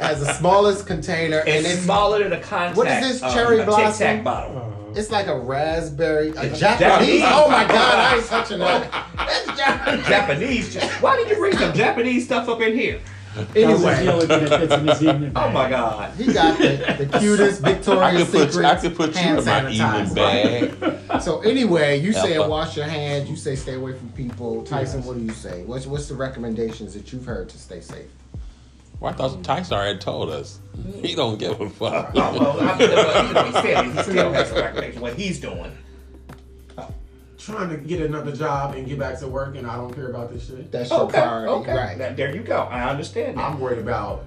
has 0.00 0.18
the 0.24 0.32
smallest 0.34 0.86
container 0.86 1.38
It's 1.46 1.48
and 1.56 1.66
it's 1.66 1.82
smaller 1.82 2.22
than 2.24 2.32
a 2.32 2.40
contact. 2.40 2.76
What 2.76 2.88
is 2.88 3.20
this, 3.20 3.32
cherry 3.32 3.60
a 3.60 3.64
blossom? 3.64 3.92
Tic 3.92 3.98
Tac 3.98 4.24
bottle. 4.24 4.72
It's 4.98 5.12
like 5.12 5.28
a 5.28 5.38
raspberry, 5.38 6.30
a 6.30 6.32
Japanese. 6.50 6.58
Japanese. 6.58 7.22
Oh 7.26 7.48
my 7.48 7.64
God, 7.68 7.98
I 7.98 8.16
ain't 8.16 8.26
touching 8.26 8.58
that. 8.58 8.90
That's 9.16 9.58
Japanese. 9.58 10.74
Japanese. 10.74 10.92
Why 11.00 11.16
did 11.16 11.28
you 11.30 11.36
bring 11.36 11.56
some 11.56 11.72
Japanese 11.72 12.24
stuff 12.24 12.48
up 12.48 12.60
in 12.60 12.74
here? 12.76 13.00
Anyway, 13.54 13.92
Anyway, 13.94 14.26
fits 14.26 14.72
in 14.74 14.88
his 14.88 15.02
evening 15.04 15.32
Oh 15.36 15.50
my 15.50 15.70
God. 15.70 16.12
he 16.16 16.32
got 16.32 16.58
the, 16.58 16.96
the 17.06 17.18
cutest 17.20 17.62
I 17.64 17.74
Victoria's 17.74 18.28
could 18.30 18.32
put 18.40 18.50
Secret 18.52 18.66
I 18.66 18.74
could 18.80 18.96
put 18.96 19.10
you 19.14 19.20
hand 19.20 19.38
in 19.38 19.44
my 19.44 19.52
sanitizer. 19.70 20.72
evening 20.72 20.98
bag. 21.08 21.22
So 21.22 21.40
anyway, 21.42 22.00
you 22.00 22.12
say 22.12 22.36
wash 22.40 22.76
your 22.76 22.86
hands. 22.86 23.30
You 23.30 23.36
say 23.36 23.54
stay 23.54 23.74
away 23.74 23.92
from 23.92 24.08
people. 24.12 24.64
Tyson, 24.64 25.04
what 25.04 25.16
do 25.16 25.22
you 25.22 25.30
say? 25.30 25.62
What's 25.62 25.86
what's 25.86 26.08
the 26.08 26.16
recommendations 26.16 26.92
that 26.94 27.12
you've 27.12 27.26
heard 27.26 27.48
to 27.50 27.58
stay 27.58 27.80
safe? 27.80 28.08
Well, 29.00 29.12
I 29.12 29.16
thought 29.16 29.42
Tyson 29.44 29.76
already 29.76 29.98
told 29.98 30.30
us. 30.30 30.58
He 31.02 31.14
don't 31.14 31.38
give 31.38 31.60
a 31.60 31.68
fuck. 31.70 32.10
Oh, 32.14 32.38
well, 32.38 32.60
I 32.60 32.78
mean, 32.78 32.90
well, 32.90 33.22
even 33.24 33.34
though 33.34 33.44
he 33.44 33.52
said 33.52 33.84
he 33.86 34.02
still 34.02 34.32
has 34.32 34.48
some 34.48 34.58
recommendations. 34.58 35.00
What 35.02 35.14
he's 35.14 35.40
doing. 35.40 35.76
Trying 37.38 37.70
to 37.70 37.76
get 37.78 38.02
another 38.02 38.34
job 38.34 38.74
and 38.74 38.86
get 38.86 38.98
back 38.98 39.18
to 39.20 39.28
work, 39.28 39.56
and 39.56 39.66
I 39.66 39.76
don't 39.76 39.94
care 39.94 40.08
about 40.10 40.32
this 40.32 40.48
shit. 40.48 40.70
That's 40.72 40.90
your 40.90 41.02
Okay, 41.02 41.18
priority, 41.18 41.52
okay. 41.52 41.74
right? 41.74 41.96
That- 41.98 42.16
there 42.16 42.34
you 42.34 42.42
go. 42.42 42.62
I 42.62 42.90
understand 42.90 43.38
that. 43.38 43.44
I'm 43.44 43.58
worried 43.60 43.78
about 43.78 44.24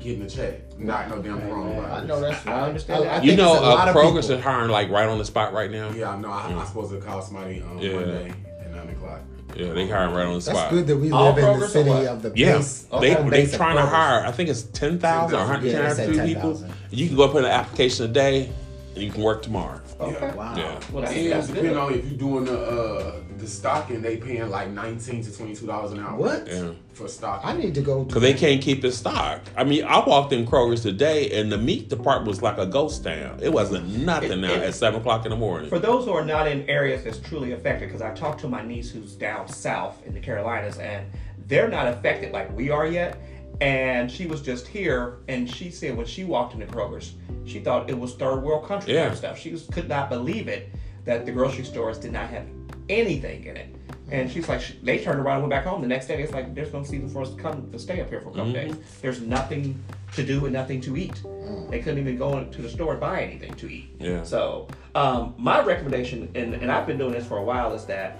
getting 0.00 0.22
a 0.22 0.28
check, 0.28 0.76
not 0.78 1.08
no 1.08 1.22
damn 1.22 1.40
coronavirus. 1.40 1.92
I 1.92 2.04
know 2.04 2.20
that's 2.20 2.44
right. 2.44 2.54
I 2.56 2.60
understand 2.62 3.04
that. 3.04 3.24
You 3.24 3.30
think 3.30 3.40
know, 3.40 3.52
it's 3.54 3.62
a 3.62 3.64
lot 3.68 3.88
uh, 3.88 3.90
of 3.92 3.96
Kroger's 3.96 4.26
people. 4.26 4.38
is 4.38 4.44
hiring 4.44 4.70
like 4.70 4.90
right 4.90 5.08
on 5.08 5.18
the 5.18 5.24
spot 5.24 5.52
right 5.52 5.70
now. 5.70 5.90
Yeah, 5.92 6.10
I 6.10 6.18
know. 6.20 6.30
I, 6.30 6.42
I'm 6.48 6.66
supposed 6.66 6.90
to 6.90 7.00
call 7.00 7.22
somebody 7.22 7.62
on 7.62 7.78
Yeah. 7.78 7.94
Monday 7.94 8.34
at 8.60 8.70
nine 8.72 8.88
o'clock. 8.90 9.20
Yeah, 9.58 9.72
they 9.72 9.88
hiring 9.88 10.14
right 10.14 10.24
on 10.26 10.34
the 10.34 10.40
spot. 10.40 10.54
That's 10.54 10.72
good 10.72 10.86
that 10.86 10.96
we 10.96 11.10
All 11.10 11.24
live 11.32 11.38
in 11.38 11.44
the 11.44 11.50
Kroger's 11.50 11.62
or 11.64 11.68
city 11.68 11.90
what? 11.90 12.06
of 12.06 12.22
the 12.22 12.32
Yeah, 12.36 12.58
base. 12.58 12.86
they 13.00 13.12
home 13.14 13.28
they 13.28 13.40
base 13.42 13.52
of 13.52 13.56
trying 13.58 13.74
to 13.76 13.82
Kroger's. 13.82 13.90
hire. 13.92 14.24
I 14.26 14.30
think 14.30 14.48
it's 14.50 14.62
ten 14.62 15.00
thousand 15.00 15.36
or 15.36 15.44
hundred 15.44 15.72
Yeah, 15.72 15.92
they 15.94 16.14
said 16.14 16.26
people. 16.26 16.52
10,000. 16.54 16.72
You 16.92 17.08
can 17.08 17.16
go 17.16 17.24
up 17.24 17.32
in 17.34 17.38
an 17.44 17.50
application 17.50 18.04
a 18.04 18.08
day, 18.08 18.52
and 18.94 19.02
you 19.02 19.10
can 19.10 19.20
work 19.22 19.42
tomorrow. 19.42 19.80
Okay. 20.00 20.30
Wow. 20.36 20.54
Yeah. 20.56 20.78
Well, 20.92 21.02
that's, 21.02 21.12
And 21.16 21.32
that's 21.32 21.46
depending 21.48 21.72
good. 21.72 21.80
on 21.80 21.92
if 21.92 22.04
you're 22.08 22.18
doing 22.18 22.44
the 22.44 22.56
uh, 22.60 23.20
the 23.38 23.46
stocking, 23.46 24.02
they 24.02 24.16
paying 24.16 24.50
like 24.50 24.70
nineteen 24.70 25.22
to 25.22 25.36
twenty 25.36 25.54
two 25.54 25.66
dollars 25.66 25.92
an 25.92 26.00
hour. 26.00 26.16
What? 26.16 26.46
Yeah. 26.48 26.72
for 26.92 27.06
stocking? 27.08 27.48
I 27.48 27.56
need 27.56 27.74
to 27.76 27.80
go. 27.80 28.04
Because 28.04 28.22
they 28.22 28.34
can't 28.34 28.60
keep 28.60 28.84
it 28.84 28.92
stock. 28.92 29.42
I 29.56 29.64
mean, 29.64 29.84
I 29.84 30.04
walked 30.04 30.32
in 30.32 30.44
Kroger's 30.46 30.82
today, 30.82 31.40
and 31.40 31.50
the 31.52 31.58
meat 31.58 31.88
department 31.88 32.26
was 32.28 32.42
like 32.42 32.58
a 32.58 32.66
ghost 32.66 33.04
town. 33.04 33.38
It 33.42 33.52
wasn't 33.52 33.88
nothing 33.98 34.32
It- 34.32 34.36
now 34.38 34.52
it- 34.54 34.62
at 34.62 34.74
seven 34.74 35.00
o'clock 35.00 35.24
in 35.24 35.30
the 35.30 35.36
morning. 35.36 35.68
For 35.70 35.78
those 35.78 36.04
who 36.06 36.12
are 36.12 36.24
not 36.24 36.48
in 36.48 36.68
areas 36.68 37.04
that's 37.04 37.18
truly 37.18 37.52
affected, 37.52 37.86
because 37.88 38.02
I 38.02 38.12
talked 38.14 38.40
to 38.40 38.48
my 38.48 38.62
niece 38.62 38.90
who's 38.90 39.12
down 39.14 39.48
south 39.48 40.02
in 40.06 40.12
the 40.14 40.20
Carolinas, 40.20 40.78
and 40.78 41.06
they're 41.46 41.68
not 41.68 41.86
affected 41.88 42.32
like 42.32 42.54
we 42.56 42.70
are 42.70 42.86
yet. 42.86 43.18
And 43.60 44.10
she 44.10 44.26
was 44.26 44.40
just 44.40 44.66
here, 44.68 45.16
and 45.28 45.48
she 45.50 45.70
said 45.70 45.96
when 45.96 46.06
she 46.06 46.22
walked 46.24 46.54
into 46.54 46.66
Kroger's, 46.66 47.14
she 47.44 47.58
thought 47.58 47.90
it 47.90 47.98
was 47.98 48.14
third 48.14 48.42
world 48.42 48.66
country 48.68 48.94
Yeah. 48.94 49.06
of 49.10 49.16
stuff. 49.16 49.38
She 49.38 49.50
was, 49.50 49.66
could 49.72 49.88
not 49.88 50.10
believe 50.10 50.46
it 50.48 50.68
that 51.04 51.26
the 51.26 51.32
grocery 51.32 51.64
stores 51.64 51.98
did 51.98 52.12
not 52.12 52.28
have 52.30 52.44
anything 52.88 53.44
in 53.44 53.56
it. 53.56 53.74
And 54.10 54.30
she's 54.30 54.48
like, 54.48 54.62
she, 54.62 54.78
they 54.82 54.98
turned 54.98 55.20
around 55.20 55.42
and 55.42 55.42
went 55.42 55.50
back 55.50 55.64
home. 55.64 55.82
The 55.82 55.88
next 55.88 56.06
day, 56.06 56.22
it's 56.22 56.32
like 56.32 56.54
there's 56.54 56.72
no 56.72 56.82
season 56.82 57.10
for 57.10 57.22
us 57.22 57.34
to 57.34 57.40
come 57.40 57.70
to 57.70 57.78
stay 57.78 58.00
up 58.00 58.08
here 58.08 58.20
for 58.20 58.30
a 58.30 58.32
couple 58.32 58.52
days. 58.52 58.74
There's 59.02 59.20
nothing 59.20 59.82
to 60.14 60.24
do 60.24 60.46
and 60.46 60.52
nothing 60.52 60.80
to 60.82 60.96
eat. 60.96 61.22
They 61.68 61.80
couldn't 61.80 61.98
even 61.98 62.16
go 62.16 62.42
to 62.42 62.62
the 62.62 62.68
store 62.70 62.92
and 62.92 63.00
buy 63.00 63.22
anything 63.22 63.52
to 63.54 63.68
eat. 63.70 63.96
Yeah. 63.98 64.22
So 64.22 64.68
um, 64.94 65.34
my 65.36 65.62
recommendation, 65.62 66.30
and, 66.34 66.54
and 66.54 66.72
I've 66.72 66.86
been 66.86 66.96
doing 66.96 67.12
this 67.12 67.26
for 67.26 67.38
a 67.38 67.44
while, 67.44 67.74
is 67.74 67.84
that 67.86 68.18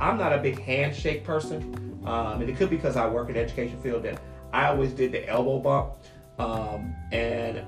I'm 0.00 0.16
not 0.16 0.32
a 0.32 0.38
big 0.38 0.58
handshake 0.58 1.24
person, 1.24 2.00
um, 2.04 2.40
and 2.40 2.48
it 2.48 2.56
could 2.56 2.70
be 2.70 2.76
because 2.76 2.96
I 2.96 3.06
work 3.06 3.28
in 3.28 3.34
the 3.34 3.40
education 3.40 3.80
field 3.82 4.02
that 4.04 4.20
I 4.52 4.68
always 4.68 4.92
did 4.92 5.12
the 5.12 5.28
elbow 5.28 5.58
bump, 5.58 5.94
um, 6.38 6.94
and 7.12 7.62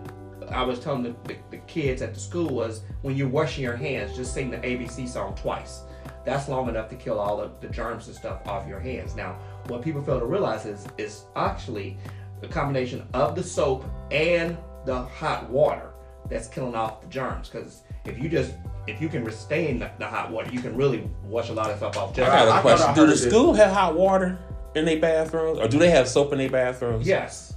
I 0.51 0.63
was 0.63 0.81
telling 0.81 1.03
the, 1.03 1.15
the, 1.25 1.37
the 1.51 1.59
kids 1.59 2.03
at 2.03 2.15
the 2.15 2.21
school 2.21 2.49
was 2.49 2.83
when 3.03 3.17
you're 3.17 3.29
washing 3.29 3.63
your 3.63 3.77
hands, 3.77 4.17
just 4.17 4.35
sing 4.35 4.51
the 4.51 4.59
ABC 4.59 5.09
song 5.09 5.35
twice. 5.35 5.83
That's 6.25 6.49
long 6.49 6.69
enough 6.69 6.89
to 6.91 6.97
kill 6.97 7.19
all 7.19 7.41
of 7.41 7.61
the 7.61 7.69
germs 7.69 8.07
and 8.07 8.17
stuff 8.17 8.47
off 8.47 8.67
your 8.67 8.81
hands. 8.81 9.15
Now, 9.15 9.39
what 9.69 9.83
people 9.83 10.03
fail 10.03 10.19
to 10.21 10.27
realize 10.27 10.65
is 10.67 10.87
is 10.99 11.25
actually 11.37 11.99
the 12.41 12.49
combination 12.49 13.07
of 13.15 13.35
the 13.35 13.43
soap 13.43 13.85
and 14.11 14.57
the 14.87 15.03
hot 15.03 15.49
water 15.51 15.91
that's 16.29 16.49
killing 16.49 16.75
off 16.75 17.01
the 17.03 17.07
germs. 17.09 17.49
Because 17.49 17.83
if 18.07 18.19
you 18.19 18.29
just 18.29 18.53
if 18.87 19.01
you 19.01 19.09
can 19.09 19.25
retain 19.25 19.79
the, 19.79 19.91
the 19.99 20.07
hot 20.07 20.31
water, 20.31 20.51
you 20.51 20.61
can 20.61 20.77
really 20.77 21.09
wash 21.25 21.49
a 21.51 21.53
lot 21.55 21.71
of 21.71 21.77
stuff 21.79 21.97
off. 21.97 22.13
I 22.19 22.23
got 22.23 22.31
I 22.33 22.43
a 22.43 22.47
thought 22.49 22.63
question. 22.63 22.89
I 22.91 22.95
Do 22.95 23.01
the 23.03 23.07
heard 23.09 23.19
that- 23.19 23.31
school 23.31 23.55
have 23.55 23.73
hot 23.73 23.95
water 23.95 24.39
in 24.75 24.85
their 24.85 24.99
bathrooms, 25.01 25.59
or 25.59 25.69
do 25.69 25.79
they 25.79 25.91
have 25.91 26.09
soap 26.09 26.33
in 26.33 26.39
their 26.39 26.51
bathrooms? 26.51 27.07
yes. 27.07 27.54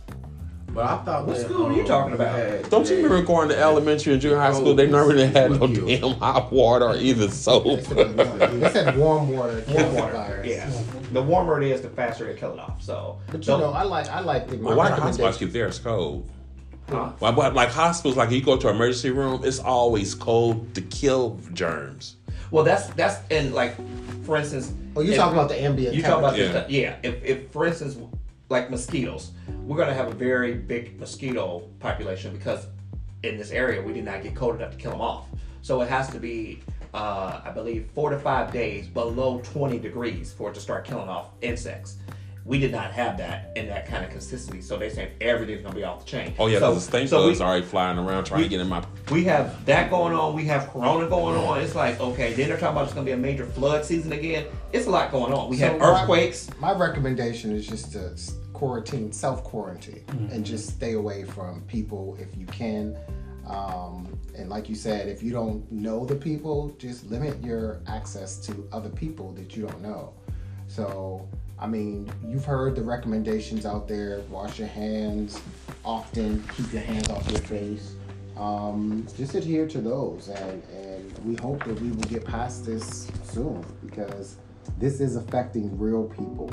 But 0.78 0.86
I 0.86 0.98
thought 0.98 1.26
What 1.26 1.38
that, 1.38 1.46
school 1.48 1.66
are 1.66 1.74
you 1.74 1.82
um, 1.82 1.88
talking 1.88 2.14
about? 2.14 2.38
had- 2.38 2.70
Don't 2.70 2.88
you 2.88 2.98
remember 2.98 3.24
going 3.24 3.50
to 3.50 3.58
elementary 3.58 4.14
and 4.14 4.22
junior 4.22 4.38
high 4.38 4.54
school? 4.54 4.76
They 4.76 4.86
normally 4.86 5.26
had 5.26 5.50
no 5.50 5.66
Liquid. 5.66 6.02
damn 6.02 6.12
hot 6.20 6.52
water 6.52 6.86
or 6.86 6.96
either 6.96 7.30
soap. 7.32 7.80
They 7.80 8.70
said, 8.72 8.96
warm 8.96 9.28
water. 9.30 9.64
Warm 9.70 9.96
water. 9.96 10.44
Yeah. 10.46 10.70
The 11.14 11.24
warmer 11.24 11.60
it 11.60 11.72
is, 11.72 11.82
the 11.82 11.90
faster 11.90 12.30
it 12.30 12.38
kill 12.38 12.54
it 12.54 12.60
off. 12.60 12.80
So. 12.84 13.18
But 13.26 13.38
you 13.38 13.44
so- 13.46 13.58
know, 13.60 13.72
I 13.72 13.82
like 13.82 14.08
I 14.10 14.20
like 14.20 14.50
the 14.50 14.58
my 14.58 14.68
Well, 14.68 14.78
why 14.78 14.90
do 14.96 15.02
hospitals 15.02 15.38
keep 15.38 15.52
theirs 15.52 15.80
cold? 15.80 16.30
Huh? 16.90 17.12
Why, 17.18 17.32
why- 17.32 17.48
like 17.48 17.70
hospitals, 17.70 18.16
like 18.16 18.30
you 18.30 18.44
go 18.44 18.56
to 18.56 18.70
an 18.70 18.76
emergency 18.76 19.10
room, 19.10 19.42
it's 19.44 19.58
always 19.58 20.14
cold 20.14 20.76
to 20.76 20.82
kill 20.82 21.40
germs. 21.54 22.18
Well, 22.52 22.64
that's 22.64 22.86
that's 22.90 23.18
in 23.32 23.52
like, 23.52 23.76
for 24.26 24.38
instance. 24.38 24.72
Oh, 24.96 25.02
you 25.02 25.14
if- 25.14 25.18
talking 25.18 25.34
about 25.40 25.50
the 25.50 25.60
ambient? 25.60 25.96
You 25.96 26.04
talk 26.04 26.20
about 26.20 26.36
temperature. 26.36 26.68
this, 26.68 26.72
yeah. 26.72 26.98
If, 27.02 27.24
if 27.24 27.52
for 27.52 27.66
instance, 27.66 27.98
like 28.50 28.70
mosquitoes, 28.70 29.32
we're 29.66 29.78
gonna 29.78 29.94
have 29.94 30.08
a 30.08 30.16
very 30.16 30.54
big 30.54 31.00
mosquito 31.00 31.68
population 31.80 32.36
because 32.36 32.68
in 33.24 33.38
this 33.38 33.52
area 33.52 33.82
we 33.82 33.94
did 33.94 34.06
not 34.06 34.24
get 34.24 34.36
cold 34.36 34.56
enough 34.56 34.72
to 34.72 34.78
kill 34.78 34.92
them 34.92 35.02
off. 35.02 35.26
So 35.62 35.82
it 35.82 35.90
has 35.90 36.10
to 36.12 36.20
be, 36.20 36.62
uh, 36.94 37.42
I 37.44 37.52
believe, 37.52 37.90
four 37.94 38.10
to 38.10 38.20
five 38.20 38.54
days 38.54 38.88
below 38.88 39.42
20 39.44 39.80
degrees 39.80 40.32
for 40.32 40.50
it 40.50 40.54
to 40.54 40.62
start 40.62 40.86
killing 40.86 41.10
off 41.10 41.30
insects. 41.42 41.98
We 42.48 42.60
did 42.60 42.72
not 42.72 42.92
have 42.94 43.18
that 43.18 43.52
in 43.58 43.68
that 43.68 43.88
kind 43.88 44.06
of 44.06 44.10
consistency. 44.10 44.62
So 44.62 44.78
they 44.78 44.90
say 44.90 45.12
everything's 45.20 45.62
gonna 45.64 45.76
be 45.76 45.84
off 45.84 46.06
the 46.06 46.10
chain. 46.10 46.34
Oh 46.40 46.48
yeah, 46.48 46.60
so, 46.60 46.70
because 46.72 46.86
the 46.86 46.92
stink 46.92 47.10
so 47.10 47.24
we- 47.24 47.32
bugs 47.32 47.42
already 47.42 47.66
flying 47.66 47.98
around 48.00 48.24
trying 48.24 48.44
to 48.44 48.50
get 48.50 48.62
in 48.62 48.68
my. 48.70 48.84
we 49.12 49.26
have 49.26 49.66
that 49.66 49.90
going 49.90 50.14
on. 50.14 50.34
We 50.34 50.46
have 50.46 50.70
Corona 50.72 51.10
going 51.10 51.38
on. 51.38 51.60
It's 51.60 51.76
like 51.76 52.00
okay, 52.00 52.34
then 52.34 52.48
they're 52.48 52.58
talking 52.58 52.76
about 52.78 52.86
it's 52.86 52.94
gonna 52.94 53.06
be 53.06 53.12
a 53.12 53.18
major 53.18 53.46
flood 53.46 53.84
season 53.84 54.14
again. 54.14 54.46
It's 54.72 54.88
a 54.88 54.90
lot 54.90 55.12
going 55.12 55.34
on. 55.34 55.50
We 55.50 55.58
So 55.58 55.68
had 55.68 55.82
earthquakes. 55.82 56.50
My, 56.60 56.72
recommendation 56.72 57.52
is 57.52 57.68
just 57.68 57.92
to 57.94 58.16
quarantine, 58.54 59.12
self 59.12 59.44
quarantine, 59.44 60.04
Mm-hmm. 60.08 60.32
and 60.34 60.46
just 60.46 60.70
stay 60.70 60.94
away 60.94 61.26
from 61.26 61.62
people 61.68 62.18
if 62.20 62.38
you 62.38 62.46
can. 62.46 62.96
Um, 63.46 64.18
and 64.38 64.50
like 64.50 64.68
you 64.70 64.76
said, 64.76 65.08
if 65.10 65.22
you 65.22 65.32
don't 65.32 65.70
know 65.72 66.06
the 66.06 66.16
people, 66.16 66.74
just 66.80 67.06
limit 67.10 67.42
your 67.44 67.82
access 67.88 68.38
to 68.48 68.68
other 68.72 68.90
people 68.90 69.32
that 69.34 69.56
you 69.56 69.66
don't 69.68 69.82
know. 69.82 70.14
So, 70.68 71.28
I 71.60 71.68
mean, 71.68 72.10
you've 72.26 72.46
heard 72.46 72.76
the 72.76 72.84
recommendations 72.84 73.66
out 73.66 73.88
there: 73.88 74.22
wash 74.30 74.60
your 74.60 74.68
hands 74.68 75.42
often, 75.84 76.44
keep 76.56 76.72
your 76.74 76.84
hands 76.84 77.10
off 77.10 77.30
your 77.32 77.42
face. 77.42 77.94
Um, 78.38 79.08
just 79.18 79.34
adhere 79.34 79.68
to 79.68 79.80
those, 79.82 80.28
and 80.30 80.64
and 80.72 81.18
we 81.26 81.36
hope 81.42 81.64
that 81.64 81.80
we 81.82 81.90
will 81.90 82.04
get 82.04 82.24
past 82.26 82.66
this 82.66 83.10
soon 83.24 83.66
because 83.84 84.36
this 84.78 85.00
is 85.00 85.16
affecting 85.16 85.78
real 85.80 86.04
people. 86.06 86.52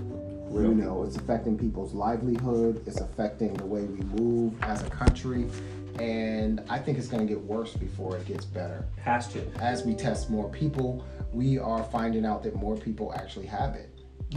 Real. 0.48 0.70
You 0.70 0.76
know, 0.76 1.02
it's 1.02 1.16
affecting 1.16 1.58
people's 1.58 1.92
livelihood. 1.92 2.82
It's 2.86 3.00
affecting 3.00 3.52
the 3.54 3.66
way 3.66 3.82
we 3.82 4.00
move 4.18 4.54
as 4.62 4.82
a 4.82 4.88
country, 4.88 5.46
and 5.98 6.62
I 6.70 6.78
think 6.78 6.96
it's 6.96 7.08
going 7.08 7.26
to 7.26 7.30
get 7.30 7.42
worse 7.42 7.74
before 7.74 8.16
it 8.16 8.24
gets 8.24 8.44
better 8.44 8.86
Has 9.02 9.28
to. 9.32 9.44
as 9.60 9.84
we 9.84 9.94
test 9.94 10.30
more 10.30 10.48
people, 10.48 11.04
we 11.32 11.58
are 11.58 11.82
finding 11.82 12.24
out 12.24 12.42
that 12.44 12.54
more 12.54 12.76
people 12.76 13.12
actually 13.14 13.46
have 13.46 13.74
it. 13.74 13.90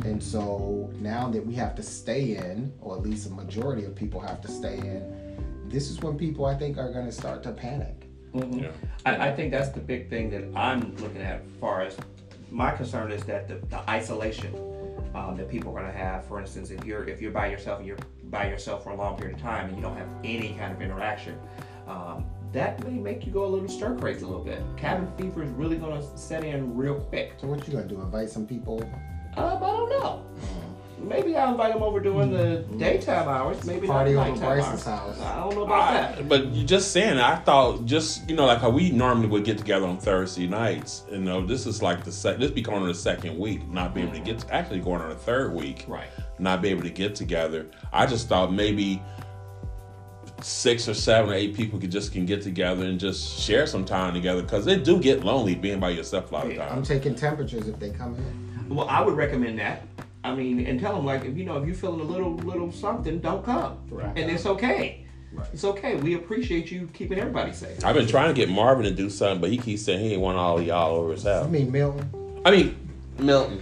And 0.05 0.21
so 0.21 0.91
now 0.99 1.29
that 1.29 1.45
we 1.45 1.55
have 1.55 1.75
to 1.75 1.83
stay 1.83 2.35
in, 2.35 2.71
or 2.81 2.95
at 2.97 3.03
least 3.03 3.27
a 3.27 3.31
majority 3.31 3.83
of 3.85 3.95
people 3.95 4.19
have 4.19 4.41
to 4.41 4.47
stay 4.47 4.77
in, 4.77 5.37
this 5.69 5.89
is 5.89 5.99
when 6.01 6.17
people 6.17 6.45
I 6.45 6.55
think 6.55 6.77
are 6.77 6.91
going 6.91 7.05
to 7.05 7.11
start 7.11 7.43
to 7.43 7.51
panic. 7.51 8.07
Mhm. 8.33 8.61
Yeah. 8.61 8.71
I, 9.05 9.29
I 9.29 9.35
think 9.35 9.51
that's 9.51 9.69
the 9.69 9.79
big 9.79 10.09
thing 10.09 10.29
that 10.29 10.43
I'm 10.55 10.95
looking 10.97 11.21
at. 11.21 11.41
As 11.41 11.59
far 11.59 11.81
as 11.81 11.97
my 12.51 12.71
concern 12.71 13.11
is 13.11 13.23
that 13.23 13.47
the, 13.47 13.55
the 13.69 13.89
isolation 13.89 14.53
um, 15.15 15.35
that 15.37 15.49
people 15.49 15.71
are 15.75 15.81
going 15.81 15.91
to 15.91 15.97
have. 15.97 16.25
For 16.25 16.39
instance, 16.39 16.69
if 16.69 16.83
you're 16.85 17.07
if 17.07 17.21
you're 17.21 17.31
by 17.31 17.47
yourself 17.47 17.79
and 17.79 17.87
you're 17.87 17.97
by 18.25 18.47
yourself 18.47 18.83
for 18.83 18.91
a 18.91 18.95
long 18.95 19.17
period 19.17 19.35
of 19.37 19.41
time 19.41 19.67
and 19.67 19.75
you 19.75 19.81
don't 19.81 19.97
have 19.97 20.09
any 20.23 20.53
kind 20.53 20.71
of 20.73 20.81
interaction, 20.81 21.37
um, 21.87 22.25
that 22.53 22.83
may 22.85 22.91
make 22.91 23.25
you 23.25 23.31
go 23.31 23.45
a 23.45 23.47
little 23.47 23.67
stir 23.67 23.95
crazy 23.95 24.23
a 24.23 24.27
little 24.27 24.43
bit. 24.43 24.61
Cabin 24.77 25.11
fever 25.17 25.43
is 25.43 25.49
really 25.51 25.77
going 25.77 25.99
to 25.99 26.17
set 26.17 26.43
in 26.43 26.75
real 26.75 26.95
quick. 26.95 27.33
So 27.39 27.47
what 27.47 27.65
you 27.67 27.73
going 27.73 27.87
to 27.87 27.95
do? 27.95 28.01
Invite 28.01 28.29
some 28.29 28.45
people? 28.45 28.89
Um, 29.37 29.63
I 29.63 29.67
don't 29.67 29.89
know. 29.89 30.23
Maybe 30.99 31.37
I'll 31.37 31.51
invite 31.51 31.71
them 31.73 31.83
over 31.83 31.99
during 32.01 32.31
the 32.31 32.65
daytime 32.77 33.29
hours. 33.29 33.63
Maybe 33.65 33.87
Party 33.87 34.13
not 34.13 34.27
over 34.27 34.41
nighttime 34.41 34.57
Bryce's 34.57 34.87
hours. 34.87 35.17
house. 35.17 35.21
I 35.21 35.39
don't 35.39 35.55
know 35.55 35.63
about 35.63 35.93
that. 36.17 36.27
But 36.27 36.47
you 36.47 36.65
just 36.65 36.91
saying, 36.91 37.17
I 37.19 37.35
thought 37.37 37.85
just 37.85 38.27
you 38.29 38.35
know 38.35 38.45
like 38.45 38.59
how 38.59 38.71
we 38.71 38.89
normally 38.91 39.27
would 39.27 39.45
get 39.45 39.57
together 39.57 39.85
on 39.85 39.99
Thursday 39.99 40.47
nights. 40.47 41.03
You 41.11 41.19
know, 41.19 41.45
this 41.45 41.65
is 41.65 41.81
like 41.81 42.03
the 42.03 42.11
sec- 42.11 42.39
this 42.39 42.51
be 42.51 42.61
going 42.61 42.81
on 42.81 42.87
the 42.87 42.93
second 42.95 43.37
week, 43.37 43.65
not 43.69 43.93
be 43.93 44.01
able 44.01 44.13
to 44.13 44.19
get 44.19 44.43
actually 44.51 44.79
going 44.79 45.01
on 45.01 45.09
the 45.09 45.15
third 45.15 45.53
week, 45.53 45.85
Right. 45.87 46.07
Not 46.39 46.61
be 46.61 46.69
able 46.69 46.83
to 46.83 46.89
get 46.89 47.15
together. 47.15 47.67
I 47.93 48.05
just 48.05 48.27
thought 48.27 48.51
maybe 48.51 49.01
six 50.41 50.87
or 50.89 50.93
seven 50.93 51.31
or 51.31 51.33
eight 51.35 51.55
people 51.55 51.79
could 51.79 51.91
just 51.91 52.11
can 52.11 52.25
get 52.25 52.41
together 52.41 52.83
and 52.85 52.99
just 52.99 53.39
share 53.39 53.65
some 53.65 53.85
time 53.85 54.13
together 54.13 54.41
because 54.41 54.67
it 54.67 54.83
do 54.83 54.99
get 54.99 55.23
lonely 55.23 55.55
being 55.55 55.79
by 55.79 55.89
yourself 55.89 56.31
a 56.31 56.35
lot 56.35 56.45
of 56.47 56.53
Yeah, 56.53 56.63
I'm 56.63 56.69
times. 56.75 56.87
taking 56.89 57.15
temperatures 57.15 57.67
if 57.67 57.79
they 57.79 57.89
come 57.91 58.15
in. 58.15 58.46
Well, 58.67 58.87
I 58.89 59.01
would 59.01 59.15
recommend 59.15 59.59
that. 59.59 59.83
I 60.23 60.35
mean, 60.35 60.65
and 60.65 60.79
tell 60.79 60.95
them 60.95 61.05
like, 61.05 61.23
if 61.25 61.37
you 61.37 61.45
know, 61.45 61.57
if 61.61 61.65
you're 61.65 61.75
feeling 61.75 62.01
a 62.01 62.03
little, 62.03 62.35
little 62.37 62.71
something, 62.71 63.19
don't 63.19 63.45
come, 63.45 63.77
Right. 63.89 64.17
and 64.17 64.29
it's 64.29 64.45
okay. 64.45 65.05
Right. 65.31 65.47
It's 65.53 65.63
okay. 65.63 65.95
We 65.95 66.15
appreciate 66.15 66.71
you 66.71 66.89
keeping 66.93 67.19
everybody 67.19 67.53
safe. 67.53 67.83
I've 67.85 67.95
been 67.95 68.07
trying 68.07 68.29
to 68.29 68.33
get 68.33 68.49
Marvin 68.49 68.83
to 68.85 68.91
do 68.91 69.09
something, 69.09 69.39
but 69.39 69.51
he 69.51 69.57
keeps 69.57 69.83
saying 69.83 69.99
he 69.99 70.13
ain't 70.13 70.21
want 70.21 70.37
all 70.37 70.57
of 70.59 70.65
y'all 70.65 70.95
over 70.95 71.11
his 71.11 71.23
house. 71.23 71.45
I 71.45 71.49
mean, 71.49 71.71
Milton. 71.71 72.41
I 72.45 72.51
mean, 72.51 72.75
Milton. 73.19 73.61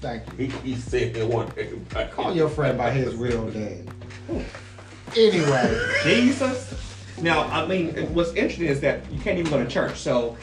Thank 0.00 0.22
you. 0.38 0.46
He, 0.46 0.70
he 0.72 0.76
said 0.76 1.16
he 1.16 1.22
want 1.22 1.56
everybody. 1.58 2.10
Call 2.10 2.34
your 2.34 2.48
friend 2.48 2.78
by 2.78 2.90
his 2.90 3.14
real 3.14 3.44
name. 3.50 3.88
Anyway, 5.16 5.78
Jesus. 6.02 6.74
Now, 7.20 7.44
I 7.44 7.66
mean, 7.66 7.94
what's 8.14 8.30
interesting 8.34 8.66
is 8.66 8.80
that 8.82 9.10
you 9.10 9.18
can't 9.20 9.38
even 9.38 9.50
go 9.50 9.62
to 9.62 9.68
church. 9.68 9.96
So, 9.98 10.36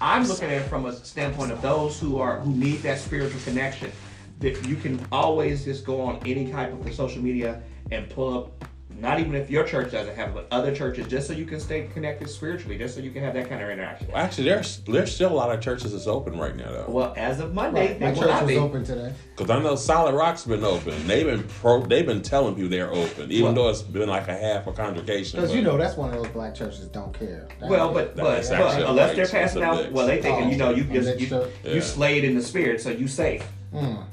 I'm 0.00 0.26
looking 0.26 0.46
at 0.46 0.62
it 0.62 0.68
from 0.68 0.86
a 0.86 0.92
standpoint 0.92 1.52
of 1.52 1.60
those 1.60 2.00
who 2.00 2.18
are 2.18 2.40
who 2.40 2.52
need 2.52 2.78
that 2.82 2.98
spiritual 2.98 3.40
connection. 3.42 3.92
That 4.38 4.66
you 4.66 4.76
can 4.76 4.98
always 5.12 5.66
just 5.66 5.84
go 5.84 6.00
on 6.00 6.18
any 6.24 6.50
type 6.50 6.72
of 6.72 6.94
social 6.94 7.22
media 7.22 7.62
and 7.90 8.08
pull 8.08 8.38
up. 8.38 8.64
Not 9.00 9.18
even 9.18 9.34
if 9.34 9.48
your 9.48 9.64
church 9.64 9.92
doesn't 9.92 10.14
have 10.14 10.28
it, 10.28 10.34
but 10.34 10.46
other 10.50 10.74
churches, 10.74 11.06
just 11.06 11.26
so 11.26 11.32
you 11.32 11.46
can 11.46 11.58
stay 11.58 11.88
connected 11.94 12.28
spiritually, 12.28 12.76
just 12.76 12.94
so 12.94 13.00
you 13.00 13.10
can 13.10 13.22
have 13.22 13.32
that 13.32 13.48
kind 13.48 13.62
of 13.62 13.70
interaction. 13.70 14.08
Actually, 14.14 14.44
there's 14.44 14.80
there's 14.80 15.14
still 15.14 15.32
a 15.32 15.34
lot 15.34 15.50
of 15.50 15.62
churches 15.62 15.92
that's 15.92 16.06
open 16.06 16.38
right 16.38 16.54
now 16.54 16.70
though. 16.70 16.84
Well, 16.86 17.14
as 17.16 17.40
of 17.40 17.54
Monday, 17.54 17.96
my 17.98 18.12
church 18.12 18.26
not 18.28 18.44
was 18.44 18.56
open 18.58 18.84
today. 18.84 19.14
Because 19.34 19.48
I 19.48 19.62
know 19.62 19.74
Solid 19.74 20.14
Rock's 20.14 20.44
been 20.44 20.64
open. 20.64 21.06
They've 21.06 21.24
been 21.24 21.44
pro. 21.44 21.80
They've 21.80 22.04
been 22.04 22.20
telling 22.20 22.54
people 22.54 22.68
they're 22.68 22.92
open, 22.92 23.32
even 23.32 23.44
Well- 23.46 23.54
though 23.54 23.68
it's 23.70 23.80
been 23.80 24.08
like 24.08 24.28
a 24.28 24.36
half 24.36 24.66
a 24.66 24.72
congregation. 24.72 25.40
Because 25.40 25.54
you 25.56 25.62
know 25.62 25.78
that's 25.78 25.96
one 25.96 26.10
of 26.10 26.16
those 26.16 26.28
black 26.32 26.54
churches 26.54 26.80
don't 26.88 27.18
care. 27.18 27.48
That- 27.58 27.70
Well, 27.70 27.94
but 27.94 28.14
but, 28.16 28.24
That's 28.24 28.50
but 28.50 28.60
actually 28.60 28.82
a 28.82 28.90
unless 28.90 29.16
they're 29.16 29.26
passing 29.26 29.62
out, 29.62 29.76
mix. 29.76 29.92
well, 29.92 30.06
they 30.06 30.20
thinking 30.20 30.50
you 30.50 30.58
know 30.58 30.70
you 30.74 30.86
Oh, 30.90 30.92
just 30.94 31.08
mixed 31.08 31.30
you. 31.30 31.46
Yeah. 31.64 31.72
you 31.74 31.80
slayed 31.80 32.24
in 32.24 32.34
the 32.34 32.42
spirit, 32.42 32.82
so 32.82 32.90
you 32.90 33.08
safe. 33.08 33.46
Mm. 33.72 34.04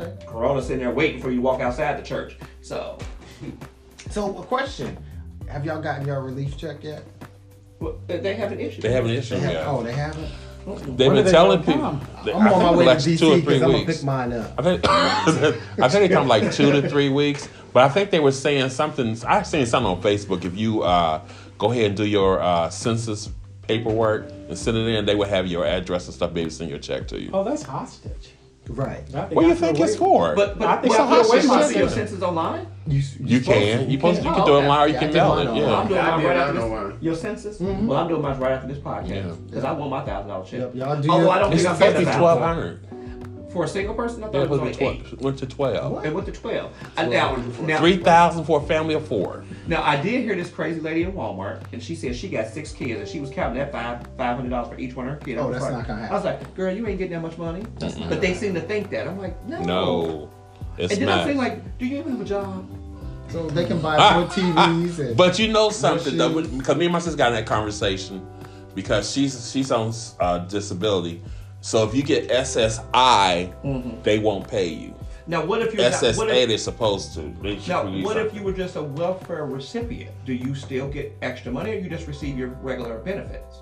Okay. 0.00 0.12
Corona 0.26 0.62
sitting 0.62 0.78
there 0.78 0.90
waiting 0.90 1.20
for 1.20 1.28
you 1.30 1.36
to 1.36 1.42
walk 1.42 1.60
outside 1.60 1.98
the 1.98 2.02
church. 2.06 2.36
So 2.62 2.96
So 4.10 4.36
a 4.38 4.42
question: 4.44 4.96
Have 5.48 5.64
y'all 5.64 5.80
gotten 5.80 6.06
your 6.06 6.20
relief 6.22 6.56
check 6.56 6.82
yet? 6.84 7.04
well, 7.78 7.98
they 8.06 8.34
have 8.34 8.52
an 8.52 8.60
issue. 8.60 8.82
they 8.82 8.92
have 8.92 9.04
an 9.04 9.10
issue. 9.12 9.34
They 9.36 9.40
have- 9.40 9.52
yeah. 9.52 9.64
Oh, 9.66 9.82
they 9.82 9.92
haven't. 9.92 10.28
They've 10.66 10.76
When 11.08 11.16
been 11.16 11.24
they 11.24 11.30
telling 11.30 11.60
people. 11.62 11.80
come? 11.80 12.06
that- 12.26 12.34
I'm 12.36 12.46
I 12.46 12.52
on 12.52 12.62
my 12.62 12.70
way 12.72 12.84
to 12.84 12.90
like 12.90 12.98
DC 12.98 13.18
two 13.18 13.32
or 13.32 13.40
three 13.40 13.54
I'm 13.54 13.60
gonna 13.62 13.72
weeks. 13.78 13.96
pick 13.96 14.04
mine 14.04 14.32
up. 14.34 14.52
I 14.58 14.62
think 14.62 14.80
I 14.88 15.88
think 15.88 16.08
they 16.08 16.08
come 16.08 16.28
like 16.28 16.52
two 16.52 16.70
to 16.72 16.88
three 16.88 17.08
weeks. 17.08 17.48
But 17.72 17.84
I 17.84 17.88
think 17.88 18.10
they 18.10 18.20
were 18.20 18.32
saying 18.32 18.68
something. 18.70 19.16
I've 19.26 19.46
seen 19.46 19.64
something 19.64 19.90
on 19.90 20.02
Facebook. 20.02 20.44
If 20.44 20.56
you 20.58 20.82
uh, 20.82 21.22
go 21.56 21.70
ahead 21.72 21.84
and 21.86 21.96
do 21.96 22.04
your 22.04 22.40
uh, 22.40 22.68
census 22.68 23.30
paperwork 23.62 24.28
and 24.48 24.58
send 24.58 24.76
it 24.76 24.86
in, 24.88 25.06
they 25.06 25.14
will 25.14 25.28
have 25.28 25.46
your 25.46 25.64
address 25.64 26.06
and 26.06 26.14
stuff. 26.14 26.32
Maybe 26.32 26.50
send 26.50 26.68
your 26.68 26.78
check 26.80 27.06
to 27.08 27.20
you. 27.20 27.30
Oh, 27.32 27.42
that's 27.44 27.62
hostage. 27.62 28.32
Right. 28.70 29.02
What 29.10 29.42
do 29.42 29.48
you 29.48 29.54
think 29.54 29.80
it's 29.80 29.96
for? 29.96 30.34
But 30.36 30.58
but 30.58 30.68
I 30.68 30.76
think 30.80 30.90
well, 30.96 31.08
so 31.08 31.32
hostage 31.32 31.42
wait, 31.44 31.50
wait, 31.50 31.66
check 31.66 31.76
your 31.76 31.86
is- 31.86 31.94
census 31.94 32.22
online? 32.22 32.66
You, 32.86 33.02
you 33.20 33.40
can. 33.40 33.88
You 33.90 33.98
supposed 33.98 34.22
to. 34.22 34.28
You 34.28 34.34
can 34.34 34.46
do 34.46 34.56
it 34.56 34.60
online 34.62 34.80
or 34.80 34.86
you 34.88 34.92
Yeah, 34.94 34.98
can 35.00 35.08
did 35.08 35.16
mail 35.16 35.38
it. 35.38 35.46
online. 35.48 35.48
I'm 35.50 35.56
Yeah. 35.56 35.88
doing 35.88 36.02
mine 36.04 36.24
right 36.24 36.36
after 36.36 36.88
this. 36.92 37.02
Your 37.02 37.14
census? 37.14 37.58
Mm-hmm. 37.58 37.86
Well, 37.86 37.98
I'm 37.98 38.08
doing 38.08 38.22
mine 38.22 38.38
right 38.40 38.52
after 38.52 38.68
this 38.68 38.78
podcast 38.78 39.08
Yeah. 39.08 39.32
because 39.46 39.64
I 39.64 39.72
want 39.72 39.90
my 39.90 40.04
thousand 40.04 40.28
dollar 40.28 40.44
check. 40.44 40.60
Yep, 40.60 40.74
y'all 40.74 41.00
do 41.00 41.10
Although 41.10 41.22
your- 41.24 41.32
I 41.32 41.38
don't 41.40 41.52
It's 41.52 41.62
think 41.62 41.74
I'm 41.74 41.78
getting 41.80 41.96
supposed 41.96 42.06
to 42.06 42.10
a 42.10 42.14
be 42.14 42.18
twelve 42.18 42.38
thousand 42.40 42.62
hundred. 42.62 42.86
For 43.52 43.64
a 43.64 43.68
single 43.68 43.94
person. 43.94 44.22
I 44.22 44.26
thought 44.26 44.34
Yeah, 44.34 44.40
it 44.40 44.44
it 44.44 44.50
was 44.50 44.60
went 44.60 44.82
only 44.82 44.98
to 44.98 45.04
eight. 45.04 45.08
twelve. 45.08 45.22
Went 45.22 45.38
to 45.38 45.46
twelve. 45.46 46.04
It 46.04 46.12
went 46.14 46.26
to 46.26 46.32
twelve. 46.32 46.72
And 46.96 47.10
now, 47.10 47.36
now, 47.62 47.78
Three 47.78 47.96
thousand 47.96 48.44
for 48.44 48.60
a 48.62 48.66
family 48.66 48.94
of 48.94 49.06
four. 49.06 49.44
Now 49.66 49.82
I 49.82 50.00
did 50.00 50.22
hear 50.24 50.34
this 50.36 50.50
crazy 50.50 50.80
lady 50.80 51.02
in 51.02 51.12
Walmart, 51.12 51.60
and 51.72 51.82
she 51.82 51.94
said 51.94 52.14
she 52.16 52.28
got 52.28 52.46
six 52.48 52.72
kids, 52.72 53.00
and 53.00 53.08
she 53.08 53.20
was 53.20 53.30
counting 53.30 53.58
that 53.58 53.72
five 53.72 54.06
five 54.16 54.36
hundred 54.36 54.50
dollars 54.50 54.68
for 54.68 54.78
each 54.78 54.94
one 54.94 55.08
of 55.08 55.14
her 55.14 55.20
kids. 55.20 55.38
I 55.40 55.42
Oh, 55.44 55.48
was 55.48 55.54
that's 55.58 55.64
like- 55.64 55.72
not 55.74 55.86
gonna 55.88 56.00
happen. 56.02 56.12
I 56.14 56.16
was 56.16 56.24
like, 56.24 56.54
girl, 56.54 56.74
you 56.74 56.86
ain't 56.86 56.98
getting 56.98 57.12
that 57.14 57.22
much 57.22 57.38
money. 57.38 57.62
But 57.78 58.20
they 58.20 58.34
seem 58.34 58.54
to 58.54 58.60
think 58.60 58.90
that. 58.90 59.06
I'm 59.08 59.18
like, 59.18 59.42
no. 59.46 59.62
No, 59.62 60.30
it's 60.78 60.92
And 60.92 61.02
then 61.02 61.08
I'm 61.08 61.18
not. 61.18 61.24
saying 61.26 61.38
like, 61.38 61.78
do 61.78 61.86
you 61.86 61.98
even 61.98 62.12
have 62.12 62.20
a 62.20 62.24
job? 62.24 62.68
So 63.30 63.46
they 63.48 63.64
can 63.64 63.80
buy 63.80 63.96
Ah, 63.96 64.18
more 64.20 64.28
TVs 64.28 64.98
and. 64.98 65.16
But 65.16 65.38
you 65.38 65.52
know 65.52 65.70
something 65.70 66.16
though, 66.16 66.42
because 66.42 66.76
me 66.76 66.86
and 66.86 66.92
my 66.92 66.98
sister 66.98 67.16
got 67.16 67.28
in 67.28 67.34
that 67.34 67.46
conversation 67.46 68.26
because 68.74 69.10
she's 69.10 69.50
she's 69.52 69.70
on 69.70 69.92
uh, 70.18 70.38
disability. 70.38 71.22
So 71.60 71.86
if 71.86 71.94
you 71.94 72.02
get 72.02 72.28
SSI, 72.28 73.52
Mm-hmm. 73.62 74.02
they 74.02 74.18
won't 74.18 74.48
pay 74.48 74.68
you. 74.68 74.94
Now 75.26 75.44
what 75.44 75.62
if 75.62 75.72
you're 75.74 75.82
not, 75.82 75.92
SSA 75.92 76.16
what 76.16 76.30
if, 76.30 76.48
they're 76.48 76.58
supposed 76.58 77.14
to. 77.14 77.22
Now 77.68 77.84
release 77.84 78.04
what 78.04 78.16
if 78.16 78.34
you 78.34 78.42
were 78.42 78.52
just 78.52 78.76
a 78.76 78.82
welfare 78.82 79.44
recipient? 79.46 80.10
Do 80.24 80.32
you 80.32 80.54
still 80.54 80.88
get 80.88 81.16
extra 81.22 81.52
money, 81.52 81.72
or 81.72 81.74
you 81.78 81.88
just 81.90 82.06
receive 82.08 82.36
your 82.38 82.48
regular 82.48 82.98
benefits? 82.98 83.58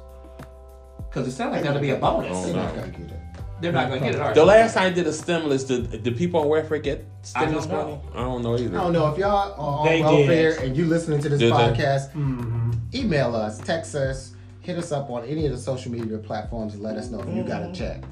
Because 1.08 1.26
it 1.26 1.32
sounds 1.32 1.52
like 1.52 1.64
that'll 1.64 1.80
be 1.80 1.90
a 1.90 1.96
bonus. 1.96 2.30
Oh, 2.36 2.44
They're 2.46 2.54
not 2.54 2.74
gonna 2.74 2.88
get 2.88 3.10
it. 3.10 3.20
They're 3.60 3.72
not 3.72 3.88
going 3.88 3.98
to 4.00 4.06
get 4.06 4.14
it. 4.14 4.20
Are 4.20 4.32
The 4.34 4.44
last 4.44 4.74
time 4.74 4.92
I 4.92 4.94
did 4.94 5.08
a 5.08 5.12
stimulus, 5.12 5.64
did, 5.64 6.04
did 6.04 6.16
people 6.16 6.38
on 6.42 6.48
welfare 6.48 6.78
get 6.78 7.04
stimulus 7.22 7.66
know. 7.66 7.74
money? 7.82 8.00
I 8.14 8.18
don't 8.22 8.40
know 8.40 8.56
either. 8.56 8.78
I 8.78 8.82
don't 8.84 8.92
know 8.92 9.10
if 9.12 9.18
y'all 9.18 9.52
are 9.52 9.80
on 9.80 9.84
They 9.86 10.00
welfare 10.00 10.52
did. 10.54 10.62
and 10.62 10.76
you 10.76 10.84
listening 10.86 11.20
to 11.22 11.28
this 11.28 11.40
Did 11.40 11.52
podcast. 11.52 12.12
Mm-hmm. 12.12 12.70
Email 12.94 13.34
us, 13.34 13.58
text 13.58 13.96
us, 13.96 14.34
hit 14.68 14.76
us 14.76 14.92
up 14.92 15.08
on 15.08 15.24
any 15.24 15.46
of 15.46 15.52
the 15.52 15.56
social 15.56 15.90
media 15.90 16.18
platforms 16.18 16.74
and 16.74 16.82
let 16.82 16.96
us 16.96 17.08
know 17.08 17.20
if 17.20 17.34
you 17.34 17.42
got 17.42 17.62
a 17.62 17.64
mm-hmm. 17.64 17.72
check. 17.72 18.02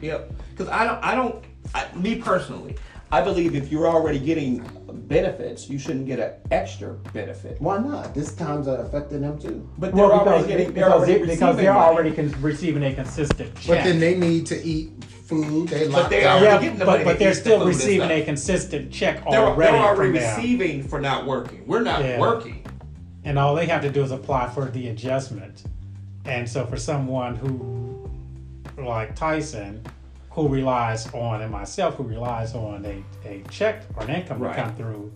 Yep. 0.00 0.32
Because 0.52 0.68
I 0.68 0.84
don't, 0.84 1.04
I 1.04 1.14
don't, 1.16 1.44
I, 1.74 1.92
me 1.96 2.14
personally, 2.14 2.76
I 3.10 3.20
believe 3.20 3.56
if 3.56 3.72
you're 3.72 3.88
already 3.88 4.20
getting 4.20 4.58
benefits, 5.08 5.68
you 5.68 5.76
shouldn't 5.76 6.06
get 6.06 6.20
an 6.20 6.34
extra 6.52 6.92
benefit. 7.12 7.60
Why 7.60 7.78
not? 7.78 8.14
This 8.14 8.32
times 8.32 8.68
are 8.68 8.78
affecting 8.78 9.22
them 9.22 9.40
too. 9.40 9.68
But 9.76 9.92
they're 9.92 10.06
Well, 10.06 10.20
because, 10.20 10.28
already 10.34 10.48
getting, 10.48 10.66
they're 10.66 10.84
because, 10.84 10.92
already 10.92 11.12
they- 11.14 11.18
because 11.18 11.30
receiving 11.40 11.56
they're 11.64 11.74
money. 11.74 11.86
already 11.86 12.12
con- 12.12 12.34
receiving 12.40 12.84
a 12.84 12.94
consistent 12.94 13.54
check. 13.56 13.66
But 13.66 13.84
then 13.84 13.98
they 13.98 14.16
need 14.16 14.46
to 14.46 14.64
eat 14.64 15.02
food. 15.02 15.66
They 15.66 15.88
locked 15.88 16.10
they 16.10 16.24
out. 16.24 16.42
already 16.42 16.44
yeah, 16.46 16.60
getting 16.60 16.78
the 16.78 16.84
money 16.84 16.98
but, 17.02 17.04
but 17.04 17.12
to 17.14 17.18
they're 17.18 17.30
eat 17.30 17.34
the 17.34 17.40
still 17.40 17.66
receiving 17.66 18.10
a 18.12 18.22
consistent 18.22 18.92
check 18.92 19.24
They're, 19.28 19.40
already, 19.40 19.72
they're 19.72 19.80
already 19.80 20.12
from 20.12 20.20
them. 20.20 20.36
receiving 20.36 20.82
for 20.84 21.00
not 21.00 21.26
working. 21.26 21.66
We're 21.66 21.82
not 21.82 22.04
Yeah. 22.04 22.20
working. 22.20 22.60
and 23.24 23.36
all 23.36 23.56
they 23.56 23.66
have 23.66 23.82
to 23.82 23.90
do 23.90 24.04
is 24.04 24.12
apply 24.12 24.50
for 24.50 24.66
the 24.66 24.88
adjustment. 24.90 25.64
And 26.24 26.48
so 26.48 26.66
for 26.66 26.76
someone 26.76 27.36
who, 27.36 28.10
like 28.82 29.14
Tyson, 29.14 29.84
who 30.30 30.48
relies 30.48 31.12
on, 31.14 31.42
and 31.42 31.50
myself, 31.52 31.94
who 31.96 32.04
relies 32.04 32.54
on 32.54 32.84
a, 32.84 33.04
a 33.28 33.42
check 33.50 33.84
or 33.96 34.04
an 34.04 34.10
income 34.10 34.40
Right. 34.40 34.56
to 34.56 34.62
come 34.62 34.74
through, 34.74 35.12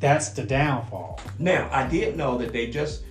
that's 0.00 0.28
the 0.30 0.42
downfall. 0.42 1.18
Now, 1.38 1.68
I 1.72 1.88
did 1.88 2.16
know 2.16 2.38
that 2.38 2.52
they 2.52 2.68
just 2.68 3.04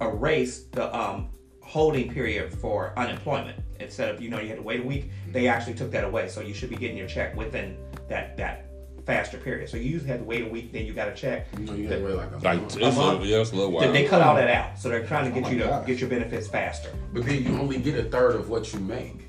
erased 0.00 0.72
the 0.72 0.94
um, 0.96 1.28
holding 1.60 2.12
period 2.12 2.52
for 2.52 2.92
unemployment. 2.96 3.58
Instead 3.78 4.14
of, 4.14 4.20
you 4.20 4.30
know, 4.30 4.40
you 4.40 4.48
had 4.48 4.56
to 4.56 4.62
wait 4.62 4.80
a 4.80 4.82
week, 4.82 5.10
they 5.30 5.48
actually 5.48 5.74
took 5.74 5.90
that 5.90 6.04
away. 6.04 6.28
So 6.28 6.40
you 6.40 6.54
should 6.54 6.70
be 6.70 6.76
getting 6.76 6.96
your 6.96 7.08
check 7.08 7.36
within 7.36 7.76
that, 8.08 8.36
that 8.36 8.66
faster 9.06 9.36
period. 9.38 9.68
So 9.68 9.76
you 9.76 9.84
usually 9.90 10.10
have 10.10 10.20
to 10.20 10.24
wait 10.24 10.42
a 10.42 10.48
week, 10.48 10.72
then 10.72 10.86
you 10.86 10.92
got 10.92 11.08
a 11.08 11.14
check. 11.14 11.46
You 11.58 11.64
know, 11.66 11.74
you 11.74 11.88
had 11.88 11.98
to 12.00 12.04
wait 12.04 12.14
like 12.14 12.30
a 12.30 12.34
Like 12.36 12.60
month. 12.60 12.76
it's 12.80 12.96
a, 12.96 13.26
yeah, 13.26 13.38
it's 13.40 13.52
a 13.52 13.56
little 13.56 13.70
They, 13.70 13.76
while. 13.86 13.92
they 13.92 14.04
cut 14.06 14.22
all 14.22 14.34
that 14.36 14.48
out. 14.50 14.78
So 14.78 14.88
they're 14.88 15.04
trying 15.06 15.24
to 15.32 15.38
oh 15.38 15.40
get 15.42 15.48
Oh 15.48 15.52
you 15.52 15.58
to 15.62 15.68
gosh. 15.68 15.86
get 15.86 16.00
your 16.00 16.08
benefits 16.10 16.46
faster. 16.48 16.90
But 17.12 17.24
then 17.26 17.42
you 17.44 17.58
only 17.58 17.78
get 17.78 17.96
a 17.98 18.04
third 18.04 18.36
of 18.36 18.48
what 18.48 18.72
you 18.72 18.80
make. 18.80 19.28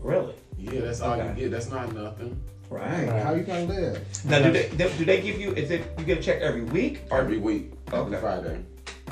Really? 0.00 0.34
Yeah, 0.58 0.80
that's 0.82 1.00
all 1.00 1.14
Okay. 1.14 1.28
you 1.30 1.34
get. 1.34 1.50
That's 1.50 1.70
not 1.70 1.92
nothing. 1.94 2.40
Right. 2.70 3.08
Right. 3.08 3.22
How 3.22 3.34
you 3.34 3.42
gonna 3.44 3.64
live? 3.64 4.02
Now, 4.24 4.42
do 4.42 4.50
they, 4.50 4.68
do 4.70 5.04
they 5.04 5.20
give 5.20 5.38
you, 5.40 5.52
is 5.52 5.70
it, 5.70 5.82
you 5.98 6.04
get 6.04 6.18
a 6.18 6.22
check 6.22 6.40
every 6.40 6.62
week? 6.62 7.02
Or, 7.10 7.18
Every 7.20 7.38
week, 7.38 7.72
every 7.92 8.16
Okay. 8.16 8.20
Friday. 8.20 8.58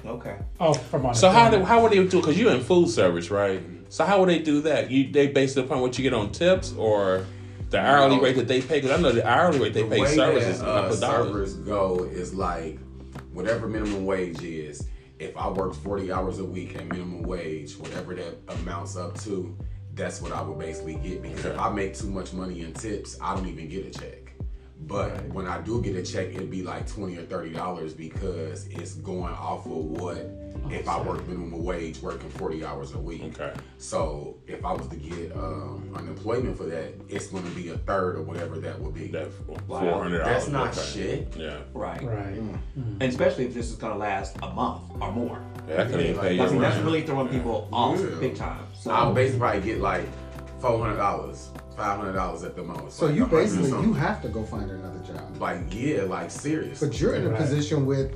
okay. 0.04 0.36
Oh, 0.58 0.72
from 0.72 1.14
So 1.14 1.30
how 1.30 1.50
do, 1.50 1.62
how 1.62 1.80
would 1.82 1.92
they 1.92 2.04
do? 2.04 2.20
Because 2.20 2.38
you're 2.38 2.52
in 2.52 2.62
food 2.62 2.88
service, 2.88 3.30
right? 3.30 3.62
So 3.90 4.04
how 4.04 4.18
would 4.20 4.28
they 4.28 4.40
do 4.40 4.60
that? 4.62 4.90
You 4.90 5.12
they 5.12 5.28
base 5.28 5.56
it 5.56 5.64
upon 5.66 5.80
what 5.82 5.96
you 5.98 6.02
get 6.02 6.12
on 6.14 6.32
tips 6.32 6.72
or 6.76 7.26
the 7.74 7.80
hourly 7.80 8.20
rate 8.20 8.36
that 8.36 8.46
they 8.46 8.62
pay? 8.62 8.80
Because 8.80 8.96
I 8.96 9.02
know 9.02 9.10
the 9.10 9.26
hourly 9.26 9.58
rate 9.58 9.74
they 9.74 9.82
the 9.82 9.96
pay 9.96 10.06
services 10.06 10.60
that, 10.60 10.68
uh, 10.68 10.94
servers 10.94 11.54
go 11.54 12.04
is 12.04 12.32
like 12.32 12.78
whatever 13.32 13.68
minimum 13.68 14.06
wage 14.06 14.42
is. 14.42 14.86
If 15.18 15.36
I 15.36 15.48
work 15.48 15.74
40 15.74 16.12
hours 16.12 16.38
a 16.38 16.44
week 16.44 16.76
at 16.76 16.86
minimum 16.86 17.22
wage, 17.22 17.76
whatever 17.76 18.14
that 18.14 18.36
amounts 18.48 18.96
up 18.96 19.18
to, 19.22 19.56
that's 19.94 20.20
what 20.20 20.32
I 20.32 20.42
would 20.42 20.58
basically 20.58 20.96
get. 20.96 21.22
Because 21.22 21.44
if 21.46 21.58
I 21.58 21.70
make 21.70 21.96
too 21.96 22.10
much 22.10 22.32
money 22.32 22.60
in 22.60 22.72
tips, 22.72 23.16
I 23.20 23.34
don't 23.34 23.48
even 23.48 23.68
get 23.68 23.86
a 23.86 23.98
check. 23.98 24.34
But 24.82 25.26
when 25.28 25.46
I 25.46 25.60
do 25.60 25.82
get 25.82 25.96
a 25.96 26.02
check, 26.02 26.28
it'd 26.28 26.50
be 26.50 26.62
like 26.62 26.86
20 26.88 27.16
or 27.16 27.22
30 27.22 27.50
dollars 27.50 27.92
because 27.92 28.66
it's 28.68 28.94
going 28.94 29.34
off 29.34 29.66
of 29.66 29.72
what 29.72 30.30
if 30.70 30.88
I 30.88 31.00
work 31.02 31.26
minimum 31.28 31.62
wage 31.64 32.00
working 32.00 32.30
40 32.30 32.64
hours 32.64 32.92
a 32.94 32.98
week. 32.98 33.22
Okay. 33.38 33.52
So 33.78 34.38
if 34.46 34.64
I 34.64 34.72
was 34.72 34.88
to 34.88 34.96
get 34.96 35.32
um, 35.36 35.92
unemployment 35.94 36.56
for 36.56 36.64
that, 36.64 36.94
it's 37.08 37.26
going 37.28 37.44
to 37.44 37.50
be 37.50 37.68
a 37.70 37.78
third 37.78 38.16
or 38.16 38.22
whatever 38.22 38.58
that 38.60 38.78
would 38.80 38.94
be. 38.94 39.08
That 39.08 39.32
four 39.32 39.56
Wow. 39.68 40.02
hundred. 40.02 40.24
That's 40.24 40.48
not 40.48 40.74
shit. 40.74 41.34
Yeah, 41.36 41.58
Right. 41.74 42.02
Right. 42.02 42.36
And 42.36 43.02
especially 43.02 43.46
if 43.46 43.54
this 43.54 43.70
is 43.70 43.76
going 43.76 43.92
to 43.92 43.98
last 43.98 44.36
a 44.42 44.48
month 44.52 44.82
or 45.00 45.12
more. 45.12 45.42
yeah 45.68 45.76
that 45.76 45.90
could 45.90 46.00
even 46.00 46.20
pay 46.20 46.28
I 46.28 46.30
your 46.32 46.50
mean, 46.50 46.60
that's 46.60 46.78
really 46.82 47.02
throwing 47.02 47.28
people 47.28 47.68
off 47.72 48.00
Yeah. 48.00 48.06
big 48.20 48.36
time. 48.36 48.64
So, 48.74 48.90
I'll 48.90 49.12
basically 49.14 49.40
probably 49.40 49.60
get 49.62 49.80
like 49.80 50.06
four 50.60 50.78
hundred 50.78 50.96
dollars, 50.96 51.50
five 51.76 51.98
hundred 51.98 52.12
dollars 52.14 52.42
at 52.42 52.56
the 52.56 52.62
most. 52.62 52.96
So 52.96 53.06
like 53.06 53.14
you 53.16 53.26
basically 53.26 53.70
you 53.70 53.92
have 53.94 54.22
to 54.22 54.28
go 54.28 54.44
find 54.44 54.70
another 54.70 54.98
job. 55.00 55.36
like 55.40 55.60
yeah, 55.70 56.02
like 56.02 56.30
serious. 56.30 56.80
But 56.80 56.98
you're 57.00 57.14
in 57.14 57.26
a 57.26 57.30
Right. 57.30 57.38
position 57.40 57.86
with 57.86 58.12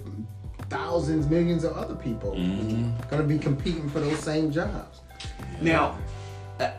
thousands, 0.69 1.29
millions 1.29 1.65
of 1.65 1.77
other 1.77 1.95
people 1.95 2.33
going 2.33 3.23
to 3.23 3.25
be 3.25 3.39
competing 3.39 3.89
for 3.89 4.01
those 4.01 4.19
same 4.19 4.51
jobs. 4.51 5.01
Now, 5.61 5.99
uh, 6.61 6.71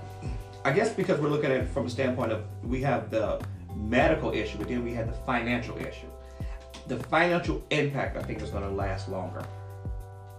I 0.64 0.72
guess 0.72 0.94
because 0.94 1.20
we're 1.20 1.30
looking 1.30 1.52
at 1.52 1.58
it 1.58 1.68
from 1.70 1.86
a 1.86 1.90
standpoint 1.90 2.32
of 2.32 2.44
we 2.64 2.82
have 2.82 3.10
the 3.10 3.42
medical 3.76 4.32
issue, 4.32 4.58
but 4.58 4.68
then 4.68 4.84
we 4.84 4.94
have 4.94 5.08
the 5.08 5.18
financial 5.26 5.78
issue. 5.78 6.08
The 6.88 6.98
financial 6.98 7.64
impact, 7.70 8.18
I 8.18 8.24
think, 8.24 8.42
is 8.42 8.50
going 8.50 8.64
to 8.64 8.70
last 8.70 9.10
longer. 9.10 9.46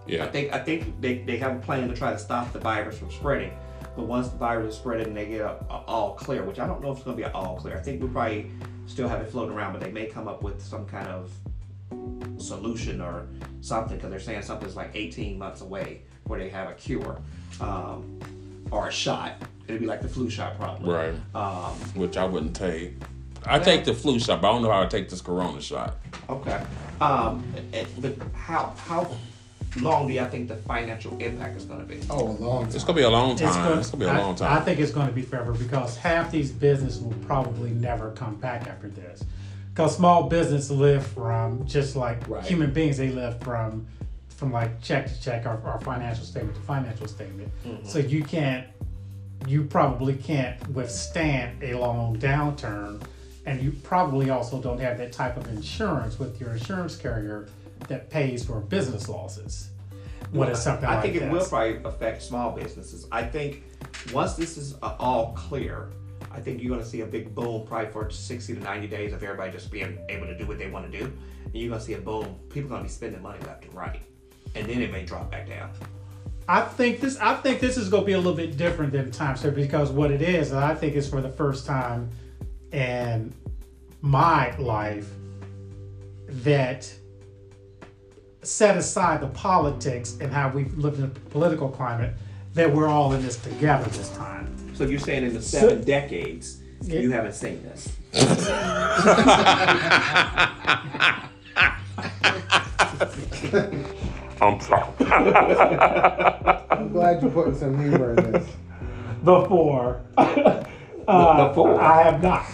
Yeah. 0.06 0.24
I 0.24 0.28
think 0.28 0.52
I 0.52 0.58
think 0.58 1.00
they, 1.00 1.18
they 1.18 1.36
have 1.38 1.56
a 1.56 1.60
plan 1.60 1.88
to 1.88 1.94
try 1.94 2.12
to 2.12 2.18
stop 2.18 2.52
the 2.52 2.58
virus 2.58 2.98
from 2.98 3.10
spreading. 3.10 3.52
But 3.96 4.06
once 4.06 4.28
the 4.28 4.36
virus 4.36 4.74
is 4.74 4.80
spreading 4.80 5.08
and 5.08 5.16
they 5.16 5.26
get 5.26 5.40
a, 5.40 5.64
a 5.68 5.84
all 5.86 6.14
clear, 6.14 6.42
which 6.42 6.58
I 6.58 6.66
don't 6.66 6.82
know 6.82 6.90
if 6.90 6.98
it's 6.98 7.04
going 7.04 7.16
to 7.16 7.22
be 7.22 7.26
an 7.26 7.32
all 7.32 7.56
clear. 7.56 7.76
I 7.76 7.80
think 7.80 8.00
we'll 8.00 8.10
probably 8.10 8.50
still 8.86 9.08
have 9.08 9.20
it 9.20 9.30
floating 9.30 9.54
around, 9.54 9.72
but 9.72 9.82
they 9.82 9.92
may 9.92 10.06
come 10.06 10.26
up 10.26 10.42
with 10.42 10.62
some 10.62 10.86
kind 10.86 11.08
of 11.08 11.30
solution 12.38 13.00
or 13.00 13.26
something 13.60 13.96
because 13.96 14.10
they're 14.10 14.20
saying 14.20 14.42
something's 14.42 14.76
like 14.76 14.90
18 14.94 15.38
months 15.38 15.60
away 15.60 16.02
where 16.24 16.38
they 16.38 16.48
have 16.48 16.68
a 16.70 16.74
cure 16.74 17.18
um, 17.60 18.18
or 18.70 18.88
a 18.88 18.92
shot. 18.92 19.34
It'd 19.68 19.80
be 19.80 19.86
like 19.86 20.00
the 20.02 20.08
flu 20.08 20.30
shot, 20.30 20.58
probably. 20.58 20.92
Right. 20.92 21.14
Um, 21.34 21.74
Which 21.94 22.16
I 22.16 22.24
wouldn't 22.24 22.56
take. 22.56 22.94
I 23.46 23.58
take 23.58 23.84
the 23.84 23.94
flu 23.94 24.18
shot, 24.18 24.42
but 24.42 24.48
I 24.50 24.52
don't 24.52 24.62
know 24.62 24.70
how 24.70 24.82
to 24.82 24.88
take 24.88 25.08
this 25.08 25.20
corona 25.20 25.60
shot. 25.60 25.96
okay. 26.28 26.62
Um, 27.00 27.42
and- 27.72 27.86
but 28.00 28.14
how 28.34 28.74
how 28.76 29.10
long 29.80 30.08
do 30.08 30.12
y'all 30.12 30.28
think 30.28 30.48
the 30.48 30.56
financial 30.56 31.16
impact 31.18 31.56
is 31.56 31.64
going 31.64 31.80
to 31.80 31.86
be? 31.86 32.00
Oh, 32.10 32.26
a 32.28 32.36
long 32.42 32.64
time. 32.66 32.74
It's 32.74 32.84
gonna 32.84 32.96
be 32.96 33.02
a 33.02 33.08
long 33.10 33.32
It's 33.32 33.40
time. 33.42 33.54
gonna, 33.68 33.80
It's 33.80 33.90
gonna 33.90 34.04
be 34.04 34.10
a 34.10 34.12
I- 34.12 34.18
long 34.18 34.34
time. 34.34 34.52
I, 34.56 34.60
think 34.60 34.80
it's 34.80 34.92
going 34.92 35.06
to 35.06 35.12
be 35.12 35.22
forever 35.22 35.52
because 35.52 35.96
half 35.96 36.30
these 36.30 36.50
businesses 36.50 37.00
will 37.00 37.14
probably 37.26 37.70
never 37.70 38.10
come 38.10 38.34
back 38.36 38.66
after 38.66 38.88
this. 38.88 39.24
Because 39.80 39.96
small 39.96 40.24
business 40.24 40.70
live 40.70 41.06
from 41.06 41.66
just 41.66 41.96
like 41.96 42.28
Right. 42.28 42.44
human 42.44 42.70
beings, 42.70 42.98
they 42.98 43.08
live 43.08 43.40
from 43.40 43.86
from 44.28 44.52
like 44.52 44.78
check 44.82 45.06
to 45.06 45.20
check 45.22 45.46
or, 45.46 45.58
or 45.64 45.80
financial 45.80 46.24
statement 46.24 46.54
to 46.56 46.62
financial 46.62 47.06
statement. 47.06 47.50
So 47.82 47.98
you 47.98 48.22
can't, 48.22 48.66
you 49.46 49.64
probably 49.64 50.16
can't 50.16 50.56
withstand 50.70 51.62
a 51.62 51.74
long 51.74 52.18
downturn, 52.18 53.00
and 53.46 53.62
you 53.62 53.72
probably 53.82 54.28
also 54.28 54.60
don't 54.60 54.80
have 54.80 54.98
that 54.98 55.12
type 55.12 55.38
of 55.38 55.46
insurance 55.48 56.18
with 56.18 56.38
your 56.40 56.50
insurance 56.50 56.94
carrier 56.96 57.48
that 57.88 58.10
pays 58.10 58.44
for 58.44 58.60
business 58.60 59.08
losses. 59.08 59.70
When 60.30 60.48
it's 60.50 60.62
something 60.62 60.88
I 60.88 60.96
like 60.96 61.02
think 61.04 61.16
it 61.16 61.30
will 61.30 61.44
probably 61.46 61.82
affect 61.84 62.22
small 62.22 62.52
businesses. 62.52 63.06
I 63.10 63.22
think 63.22 63.62
once 64.12 64.34
this 64.34 64.58
is 64.58 64.74
uh, 64.82 64.96
all 64.98 65.32
clear, 65.32 65.90
I 66.40 66.42
think 66.42 66.62
you're 66.62 66.70
going 66.70 66.82
to 66.82 66.88
see 66.88 67.02
a 67.02 67.06
big 67.06 67.34
boom 67.34 67.66
probably 67.66 67.92
for 67.92 68.08
60 68.08 68.54
to 68.54 68.60
90 68.60 68.86
days 68.86 69.12
of 69.12 69.22
everybody 69.22 69.52
just 69.52 69.70
being 69.70 69.98
able 70.08 70.26
to 70.26 70.34
do 70.38 70.46
what 70.46 70.56
they 70.56 70.70
want 70.70 70.90
to 70.90 70.98
do. 70.98 71.04
And 71.04 71.54
you're 71.54 71.68
going 71.68 71.78
to 71.78 71.84
see 71.84 71.92
a 71.92 71.98
boom. 71.98 72.34
People 72.48 72.68
are 72.68 72.70
going 72.70 72.82
to 72.84 72.88
be 72.88 72.88
spending 72.88 73.20
money 73.20 73.38
left 73.44 73.66
and 73.66 73.74
right. 73.74 74.00
And 74.54 74.66
then 74.66 74.80
it 74.80 74.90
may 74.90 75.04
drop 75.04 75.30
back 75.30 75.46
down. 75.46 75.70
I 76.48 76.62
think 76.62 77.00
this. 77.00 77.18
I 77.18 77.34
think 77.34 77.60
this 77.60 77.76
is 77.76 77.90
going 77.90 78.04
to 78.04 78.06
be 78.06 78.14
a 78.14 78.16
little 78.16 78.32
bit 78.32 78.56
different 78.56 78.90
than 78.90 79.10
Times 79.10 79.40
Square 79.40 79.52
because 79.52 79.90
what 79.90 80.10
it 80.10 80.22
is, 80.22 80.54
I 80.54 80.74
think, 80.74 80.94
is 80.94 81.06
for 81.06 81.20
the 81.20 81.28
first 81.28 81.66
time 81.66 82.10
in 82.72 83.34
my 84.00 84.56
life 84.56 85.10
that 86.26 86.90
set 88.40 88.78
aside 88.78 89.20
the 89.20 89.28
politics 89.28 90.16
and 90.22 90.32
how 90.32 90.48
we've 90.48 90.76
lived 90.78 91.00
in 91.00 91.04
a 91.04 91.08
political 91.08 91.68
climate 91.68 92.14
that 92.54 92.72
we're 92.72 92.88
all 92.88 93.12
in 93.12 93.22
this 93.22 93.36
together 93.36 93.88
this 93.90 94.10
time. 94.16 94.54
So 94.74 94.84
you're 94.84 94.98
saying 94.98 95.24
in 95.24 95.34
the 95.34 95.42
seven 95.42 95.82
decades, 95.84 96.60
Yeah. 96.82 97.00
you 97.00 97.10
haven't 97.12 97.34
seen 97.34 97.62
this? 97.62 97.96
I'm 104.40 104.60
sorry. 104.60 104.84
I'm 106.70 106.92
glad 106.92 107.20
you're 107.22 107.30
putting 107.30 107.54
some 107.56 107.78
humor 107.78 108.14
in 108.14 108.32
this. 108.32 108.48
Before, 109.24 110.00
uh, 110.16 111.48
Before? 111.48 111.80
I 111.80 112.02
have 112.04 112.22
not. 112.22 112.46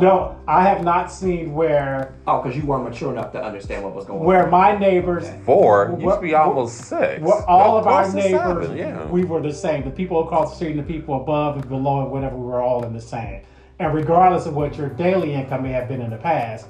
No, 0.00 0.36
I 0.46 0.62
have 0.62 0.84
not 0.84 1.10
seen 1.10 1.54
where 1.54 2.14
Oh, 2.26 2.42
because 2.42 2.56
you 2.56 2.64
weren't 2.64 2.84
mature 2.84 3.10
enough 3.12 3.32
to 3.32 3.42
understand 3.42 3.82
what 3.82 3.94
was 3.94 4.04
going 4.04 4.20
on. 4.20 4.26
where 4.26 4.46
my 4.48 4.76
neighbors 4.76 5.28
Four 5.44 5.96
used 5.98 6.16
to 6.16 6.20
be 6.20 6.34
almost 6.34 6.76
six. 6.84 7.20
Well, 7.22 7.44
all 7.48 7.78
of 7.78 7.86
our 7.86 8.12
neighbors, 8.12 8.70
yeah. 8.76 9.04
we 9.06 9.24
were 9.24 9.40
the 9.40 9.52
same. 9.52 9.84
The 9.84 9.90
people 9.90 10.24
across 10.24 10.50
the 10.50 10.56
street 10.56 10.72
and 10.76 10.80
the 10.80 10.92
people 10.92 11.20
above 11.20 11.56
and 11.56 11.68
below 11.68 12.02
and 12.02 12.10
whatever, 12.10 12.36
we 12.36 12.44
were 12.44 12.60
all 12.60 12.84
in 12.84 12.92
the 12.92 13.00
same. 13.00 13.42
And 13.78 13.94
regardless 13.94 14.46
of 14.46 14.54
what 14.54 14.76
your 14.76 14.88
daily 14.90 15.34
income 15.34 15.62
may 15.62 15.72
have 15.72 15.88
been 15.88 16.00
in 16.02 16.10
the 16.10 16.16
past, 16.16 16.66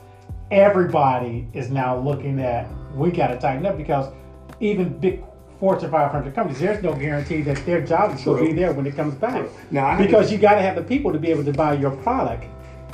everybody 0.51 1.49
is 1.53 1.71
now 1.71 1.99
looking 1.99 2.41
at 2.41 2.67
we 2.95 3.11
got 3.11 3.29
to 3.29 3.39
tighten 3.39 3.67
up 3.67 3.77
because 3.77 4.13
even 4.61 4.99
big 4.99 5.23
Fortune 5.61 5.91
500 5.91 6.35
companies, 6.35 6.61
there's 6.61 6.83
no 6.85 6.95
guarantee 6.95 7.43
that 7.43 7.65
their 7.67 7.81
job 7.81 8.15
is 8.15 8.25
going 8.25 8.45
to 8.45 8.51
be 8.53 8.59
there 8.59 8.73
when 8.73 8.87
it 8.87 8.95
comes 8.95 9.15
back. 9.15 9.45
Now, 9.73 9.99
because 9.99 10.29
to- 10.29 10.35
you 10.35 10.41
got 10.41 10.55
to 10.55 10.63
have 10.63 10.77
the 10.77 10.83
people 10.83 11.13
to 11.13 11.19
be 11.19 11.31
able 11.31 11.45
to 11.45 11.53
buy 11.53 11.75
your 11.75 11.91
product 11.91 12.45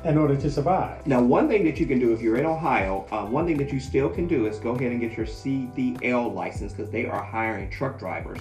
in 0.04 0.18
order 0.18 0.36
to 0.36 0.50
survive. 0.50 1.06
Now, 1.06 1.22
one 1.22 1.48
thing 1.48 1.64
that 1.64 1.80
you 1.80 1.86
can 1.86 1.98
do 1.98 2.12
if 2.12 2.20
you're 2.20 2.36
in 2.36 2.44
Ohio, 2.46 3.06
uh, 3.10 3.24
one 3.24 3.46
thing 3.46 3.56
that 3.58 3.72
you 3.72 3.80
still 3.80 4.08
can 4.10 4.26
do 4.26 4.46
is 4.46 4.58
go 4.58 4.70
ahead 4.72 4.92
and 4.92 5.00
get 5.00 5.16
your 5.16 5.26
CDL 5.26 6.32
license 6.32 6.72
because 6.72 6.90
they 6.90 7.06
are 7.06 7.22
hiring 7.22 7.70
truck 7.70 7.98
drivers 7.98 8.40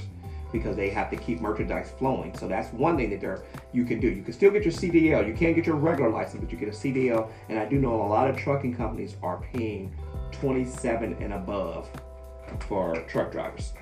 because 0.52 0.76
they 0.76 0.90
have 0.90 1.10
to 1.10 1.16
keep 1.16 1.42
merchandise 1.42 1.92
flowing. 1.98 2.38
So 2.38 2.48
that's 2.48 2.72
one 2.74 2.96
thing 2.98 3.10
that 3.10 3.22
they're, 3.22 3.42
you 3.72 3.86
can 3.86 4.00
do. 4.00 4.08
You 4.08 4.22
can 4.22 4.34
still 4.34 4.52
get 4.52 4.64
your 4.64 4.74
CDL. 4.74 5.26
You 5.26 5.34
can't 5.34 5.56
get 5.56 5.66
your 5.66 5.78
regular 5.78 6.12
license, 6.12 6.42
but 6.44 6.52
you 6.52 6.58
get 6.60 6.68
a 6.70 6.72
CDL. 6.72 7.30
And 7.50 7.58
I 7.58 7.66
do 7.66 7.80
know 7.80 7.96
a 7.96 8.06
lot 8.08 8.30
of 8.30 8.38
trucking 8.38 8.76
companies 8.76 9.16
are 9.24 9.38
paying 9.54 9.96
27 10.32 11.18
and 11.22 11.34
above 11.34 11.90
for 12.68 12.96
truck 13.08 13.32
drivers. 13.32 13.74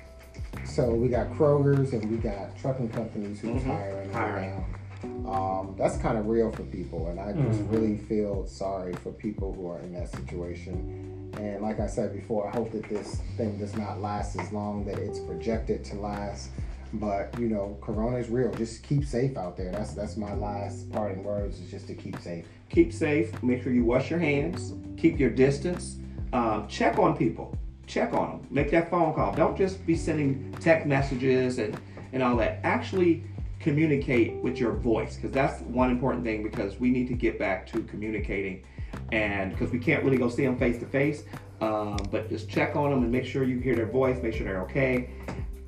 So 0.64 0.94
we 0.94 1.08
got 1.08 1.28
Kroger's 1.32 1.92
and 1.92 2.10
we 2.10 2.16
got 2.16 2.56
trucking 2.56 2.88
companies 2.90 3.40
who's 3.40 3.62
Mhm. 3.62 3.66
hiring 3.66 4.12
Hiring. 4.12 4.34
right 4.50 4.58
now. 4.58 4.64
Um, 5.04 5.74
that's 5.78 5.96
kind 5.96 6.18
of 6.18 6.26
real 6.26 6.50
for 6.52 6.62
people, 6.64 7.08
and 7.08 7.18
I 7.18 7.32
just 7.32 7.60
really 7.68 7.96
feel 7.96 8.46
sorry 8.46 8.92
for 8.94 9.12
people 9.12 9.52
who 9.52 9.68
are 9.68 9.80
in 9.80 9.92
that 9.94 10.10
situation. 10.10 11.30
And 11.38 11.62
like 11.62 11.80
I 11.80 11.86
said 11.86 12.12
before, 12.12 12.46
I 12.48 12.50
hope 12.50 12.72
that 12.72 12.88
this 12.88 13.20
thing 13.36 13.58
does 13.58 13.74
not 13.74 14.00
last 14.00 14.38
as 14.38 14.52
long 14.52 14.84
that 14.84 14.98
it's 14.98 15.18
projected 15.18 15.84
to 15.86 15.94
last. 15.96 16.50
But 16.94 17.38
you 17.38 17.48
know, 17.48 17.78
Corona 17.80 18.18
is 18.18 18.28
real. 18.28 18.52
Just 18.52 18.82
keep 18.82 19.04
safe 19.04 19.36
out 19.36 19.56
there. 19.56 19.72
That's 19.72 19.94
that's 19.94 20.16
my 20.16 20.34
last 20.34 20.90
parting 20.92 21.24
words. 21.24 21.58
Is 21.58 21.70
just 21.70 21.86
to 21.86 21.94
keep 21.94 22.20
safe. 22.20 22.46
keep 22.68 22.92
safe. 22.92 23.42
Make 23.42 23.62
sure 23.62 23.72
you 23.72 23.84
wash 23.84 24.10
your 24.10 24.18
hands. 24.18 24.74
Keep 24.98 25.18
your 25.18 25.30
distance. 25.30 25.96
Um, 26.34 26.68
check 26.68 26.98
on 26.98 27.16
people. 27.16 27.56
Check 27.86 28.12
on 28.12 28.30
them. 28.30 28.46
Make 28.50 28.70
that 28.72 28.90
phone 28.90 29.14
call. 29.14 29.34
Don't 29.34 29.56
just 29.56 29.84
be 29.86 29.96
sending 29.96 30.52
text 30.60 30.86
messages 30.86 31.58
and 31.58 31.80
and 32.12 32.22
all 32.22 32.36
that. 32.36 32.60
Actually 32.62 33.24
communicate 33.62 34.34
with 34.42 34.58
your 34.58 34.72
voice 34.72 35.14
because 35.16 35.30
that's 35.30 35.60
one 35.62 35.90
important 35.90 36.24
thing 36.24 36.42
because 36.42 36.80
we 36.80 36.90
need 36.90 37.06
to 37.06 37.14
get 37.14 37.38
back 37.38 37.66
to 37.66 37.82
communicating 37.84 38.64
and 39.12 39.52
because 39.52 39.70
we 39.70 39.78
can't 39.78 40.02
really 40.02 40.18
go 40.18 40.28
see 40.28 40.44
them 40.44 40.58
face 40.58 40.78
to 40.78 40.86
face 40.86 41.24
um, 41.60 41.96
but 42.10 42.28
just 42.28 42.48
check 42.48 42.74
on 42.74 42.90
them 42.90 43.02
and 43.04 43.12
make 43.12 43.24
sure 43.24 43.44
you 43.44 43.58
hear 43.60 43.76
their 43.76 43.86
voice 43.86 44.20
make 44.22 44.34
sure 44.34 44.44
they're 44.44 44.62
okay 44.62 45.10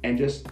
and 0.02 0.18
just 0.18 0.48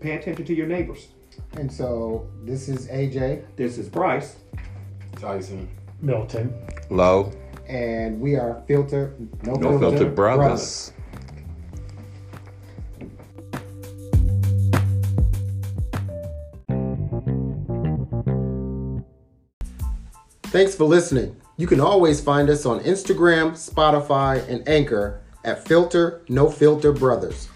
pay 0.00 0.12
attention 0.16 0.44
to 0.44 0.54
your 0.54 0.66
neighbors 0.66 1.08
And 1.54 1.70
so 1.70 2.28
this 2.44 2.68
is 2.68 2.88
AJ, 2.88 3.44
this 3.56 3.76
is 3.76 3.88
bryce 3.88 4.36
Tyson. 5.16 5.68
Milton. 6.00 6.54
Lo. 6.90 7.32
and 7.66 8.20
we 8.20 8.36
are 8.36 8.62
Filter 8.68 9.14
No, 9.44 9.54
No 9.54 9.78
filter 9.78 10.08
brothers. 10.08 10.92
Thanks 20.52 20.74
for 20.74 20.84
listening. 20.84 21.34
You 21.56 21.66
can 21.66 21.80
always 21.80 22.20
find 22.20 22.50
us 22.50 22.66
on 22.66 22.80
Instagram, 22.80 23.52
Spotify, 23.52 24.46
and 24.50 24.68
Anchor 24.68 25.22
at 25.44 25.66
Filter 25.66 26.20
No 26.28 26.50
Filter 26.50 26.92
Brothers. 26.92 27.48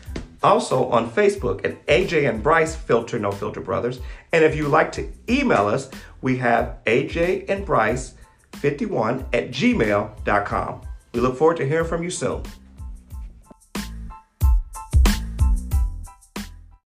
Also 0.43 0.89
on 0.89 1.11
Facebook 1.11 1.63
at 1.63 1.87
AJ 1.89 2.27
and 2.27 2.43
Bryce 2.43 2.75
Filter 2.75 3.19
No 3.19 3.31
Filter 3.31 3.61
Brothers. 3.61 4.01
And 4.33 4.43
if 4.43 4.57
you 4.57 4.69
like 4.69 4.93
to 4.93 5.13
email 5.29 5.67
us, 5.67 5.91
we 6.23 6.39
have 6.39 6.79
AJ 6.87 7.51
and 7.51 7.67
Bryce 7.67 8.15
51 8.55 9.27
at 9.35 9.51
gmail.com. 9.51 10.81
We 11.13 11.21
look 11.21 11.37
forward 11.37 11.59
to 11.59 11.69
hearing 11.69 11.87
from 11.87 12.03
you 12.03 12.09
soon. 12.09 12.45